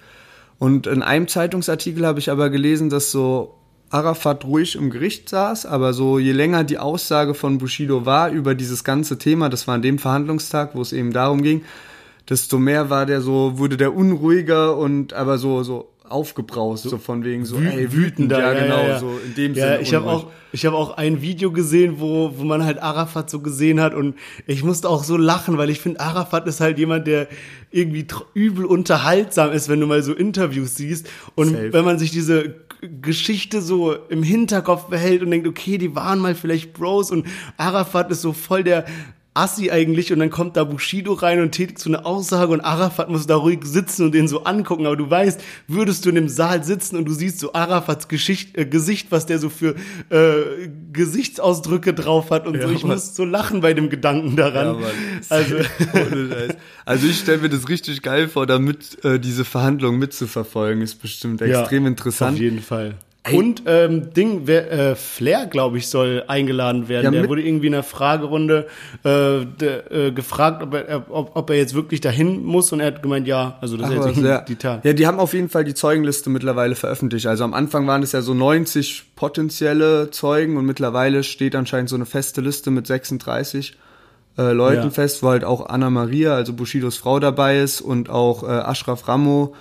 Und 0.57 0.87
in 0.87 1.03
einem 1.03 1.27
Zeitungsartikel 1.27 2.05
habe 2.07 2.17
ich 2.17 2.31
aber 2.31 2.49
gelesen, 2.49 2.89
dass 2.89 3.11
so 3.11 3.53
Arafat 3.89 4.45
ruhig 4.45 4.75
im 4.75 4.89
Gericht 4.89 5.29
saß, 5.29 5.65
aber 5.65 5.93
so 5.93 6.19
je 6.19 6.31
länger 6.31 6.63
die 6.63 6.79
Aussage 6.79 7.33
von 7.33 7.57
Bushido 7.57 8.05
war 8.05 8.29
über 8.31 8.55
dieses 8.55 8.83
ganze 8.83 9.17
Thema, 9.17 9.49
das 9.49 9.67
war 9.67 9.75
an 9.75 9.81
dem 9.81 9.99
Verhandlungstag, 9.99 10.75
wo 10.75 10.81
es 10.81 10.91
eben 10.91 11.13
darum 11.13 11.43
ging, 11.43 11.63
desto 12.29 12.57
mehr 12.57 12.89
war 12.89 13.05
der 13.05 13.21
so, 13.21 13.57
wurde 13.57 13.77
der 13.77 13.95
unruhiger 13.95 14.77
und 14.77 15.13
aber 15.13 15.37
so, 15.37 15.63
so 15.63 15.89
aufgebraust, 16.09 16.83
so, 16.83 16.97
von 16.97 17.23
wegen 17.23 17.45
so, 17.45 17.57
ey, 17.57 17.91
wütend, 17.91 18.31
ja, 18.31 18.53
genau, 18.53 18.99
so 18.99 19.19
in 19.25 19.35
dem 19.35 19.53
ja, 19.53 19.67
Sinne. 19.67 19.81
ich 19.81 19.93
habe 19.93 20.07
auch, 20.07 20.27
ich 20.51 20.65
habe 20.65 20.75
auch 20.75 20.97
ein 20.97 21.21
Video 21.21 21.51
gesehen, 21.51 21.95
wo, 21.99 22.33
wo 22.37 22.43
man 22.43 22.63
halt 22.63 22.81
Arafat 22.81 23.29
so 23.29 23.39
gesehen 23.39 23.79
hat 23.79 23.93
und 23.93 24.15
ich 24.47 24.63
musste 24.63 24.89
auch 24.89 25.03
so 25.03 25.17
lachen, 25.17 25.57
weil 25.57 25.69
ich 25.69 25.79
finde, 25.79 25.99
Arafat 25.99 26.47
ist 26.47 26.61
halt 26.61 26.77
jemand, 26.77 27.07
der 27.07 27.27
irgendwie 27.71 28.07
übel 28.33 28.65
unterhaltsam 28.65 29.51
ist, 29.51 29.69
wenn 29.69 29.79
du 29.79 29.87
mal 29.87 30.01
so 30.03 30.13
Interviews 30.13 30.75
siehst 30.75 31.09
und 31.35 31.49
Safe. 31.49 31.73
wenn 31.73 31.85
man 31.85 31.99
sich 31.99 32.11
diese 32.11 32.55
Geschichte 33.01 33.61
so 33.61 33.93
im 33.93 34.23
Hinterkopf 34.23 34.85
behält 34.85 35.23
und 35.23 35.31
denkt, 35.31 35.47
okay, 35.47 35.77
die 35.77 35.95
waren 35.95 36.19
mal 36.19 36.35
vielleicht 36.35 36.73
Bros 36.73 37.11
und 37.11 37.25
Arafat 37.57 38.11
ist 38.11 38.21
so 38.21 38.33
voll 38.33 38.63
der 38.63 38.85
Assi 39.35 39.69
eigentlich 39.69 40.11
und 40.13 40.19
dann 40.19 40.29
kommt 40.29 40.55
da 40.57 40.63
Bushido 40.63 41.13
rein 41.13 41.41
und 41.41 41.51
tätigt 41.51 41.77
so 41.77 41.89
eine 41.89 42.05
Aussage 42.05 42.53
und 42.53 42.61
Arafat 42.61 43.09
muss 43.09 43.27
da 43.27 43.35
ruhig 43.35 43.59
sitzen 43.63 44.05
und 44.05 44.13
den 44.13 44.27
so 44.27 44.45
angucken, 44.45 44.85
aber 44.85 44.95
du 44.95 45.09
weißt, 45.09 45.41
würdest 45.67 46.05
du 46.05 46.09
in 46.09 46.15
dem 46.15 46.29
Saal 46.29 46.63
sitzen 46.63 46.95
und 46.95 47.05
du 47.05 47.13
siehst 47.13 47.39
so 47.39 47.53
Arafats 47.53 48.07
Geschicht, 48.07 48.57
äh, 48.57 48.65
Gesicht, 48.65 49.07
was 49.11 49.25
der 49.25 49.39
so 49.39 49.49
für 49.49 49.75
äh, 50.09 50.69
Gesichtsausdrücke 50.93 51.93
drauf 51.93 52.31
hat 52.31 52.47
und 52.47 52.61
so, 52.61 52.69
ich 52.69 52.83
Mann. 52.83 52.93
muss 52.93 53.15
so 53.15 53.25
lachen 53.25 53.59
bei 53.61 53.73
dem 53.73 53.89
Gedanken 53.89 54.35
daran. 54.35 54.79
Ja, 54.79 54.87
also. 55.29 55.55
Also 56.85 57.07
ich 57.07 57.19
stelle 57.19 57.39
mir 57.39 57.49
das 57.49 57.67
richtig 57.67 58.03
geil 58.03 58.27
vor, 58.27 58.45
damit 58.45 59.03
äh, 59.03 59.19
diese 59.19 59.43
Verhandlung 59.43 59.97
mitzuverfolgen, 59.97 60.83
ist 60.83 61.01
bestimmt 61.01 61.41
extrem 61.41 61.83
Ja, 61.83 61.89
interessant. 61.89 62.35
Auf 62.35 62.39
jeden 62.39 62.61
Fall. 62.61 62.95
Und 63.33 63.63
ähm, 63.65 64.13
Ding, 64.13 64.41
wer, 64.45 64.71
äh, 64.71 64.95
Flair, 64.95 65.47
glaube 65.47 65.77
ich, 65.79 65.87
soll 65.87 66.23
eingeladen 66.27 66.87
werden. 66.87 67.05
Ja, 67.05 67.11
der 67.21 67.27
wurde 67.27 67.41
irgendwie 67.41 67.67
in 67.67 67.73
einer 67.73 67.81
Fragerunde 67.83 68.67
äh, 69.03 69.09
de, 69.45 70.07
äh, 70.09 70.11
gefragt, 70.11 70.61
ob 70.61 70.73
er, 70.75 71.05
ob, 71.09 71.35
ob 71.35 71.49
er 71.49 71.55
jetzt 71.57 71.73
wirklich 71.73 72.01
dahin 72.01 72.43
muss 72.45 72.71
und 72.71 72.81
er 72.81 72.87
hat 72.87 73.01
gemeint, 73.01 73.27
ja, 73.27 73.57
also 73.61 73.77
das 73.77 73.89
ist 73.89 73.95
Aber 73.97 74.07
jetzt 74.09 74.19
sehr, 74.19 74.41
die 74.41 74.55
Tat. 74.55 74.85
ja, 74.85 74.93
die 74.93 75.07
haben 75.07 75.19
auf 75.19 75.33
jeden 75.33 75.49
Fall 75.49 75.63
die 75.63 75.73
Zeugenliste 75.73 76.29
mittlerweile 76.29 76.75
veröffentlicht. 76.75 77.25
Also 77.25 77.43
am 77.43 77.53
Anfang 77.55 77.87
waren 77.87 78.03
es 78.03 78.11
ja 78.11 78.21
so 78.21 78.33
90 78.35 79.05
potenzielle 79.15 80.11
Zeugen 80.11 80.57
und 80.57 80.65
mittlerweile 80.65 81.23
steht 81.23 81.55
anscheinend 81.55 81.89
so 81.89 81.95
eine 81.95 82.05
feste 82.05 82.41
Liste 82.41 82.69
mit 82.69 82.85
36 82.87 83.75
äh, 84.37 84.51
Leuten 84.51 84.83
Ja. 84.83 84.89
fest, 84.89 85.23
wo 85.23 85.29
halt 85.29 85.43
auch 85.43 85.67
Anna 85.69 85.89
Maria, 85.89 86.35
also 86.35 86.53
Bushidos 86.53 86.97
Frau 86.97 87.19
dabei 87.19 87.59
ist 87.59 87.81
und 87.81 88.09
auch 88.09 88.43
äh, 88.43 88.47
Ashraf 88.47 89.07
Ramo 89.07 89.55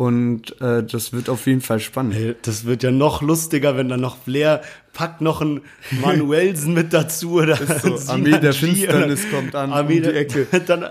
und 0.00 0.58
äh, 0.62 0.82
das 0.82 1.12
wird 1.12 1.28
auf 1.28 1.46
jeden 1.46 1.60
Fall 1.60 1.78
spannend. 1.78 2.14
Ey, 2.14 2.34
Das 2.40 2.64
wird 2.64 2.82
ja 2.82 2.90
noch 2.90 3.20
lustiger, 3.20 3.76
wenn 3.76 3.90
dann 3.90 4.00
noch 4.00 4.16
Flair 4.16 4.62
packt 4.94 5.20
noch 5.20 5.42
einen 5.42 5.60
Manuelsen 6.00 6.72
mit 6.72 6.94
dazu 6.94 7.32
oder 7.34 7.54
so, 7.56 7.98
Armee 8.10 8.38
der 8.38 8.54
Finsternis 8.54 9.30
kommt 9.30 9.54
an 9.54 9.70
Armee 9.74 9.98
um 9.98 10.02
die 10.04 10.08
der, 10.08 10.16
Ecke. 10.16 10.46
Dann 10.66 10.86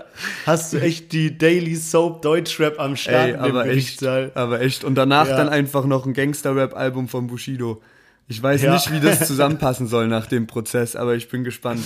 hast 0.46 0.72
du 0.72 0.80
echt 0.80 1.10
die 1.12 1.36
Daily 1.36 1.74
Soap 1.74 2.22
Deutschrap 2.22 2.78
am 2.78 2.94
Start 2.94 3.30
Ey, 3.30 3.34
aber 3.34 3.66
echt, 3.66 4.00
aber 4.06 4.60
echt. 4.60 4.84
Und 4.84 4.94
danach 4.94 5.26
Ja. 5.28 5.36
dann 5.38 5.48
einfach 5.48 5.86
noch 5.86 6.06
ein 6.06 6.12
Gangster-Rap-Album 6.14 7.08
von 7.08 7.26
Bushido. 7.26 7.82
Ich 8.28 8.40
weiß 8.40 8.62
Ja. 8.62 8.74
nicht, 8.74 8.92
wie 8.92 9.00
das 9.00 9.26
zusammenpassen 9.26 9.88
soll 9.88 10.06
nach 10.06 10.26
dem 10.26 10.46
Prozess, 10.46 10.94
aber 10.94 11.16
ich 11.16 11.28
bin 11.28 11.42
gespannt. 11.42 11.82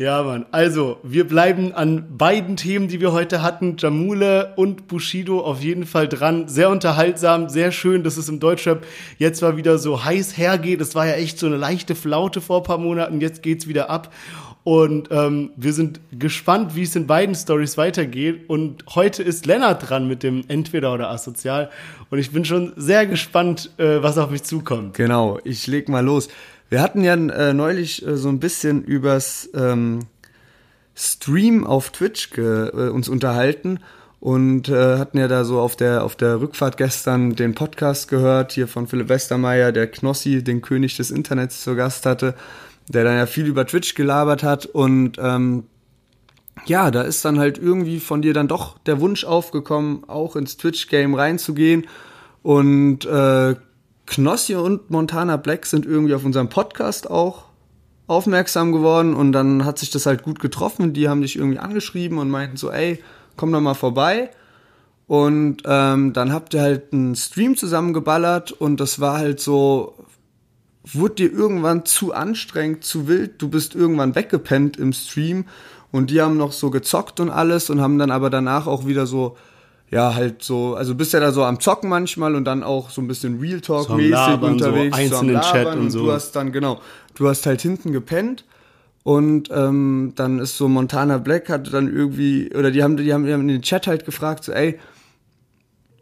Ja, 0.00 0.22
Mann. 0.22 0.46
Also, 0.50 0.98
wir 1.02 1.28
bleiben 1.28 1.74
an 1.74 2.16
beiden 2.16 2.56
Themen, 2.56 2.88
die 2.88 3.02
wir 3.02 3.12
heute 3.12 3.42
hatten, 3.42 3.76
Jamule 3.76 4.54
und 4.56 4.88
Bushido 4.88 5.42
auf 5.42 5.62
jeden 5.62 5.84
Fall 5.84 6.08
dran. 6.08 6.48
Sehr 6.48 6.70
unterhaltsam, 6.70 7.50
sehr 7.50 7.70
schön, 7.70 8.02
dass 8.02 8.16
es 8.16 8.30
im 8.30 8.40
Deutschrap 8.40 8.86
jetzt 9.18 9.42
mal 9.42 9.58
wieder 9.58 9.76
so 9.76 10.02
heiß 10.02 10.38
hergeht. 10.38 10.80
Es 10.80 10.94
war 10.94 11.06
ja 11.06 11.12
echt 11.16 11.38
so 11.38 11.44
eine 11.44 11.58
leichte 11.58 11.94
Flaute 11.94 12.40
vor 12.40 12.60
ein 12.60 12.62
paar 12.62 12.78
Monaten, 12.78 13.20
jetzt 13.20 13.42
geht's 13.42 13.68
wieder 13.68 13.90
ab. 13.90 14.10
Und 14.64 15.08
ähm, 15.10 15.50
wir 15.56 15.74
sind 15.74 16.00
gespannt, 16.18 16.74
wie 16.74 16.82
es 16.84 16.96
in 16.96 17.06
beiden 17.06 17.34
Stories 17.34 17.76
weitergeht. 17.76 18.48
Und 18.48 18.84
heute 18.94 19.22
ist 19.22 19.44
Lennart 19.44 19.90
dran 19.90 20.08
mit 20.08 20.22
dem 20.22 20.44
Entweder 20.48 20.94
oder 20.94 21.10
Asozial. 21.10 21.68
Und 22.08 22.18
ich 22.18 22.30
bin 22.30 22.46
schon 22.46 22.72
sehr 22.76 23.06
gespannt, 23.06 23.70
äh, 23.76 24.02
was 24.02 24.16
auf 24.16 24.30
mich 24.30 24.44
zukommt. 24.44 24.94
Genau, 24.94 25.38
ich 25.44 25.66
leg 25.66 25.90
mal 25.90 26.04
los. 26.04 26.28
Wir 26.70 26.80
hatten 26.80 27.02
ja 27.02 27.14
äh, 27.14 27.52
neulich 27.52 28.06
äh, 28.06 28.16
so 28.16 28.28
ein 28.28 28.38
bisschen 28.38 28.84
übers 28.84 29.50
ähm, 29.54 30.06
Stream 30.94 31.66
auf 31.66 31.90
Twitch 31.90 32.30
äh, 32.38 32.70
uns 32.88 33.08
unterhalten 33.08 33.80
und 34.20 34.68
äh, 34.68 34.98
hatten 34.98 35.18
ja 35.18 35.26
da 35.26 35.44
so 35.44 35.58
auf 35.58 35.74
der 35.74 36.04
auf 36.04 36.14
der 36.14 36.40
Rückfahrt 36.40 36.76
gestern 36.76 37.34
den 37.34 37.56
Podcast 37.56 38.06
gehört 38.06 38.52
hier 38.52 38.68
von 38.68 38.86
Philipp 38.86 39.08
Westermeier, 39.08 39.72
der 39.72 39.88
Knossi, 39.88 40.44
den 40.44 40.62
König 40.62 40.96
des 40.96 41.10
Internets 41.10 41.62
zu 41.64 41.74
Gast 41.74 42.06
hatte, 42.06 42.36
der 42.86 43.02
dann 43.02 43.16
ja 43.16 43.26
viel 43.26 43.46
über 43.46 43.66
Twitch 43.66 43.96
gelabert 43.96 44.44
hat 44.44 44.66
und 44.66 45.18
ähm, 45.18 45.64
ja, 46.66 46.92
da 46.92 47.02
ist 47.02 47.24
dann 47.24 47.40
halt 47.40 47.58
irgendwie 47.58 47.98
von 47.98 48.22
dir 48.22 48.34
dann 48.34 48.46
doch 48.46 48.78
der 48.78 49.00
Wunsch 49.00 49.24
aufgekommen, 49.24 50.04
auch 50.06 50.36
ins 50.36 50.58
Twitch-Game 50.58 51.14
reinzugehen. 51.14 51.86
Und 52.42 53.06
äh, 53.06 53.54
Knossi 54.10 54.56
und 54.56 54.90
Montana 54.90 55.36
Black 55.36 55.66
sind 55.66 55.86
irgendwie 55.86 56.14
auf 56.14 56.24
unserem 56.24 56.48
Podcast 56.48 57.08
auch 57.08 57.44
aufmerksam 58.08 58.72
geworden 58.72 59.14
und 59.14 59.30
dann 59.30 59.64
hat 59.64 59.78
sich 59.78 59.90
das 59.90 60.04
halt 60.04 60.24
gut 60.24 60.40
getroffen. 60.40 60.92
Die 60.92 61.08
haben 61.08 61.22
dich 61.22 61.36
irgendwie 61.36 61.60
angeschrieben 61.60 62.18
und 62.18 62.28
meinten 62.28 62.56
so, 62.56 62.72
ey, 62.72 63.02
komm 63.36 63.52
doch 63.52 63.60
mal 63.60 63.74
vorbei. 63.74 64.30
Und 65.06 65.58
ähm, 65.64 66.12
dann 66.12 66.32
habt 66.32 66.54
ihr 66.54 66.60
halt 66.60 66.92
einen 66.92 67.14
Stream 67.14 67.56
zusammengeballert 67.56 68.50
und 68.50 68.80
das 68.80 68.98
war 68.98 69.18
halt 69.18 69.38
so, 69.38 69.94
wurde 70.82 71.14
dir 71.14 71.32
irgendwann 71.32 71.84
zu 71.84 72.12
anstrengend, 72.12 72.82
zu 72.82 73.06
wild, 73.06 73.40
du 73.40 73.48
bist 73.48 73.76
irgendwann 73.76 74.16
weggepennt 74.16 74.76
im 74.76 74.92
Stream 74.92 75.44
und 75.92 76.10
die 76.10 76.20
haben 76.20 76.36
noch 76.36 76.50
so 76.50 76.70
gezockt 76.70 77.20
und 77.20 77.30
alles 77.30 77.70
und 77.70 77.80
haben 77.80 77.98
dann 77.98 78.10
aber 78.10 78.28
danach 78.28 78.66
auch 78.66 78.86
wieder 78.86 79.06
so, 79.06 79.36
ja, 79.90 80.14
halt 80.14 80.42
so, 80.42 80.76
also 80.76 80.94
bist 80.94 81.12
ja 81.12 81.20
da 81.20 81.32
so 81.32 81.42
am 81.44 81.58
Zocken 81.58 81.90
manchmal 81.90 82.36
und 82.36 82.44
dann 82.44 82.62
auch 82.62 82.90
so 82.90 83.00
ein 83.00 83.08
bisschen 83.08 83.40
Real 83.40 83.60
So 83.62 83.84
Talk-mäßig 83.84 84.10
Labern, 84.10 84.58
so 84.58 84.66
unterwegs. 84.66 84.96
einzelnen 84.96 85.36
am 85.36 85.42
Chat 85.42 85.64
Labern 85.64 85.78
und 85.80 85.90
so. 85.90 86.04
Du 86.04 86.12
hast 86.12 86.32
dann, 86.32 86.52
genau, 86.52 86.80
du 87.14 87.28
hast 87.28 87.44
halt 87.46 87.60
hinten 87.60 87.92
gepennt 87.92 88.44
und 89.02 89.50
ähm, 89.50 90.12
dann 90.14 90.38
ist 90.38 90.56
so 90.56 90.68
Montana 90.68 91.18
Black 91.18 91.48
hat 91.48 91.72
dann 91.72 91.92
irgendwie, 91.92 92.54
oder 92.54 92.70
die 92.70 92.84
haben, 92.84 92.96
die 92.96 93.12
haben, 93.12 93.26
die 93.26 93.32
haben 93.32 93.40
in 93.42 93.48
den 93.48 93.62
Chat 93.62 93.88
halt 93.88 94.04
gefragt, 94.04 94.44
so, 94.44 94.52
ey, 94.52 94.78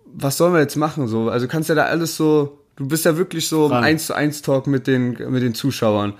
was 0.05 0.37
sollen 0.37 0.53
wir 0.53 0.61
jetzt 0.61 0.77
machen? 0.77 1.09
So, 1.09 1.31
also 1.31 1.49
kannst 1.49 1.71
ja 1.71 1.75
da 1.75 1.85
alles 1.85 2.17
so, 2.17 2.59
du 2.77 2.87
bist 2.89 3.07
ja 3.07 3.17
wirklich 3.17 3.49
so 3.49 3.69
im. 3.69 3.83
1 3.83 4.07
zu 4.07 4.15
1 4.15 4.43
Talk 4.43 4.67
mit 4.67 4.87
den, 4.87 5.17
mit 5.31 5.43
den 5.43 5.55
Zuschauern. 5.55 6.13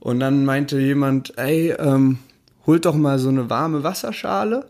Und 0.00 0.20
dann 0.20 0.44
meinte 0.44 0.78
jemand, 0.78 1.36
ey, 1.36 1.72
ähm, 1.72 2.18
holt 2.66 2.84
doch 2.84 2.94
mal 2.94 3.18
so 3.18 3.28
eine 3.28 3.50
warme 3.50 3.82
Wasserschale 3.82 4.66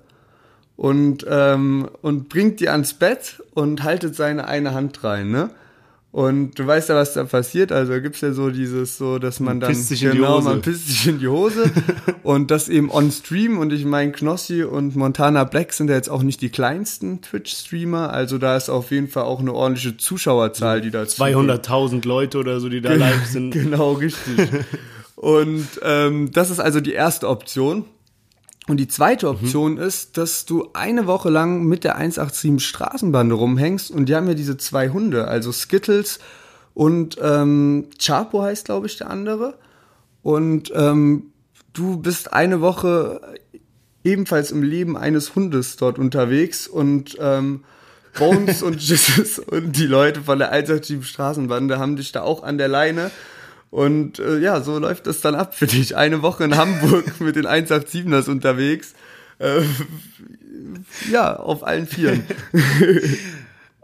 und, 0.78 1.26
ähm, 1.28 1.88
und 2.02 2.28
bringt 2.28 2.60
die 2.60 2.68
ans 2.68 2.94
Bett 2.94 3.42
und 3.52 3.82
haltet 3.82 4.14
seine 4.14 4.46
eine 4.46 4.74
Hand 4.74 5.02
rein, 5.02 5.30
ne? 5.30 5.50
Und 6.12 6.58
du 6.58 6.66
weißt 6.66 6.88
ja, 6.88 6.94
was 6.94 7.14
da 7.14 7.24
passiert. 7.24 7.70
Also 7.70 8.00
gibt's 8.00 8.22
ja 8.22 8.32
so 8.32 8.48
dieses, 8.48 8.96
so, 8.96 9.18
dass 9.18 9.40
man 9.40 9.60
dann 9.60 9.70
pisst 9.70 9.88
sich 9.88 10.04
in 10.04 10.12
die 10.12 10.16
genau, 10.18 10.36
Hose. 10.36 10.48
man 10.48 10.62
pisst 10.62 10.86
sich 10.86 11.06
in 11.06 11.18
die 11.18 11.28
Hose 11.28 11.70
und 12.22 12.50
das 12.50 12.68
eben 12.68 12.90
on 12.90 13.10
Stream. 13.10 13.58
Und 13.58 13.72
ich 13.72 13.84
meine, 13.84 14.12
Knossi 14.12 14.62
und 14.62 14.96
Montana 14.96 15.44
Black 15.44 15.72
sind 15.72 15.90
ja 15.90 15.96
jetzt 15.96 16.08
auch 16.08 16.22
nicht 16.22 16.40
die 16.40 16.48
kleinsten 16.48 17.22
Twitch-Streamer. 17.22 18.10
Also 18.10 18.38
da 18.38 18.56
ist 18.56 18.70
auf 18.70 18.90
jeden 18.92 19.08
Fall 19.08 19.24
auch 19.24 19.40
eine 19.40 19.52
ordentliche 19.52 19.96
Zuschauerzahl, 19.96 20.80
die 20.80 20.90
da 20.90 21.02
200.000 21.02 22.06
Leute 22.06 22.38
oder 22.38 22.60
so, 22.60 22.68
die 22.68 22.80
da 22.80 22.94
live 22.94 23.26
sind. 23.26 23.50
Genau, 23.58 23.92
richtig. 23.92 24.48
Und 25.16 25.66
ähm, 25.82 26.30
das 26.32 26.50
ist 26.50 26.60
also 26.60 26.80
die 26.80 26.92
erste 26.92 27.28
Option. 27.28 27.84
Und 28.68 28.76
die 28.76 28.86
zweite 28.86 29.28
Option 29.28 29.78
ist, 29.78 30.18
dass 30.18 30.44
du 30.44 30.68
eine 30.74 31.06
Woche 31.06 31.30
lang 31.30 31.64
mit 31.64 31.84
der 31.84 31.96
187 31.96 32.64
Straßenbande 32.64 33.34
rumhängst 33.34 33.90
und 33.90 34.08
die 34.08 34.14
haben 34.14 34.28
ja 34.28 34.34
diese 34.34 34.58
zwei 34.58 34.90
Hunde, 34.90 35.26
also 35.26 35.52
Skittles 35.52 36.18
und 36.74 37.16
ähm, 37.20 37.86
Chapo 37.98 38.42
heißt, 38.42 38.66
glaube 38.66 38.86
ich, 38.86 38.96
der 38.98 39.10
andere. 39.10 39.58
Und 40.22 40.70
ähm, 40.74 41.32
du 41.72 41.96
bist 41.96 42.32
eine 42.32 42.60
Woche 42.60 43.20
ebenfalls 44.04 44.50
im 44.50 44.62
Leben 44.62 44.96
eines 44.96 45.34
Hundes 45.34 45.76
dort 45.76 45.98
unterwegs 45.98 46.68
und 46.68 47.16
ähm, 47.20 47.64
Bones 48.18 48.62
und 48.62 48.80
Jesus 48.86 49.38
und 49.38 49.76
die 49.76 49.86
Leute 49.86 50.22
von 50.22 50.38
der 50.38 50.50
187 50.50 51.08
Straßenbande 51.08 51.78
haben 51.78 51.96
dich 51.96 52.12
da 52.12 52.22
auch 52.22 52.42
an 52.42 52.58
der 52.58 52.68
Leine. 52.68 53.10
Und 53.70 54.18
äh, 54.18 54.38
ja, 54.38 54.60
so 54.60 54.78
läuft 54.78 55.06
das 55.06 55.20
dann 55.20 55.34
ab 55.34 55.54
für 55.54 55.66
dich. 55.66 55.96
Eine 55.96 56.22
Woche 56.22 56.44
in 56.44 56.56
Hamburg 56.56 57.04
mit 57.20 57.36
den 57.36 57.46
187ers 57.46 58.30
unterwegs. 58.30 58.94
Äh, 59.38 59.60
ja, 61.10 61.36
auf 61.36 61.66
allen 61.66 61.86
Vieren. 61.86 62.24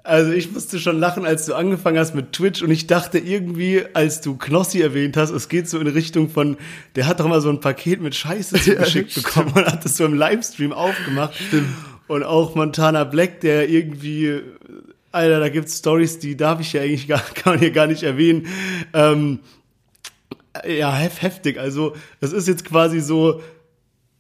Also 0.07 0.33
ich 0.33 0.53
musste 0.53 0.79
schon 0.79 0.99
lachen, 0.99 1.25
als 1.25 1.47
du 1.47 1.55
angefangen 1.55 1.99
hast 1.99 2.15
mit 2.15 2.33
Twitch 2.33 2.61
und 2.61 2.71
ich 2.71 2.87
dachte 2.87 3.19
irgendwie, 3.19 3.85
als 3.95 4.21
du 4.21 4.37
Knossi 4.37 4.83
erwähnt 4.83 5.17
hast, 5.17 5.31
es 5.31 5.49
geht 5.49 5.67
so 5.67 5.79
in 5.79 5.87
Richtung 5.87 6.29
von, 6.29 6.59
der 6.95 7.07
hat 7.07 7.21
doch 7.21 7.27
mal 7.27 7.41
so 7.41 7.49
ein 7.49 7.61
Paket 7.61 8.03
mit 8.03 8.15
Scheiße 8.15 8.57
zugeschickt 8.61 9.13
stimmt. 9.13 9.27
bekommen 9.27 9.53
und 9.55 9.65
hat 9.65 9.83
das 9.83 9.97
so 9.97 10.05
im 10.05 10.13
Livestream 10.13 10.75
aufgemacht. 10.75 11.35
Stimmt. 11.35 11.71
Und 12.07 12.23
auch 12.23 12.55
Montana 12.55 13.05
Black, 13.05 13.41
der 13.41 13.71
irgendwie, 13.71 14.43
Alter, 15.11 15.41
da 15.41 15.49
gibt's 15.49 15.79
Stories, 15.79 16.19
die 16.19 16.37
darf 16.37 16.61
ich 16.61 16.75
ja 16.75 16.83
eigentlich 16.83 17.09
gar, 17.09 17.21
kann 17.35 17.55
man 17.55 17.61
hier 17.61 17.71
gar 17.71 17.87
nicht 17.87 18.03
erwähnen. 18.03 18.47
Ähm, 18.93 19.39
ja, 20.67 20.95
hef 20.95 21.23
heftig. 21.23 21.59
Also, 21.59 21.95
das 22.21 22.33
ist 22.33 22.49
jetzt 22.49 22.65
quasi 22.65 23.01
so, 23.01 23.41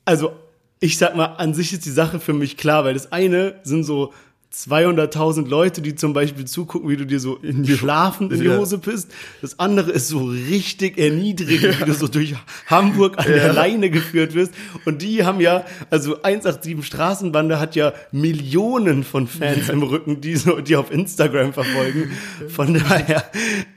also 0.04 0.32
ich 0.80 0.98
sag 0.98 1.16
mal, 1.16 1.26
an 1.36 1.54
sich 1.54 1.72
ist 1.72 1.86
die 1.86 1.90
Sache 1.90 2.20
für 2.20 2.32
mich 2.32 2.56
klar, 2.56 2.84
weil 2.84 2.94
das 2.94 3.12
eine 3.12 3.60
sind 3.62 3.84
so 3.84 4.12
200.000 4.54 5.48
Leute, 5.48 5.82
die 5.82 5.94
zum 5.96 6.12
Beispiel 6.12 6.44
zugucken, 6.44 6.88
wie 6.88 6.96
du 6.96 7.04
dir 7.04 7.18
so 7.18 7.36
in 7.36 7.64
die 7.64 7.76
schlafend 7.76 8.32
in 8.32 8.40
die 8.40 8.46
Ja. 8.46 8.56
Hose 8.58 8.78
pisst. 8.78 9.10
Das 9.42 9.58
andere 9.58 9.90
ist 9.90 10.08
so 10.08 10.24
richtig 10.24 10.96
erniedrigend, 10.96 11.80
wie 11.80 11.84
du 11.84 11.92
so 11.92 12.06
durch 12.06 12.34
Hamburg 12.66 13.18
an 13.18 13.26
der 13.26 13.52
Leine 13.52 13.90
geführt 13.90 14.34
wirst. 14.34 14.52
Und 14.84 15.02
die 15.02 15.24
haben 15.24 15.40
ja, 15.40 15.64
also 15.90 16.22
187 16.22 16.84
Straßenbande 16.86 17.58
hat 17.58 17.74
ja 17.74 17.92
Millionen 18.12 19.02
von 19.02 19.26
Fans 19.26 19.68
im 19.68 19.82
Rücken, 19.82 20.20
die 20.20 20.36
so, 20.36 20.60
die 20.60 20.76
auf 20.76 20.92
Instagram 20.92 21.52
verfolgen. 21.52 22.12
Von 22.48 22.74
daher 22.74 23.24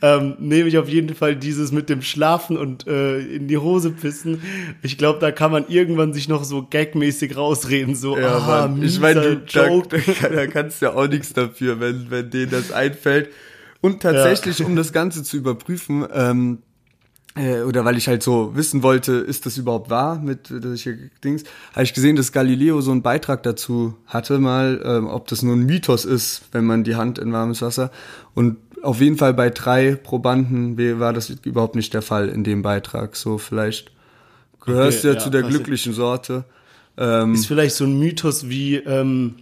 ähm, 0.01 0.35
nehme 0.39 0.69
ich 0.69 0.77
auf 0.77 0.87
jeden 0.89 1.15
Fall 1.15 1.35
dieses 1.35 1.71
mit 1.71 1.89
dem 1.89 2.01
Schlafen 2.03 2.55
und 2.55 2.85
äh, 2.87 3.19
in 3.19 3.47
die 3.47 3.57
Hose 3.57 3.89
pissen. 3.89 4.41
Ich 4.83 4.97
glaube, 4.97 5.19
da 5.19 5.31
kann 5.31 5.51
man 5.51 5.65
irgendwann 5.69 6.13
sich 6.13 6.27
noch 6.27 6.43
so 6.43 6.67
gagmäßig 6.69 7.35
rausreden, 7.35 7.95
so, 7.95 8.17
Ja, 8.17 8.37
ah. 8.37 8.77
Ich 8.81 8.99
meine, 8.99 9.41
da, 9.51 9.67
Joke. 9.67 9.99
da, 10.21 10.29
da 10.29 10.47
kannst 10.67 10.81
ja 10.81 10.93
auch 10.93 11.07
nichts 11.07 11.33
dafür, 11.33 11.79
wenn, 11.79 12.09
wenn 12.11 12.29
denen 12.29 12.51
das 12.51 12.71
einfällt. 12.71 13.29
Und 13.79 14.01
tatsächlich, 14.01 14.63
um 14.63 14.75
das 14.75 14.91
Ganze 14.91 15.23
zu 15.23 15.37
überprüfen, 15.37 16.05
ähm, 16.13 16.57
äh, 17.35 17.61
oder 17.61 17.85
weil 17.85 17.95
ich 17.95 18.07
halt 18.07 18.21
so 18.21 18.55
wissen 18.55 18.83
wollte, 18.83 19.13
ist 19.13 19.45
das 19.45 19.57
überhaupt 19.57 19.89
wahr 19.89 20.19
mit 20.19 20.47
solche 20.47 20.97
Dings, 21.23 21.43
habe 21.73 21.83
ich 21.83 21.93
gesehen, 21.93 22.15
dass 22.15 22.31
Galileo 22.31 22.81
so 22.81 22.91
einen 22.91 23.01
Beitrag 23.03 23.43
dazu 23.43 23.95
hatte 24.07 24.39
mal, 24.39 24.81
ähm, 24.83 25.07
ob 25.07 25.27
das 25.27 25.43
nur 25.43 25.55
ein 25.55 25.65
Mythos 25.65 26.03
ist, 26.03 26.41
wenn 26.51 26.65
man 26.65 26.83
die 26.83 26.95
Hand 26.95 27.19
in 27.19 27.31
warmes 27.31 27.61
Wasser. 27.61 27.91
Und 28.33 28.57
auf 28.81 28.99
jeden 28.99 29.17
Fall 29.17 29.33
bei 29.33 29.49
drei 29.49 29.95
Probanden 29.95 30.77
war 30.99 31.13
das 31.13 31.29
überhaupt 31.29 31.75
nicht 31.75 31.93
der 31.93 32.01
Fall 32.01 32.29
in 32.29 32.43
dem 32.43 32.61
Beitrag. 32.61 33.15
So 33.15 33.37
vielleicht 33.37 33.91
gehörst 34.65 34.99
Okay, 34.99 35.07
du 35.07 35.07
ja, 35.09 35.13
ja, 35.13 35.19
zu 35.19 35.29
der 35.29 35.43
glücklichen 35.43 35.93
Sorte. 35.93 36.45
Ähm, 36.97 37.35
ist 37.35 37.45
vielleicht 37.45 37.75
so 37.75 37.85
ein 37.85 37.99
Mythos 37.99 38.49
wie, 38.49 38.75
ähm, 38.75 39.35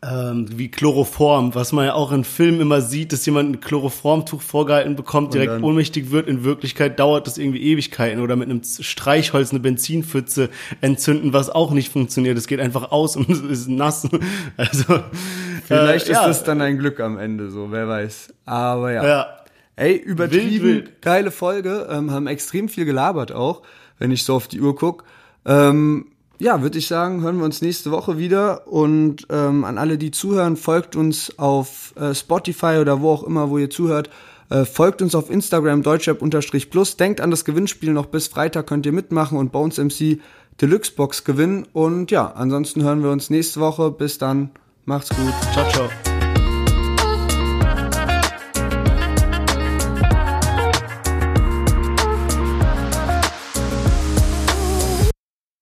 ähm, 0.00 0.46
wie 0.56 0.70
Chloroform, 0.70 1.56
was 1.56 1.72
man 1.72 1.86
ja 1.86 1.94
auch 1.94 2.12
in 2.12 2.22
Filmen 2.22 2.60
immer 2.60 2.80
sieht, 2.80 3.12
dass 3.12 3.26
jemand 3.26 3.50
ein 3.50 3.60
Chloroformtuch 3.60 4.40
vorgehalten 4.40 4.94
bekommt, 4.94 5.34
direkt 5.34 5.60
ohnmächtig 5.60 6.12
wird. 6.12 6.28
In 6.28 6.44
Wirklichkeit 6.44 7.00
dauert 7.00 7.26
das 7.26 7.36
irgendwie 7.36 7.62
Ewigkeiten 7.62 8.20
oder 8.20 8.36
mit 8.36 8.48
einem 8.48 8.62
Streichholz 8.62 9.50
eine 9.50 9.58
Benzinpfütze 9.58 10.50
entzünden, 10.80 11.32
was 11.32 11.50
auch 11.50 11.72
nicht 11.72 11.92
funktioniert. 11.92 12.38
Es 12.38 12.46
geht 12.46 12.60
einfach 12.60 12.92
aus 12.92 13.16
und 13.16 13.28
es 13.28 13.40
ist 13.40 13.68
nass. 13.68 14.08
Also 14.56 15.00
Vielleicht 15.64 16.08
äh, 16.08 16.12
ist 16.12 16.18
ja, 16.18 16.26
das 16.26 16.44
dann 16.44 16.60
ein 16.60 16.78
Glück 16.78 17.00
am 17.00 17.18
Ende, 17.18 17.50
so, 17.50 17.72
wer 17.72 17.88
weiß. 17.88 18.34
Aber 18.44 18.92
ja. 18.92 19.04
Ja. 19.04 19.26
Ey, 19.74 19.96
übertrieben, 19.96 20.64
Wild, 20.64 20.86
wild. 20.86 21.02
geile 21.02 21.30
Folge, 21.30 21.88
ähm, 21.90 22.10
haben 22.10 22.26
extrem 22.26 22.68
viel 22.68 22.84
gelabert 22.84 23.32
auch, 23.32 23.62
wenn 23.98 24.10
ich 24.10 24.24
so 24.24 24.34
auf 24.34 24.48
die 24.48 24.60
Uhr 24.60 24.74
guck. 24.74 25.04
Ähm, 25.44 26.06
ja, 26.38 26.62
würde 26.62 26.78
ich 26.78 26.86
sagen, 26.86 27.22
hören 27.22 27.38
wir 27.38 27.44
uns 27.44 27.62
nächste 27.62 27.90
Woche 27.90 28.18
wieder 28.18 28.68
und 28.68 29.26
ähm, 29.30 29.64
an 29.64 29.78
alle, 29.78 29.98
die 29.98 30.10
zuhören, 30.10 30.56
folgt 30.56 30.96
uns 30.96 31.38
auf 31.38 31.94
äh, 31.96 32.14
Spotify 32.14 32.78
oder 32.80 33.00
wo 33.00 33.10
auch 33.10 33.24
immer, 33.24 33.50
wo 33.50 33.58
ihr 33.58 33.70
zuhört. 33.70 34.08
Äh, 34.50 34.64
folgt 34.64 35.02
uns 35.02 35.14
auf 35.14 35.30
Instagram 35.30 35.82
deutschrap-plus. 35.82 36.96
Denkt 36.96 37.20
an 37.20 37.30
das 37.30 37.44
Gewinnspiel 37.44 37.92
noch 37.92 38.06
bis 38.06 38.28
Freitag 38.28 38.66
könnt 38.66 38.86
ihr 38.86 38.92
mitmachen 38.92 39.36
und 39.36 39.52
Bones 39.52 39.78
MC 39.78 40.20
Deluxe 40.60 40.92
Box 40.92 41.24
gewinnen. 41.24 41.66
Und 41.72 42.10
ja, 42.10 42.32
ansonsten 42.32 42.82
hören 42.82 43.02
wir 43.02 43.10
uns 43.10 43.30
nächste 43.30 43.60
Woche. 43.60 43.90
Bis 43.90 44.18
dann. 44.18 44.50
Macht's 44.84 45.10
gut. 45.10 45.34
Ciao, 45.52 45.68
ciao. 45.68 46.07